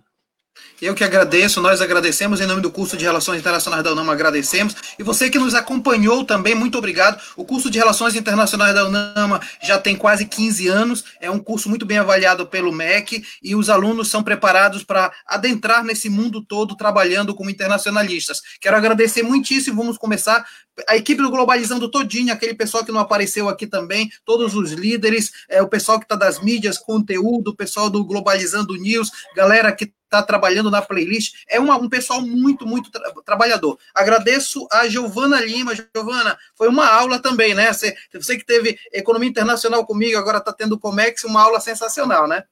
[0.80, 4.76] Eu que agradeço, nós agradecemos, em nome do curso de Relações Internacionais da UNAMA, agradecemos.
[4.98, 7.18] E você que nos acompanhou também, muito obrigado.
[7.34, 11.70] O curso de Relações Internacionais da UNAMA já tem quase 15 anos, é um curso
[11.70, 16.76] muito bem avaliado pelo MEC e os alunos são preparados para adentrar nesse mundo todo
[16.76, 18.42] trabalhando como internacionalistas.
[18.60, 20.44] Quero agradecer muitíssimo, vamos começar
[20.88, 25.32] a equipe do Globalizando todinha, aquele pessoal que não apareceu aqui também, todos os líderes,
[25.48, 29.92] é, o pessoal que está das mídias, conteúdo, o pessoal do Globalizando News, galera que
[30.04, 31.34] está trabalhando na playlist.
[31.48, 33.78] É uma, um pessoal muito, muito tra trabalhador.
[33.94, 35.74] Agradeço a Giovana Lima.
[35.74, 37.72] Giovana, foi uma aula também, né?
[37.72, 42.44] Você, você que teve Economia Internacional comigo, agora está tendo Comex, uma aula sensacional, né?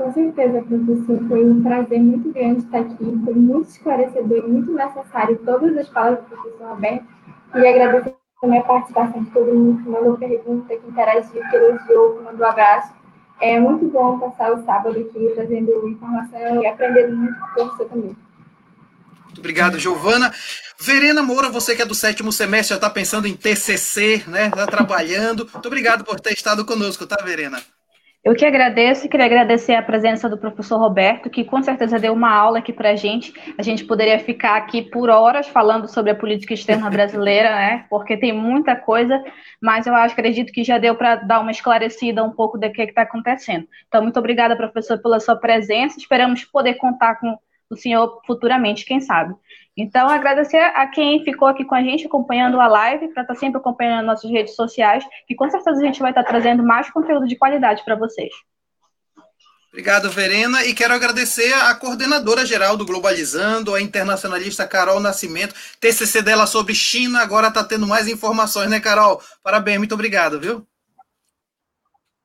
[0.00, 1.28] Com certeza, professor.
[1.28, 3.20] Foi um prazer muito grande estar aqui.
[3.22, 7.04] Foi muito esclarecedor e muito necessário todas as falas do professor Roberto.
[7.54, 12.16] E agradecer também a participação de todo mundo que mandou pergunta, que interagiu, que elogiou,
[12.16, 12.94] que mandou abraço.
[13.42, 18.16] É muito bom passar o sábado aqui trazendo informação e aprendendo muito com você também.
[19.26, 20.32] Muito obrigado, Giovana.
[20.80, 24.46] Verena Moura, você que é do sétimo semestre, já está pensando em TCC, né?
[24.46, 25.46] Está trabalhando.
[25.52, 27.60] Muito obrigado por ter estado conosco, tá, Verena?
[28.22, 32.12] Eu que agradeço e queria agradecer a presença do professor Roberto, que com certeza deu
[32.12, 33.32] uma aula aqui para a gente.
[33.56, 37.86] A gente poderia ficar aqui por horas falando sobre a política externa brasileira, né?
[37.88, 39.24] Porque tem muita coisa,
[39.58, 42.82] mas eu acho, acredito que já deu para dar uma esclarecida um pouco do que
[42.82, 43.66] está acontecendo.
[43.88, 45.98] Então, muito obrigada, professor, pela sua presença.
[45.98, 47.38] Esperamos poder contar com
[47.70, 49.34] o senhor futuramente, quem sabe.
[49.76, 53.40] Então, agradecer a quem ficou aqui com a gente, acompanhando a live, para estar tá
[53.40, 56.90] sempre acompanhando nossas redes sociais, que com certeza a gente vai estar tá trazendo mais
[56.90, 58.32] conteúdo de qualidade para vocês.
[59.72, 65.54] Obrigado, Verena, e quero agradecer a coordenadora geral do Globalizando, a internacionalista Carol Nascimento.
[65.78, 69.22] TCC dela sobre China agora está tendo mais informações, né, Carol?
[69.44, 70.66] Parabéns, muito obrigado, viu?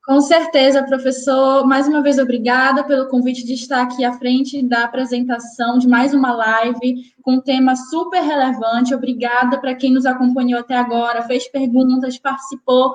[0.06, 1.66] Com certeza, professor.
[1.66, 6.14] Mais uma vez, obrigada pelo convite de estar aqui à frente da apresentação de mais
[6.14, 8.94] uma live com um tema super relevante.
[8.94, 12.94] Obrigada para quem nos acompanhou até agora, fez perguntas, participou.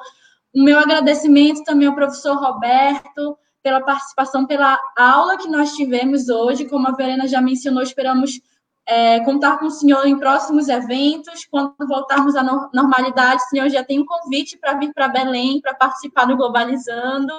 [0.55, 6.69] O meu agradecimento também ao professor Roberto pela participação, pela aula que nós tivemos hoje.
[6.69, 8.39] Como a Verena já mencionou, esperamos
[8.85, 11.45] é, contar com o senhor em próximos eventos.
[11.45, 12.43] Quando voltarmos à
[12.73, 17.33] normalidade, o senhor já tem um convite para vir para Belém, para participar do Globalizando.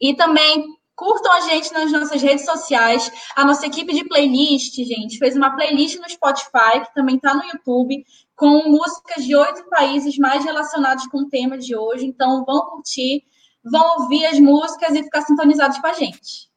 [0.00, 3.10] E também curtam a gente nas nossas redes sociais.
[3.34, 7.44] A nossa equipe de playlist, gente, fez uma playlist no Spotify, que também está no
[7.44, 8.04] YouTube,
[8.36, 12.06] com músicas de oito países mais relacionados com o tema de hoje.
[12.06, 13.24] Então, vão curtir,
[13.64, 16.53] vão ouvir as músicas e ficar sintonizados com a gente.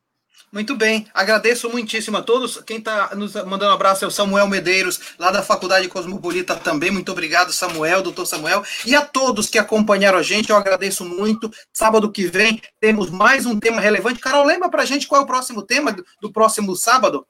[0.51, 2.61] Muito bem, agradeço muitíssimo a todos.
[2.61, 6.89] Quem está nos mandando um abraço é o Samuel Medeiros, lá da Faculdade Cosmopolita também.
[6.89, 8.63] Muito obrigado, Samuel, doutor Samuel.
[8.85, 11.51] E a todos que acompanharam a gente, eu agradeço muito.
[11.73, 14.21] Sábado que vem temos mais um tema relevante.
[14.21, 17.27] Carol, lembra para a gente qual é o próximo tema do próximo sábado?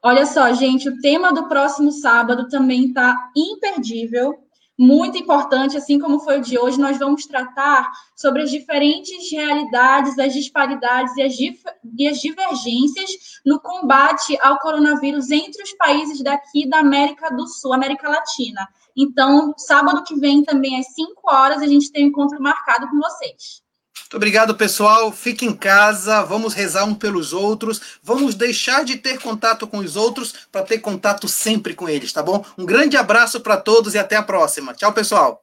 [0.00, 4.45] Olha só, gente, o tema do próximo sábado também está imperdível
[4.78, 10.18] muito importante, assim como foi o de hoje, nós vamos tratar sobre as diferentes realidades,
[10.18, 11.62] as disparidades e as, dif
[11.98, 13.10] e as divergências
[13.44, 18.68] no combate ao coronavírus entre os países daqui da América do Sul, América Latina.
[18.96, 22.98] Então, sábado que vem, também às 5 horas, a gente tem um encontro marcado com
[22.98, 23.65] vocês.
[24.06, 25.10] Muito obrigado, pessoal.
[25.10, 29.96] Fique em casa, vamos rezar um pelos outros, vamos deixar de ter contato com os
[29.96, 32.44] outros para ter contato sempre com eles, tá bom?
[32.56, 34.74] Um grande abraço para todos e até a próxima.
[34.74, 35.42] Tchau, pessoal.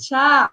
[0.00, 0.50] Tchau.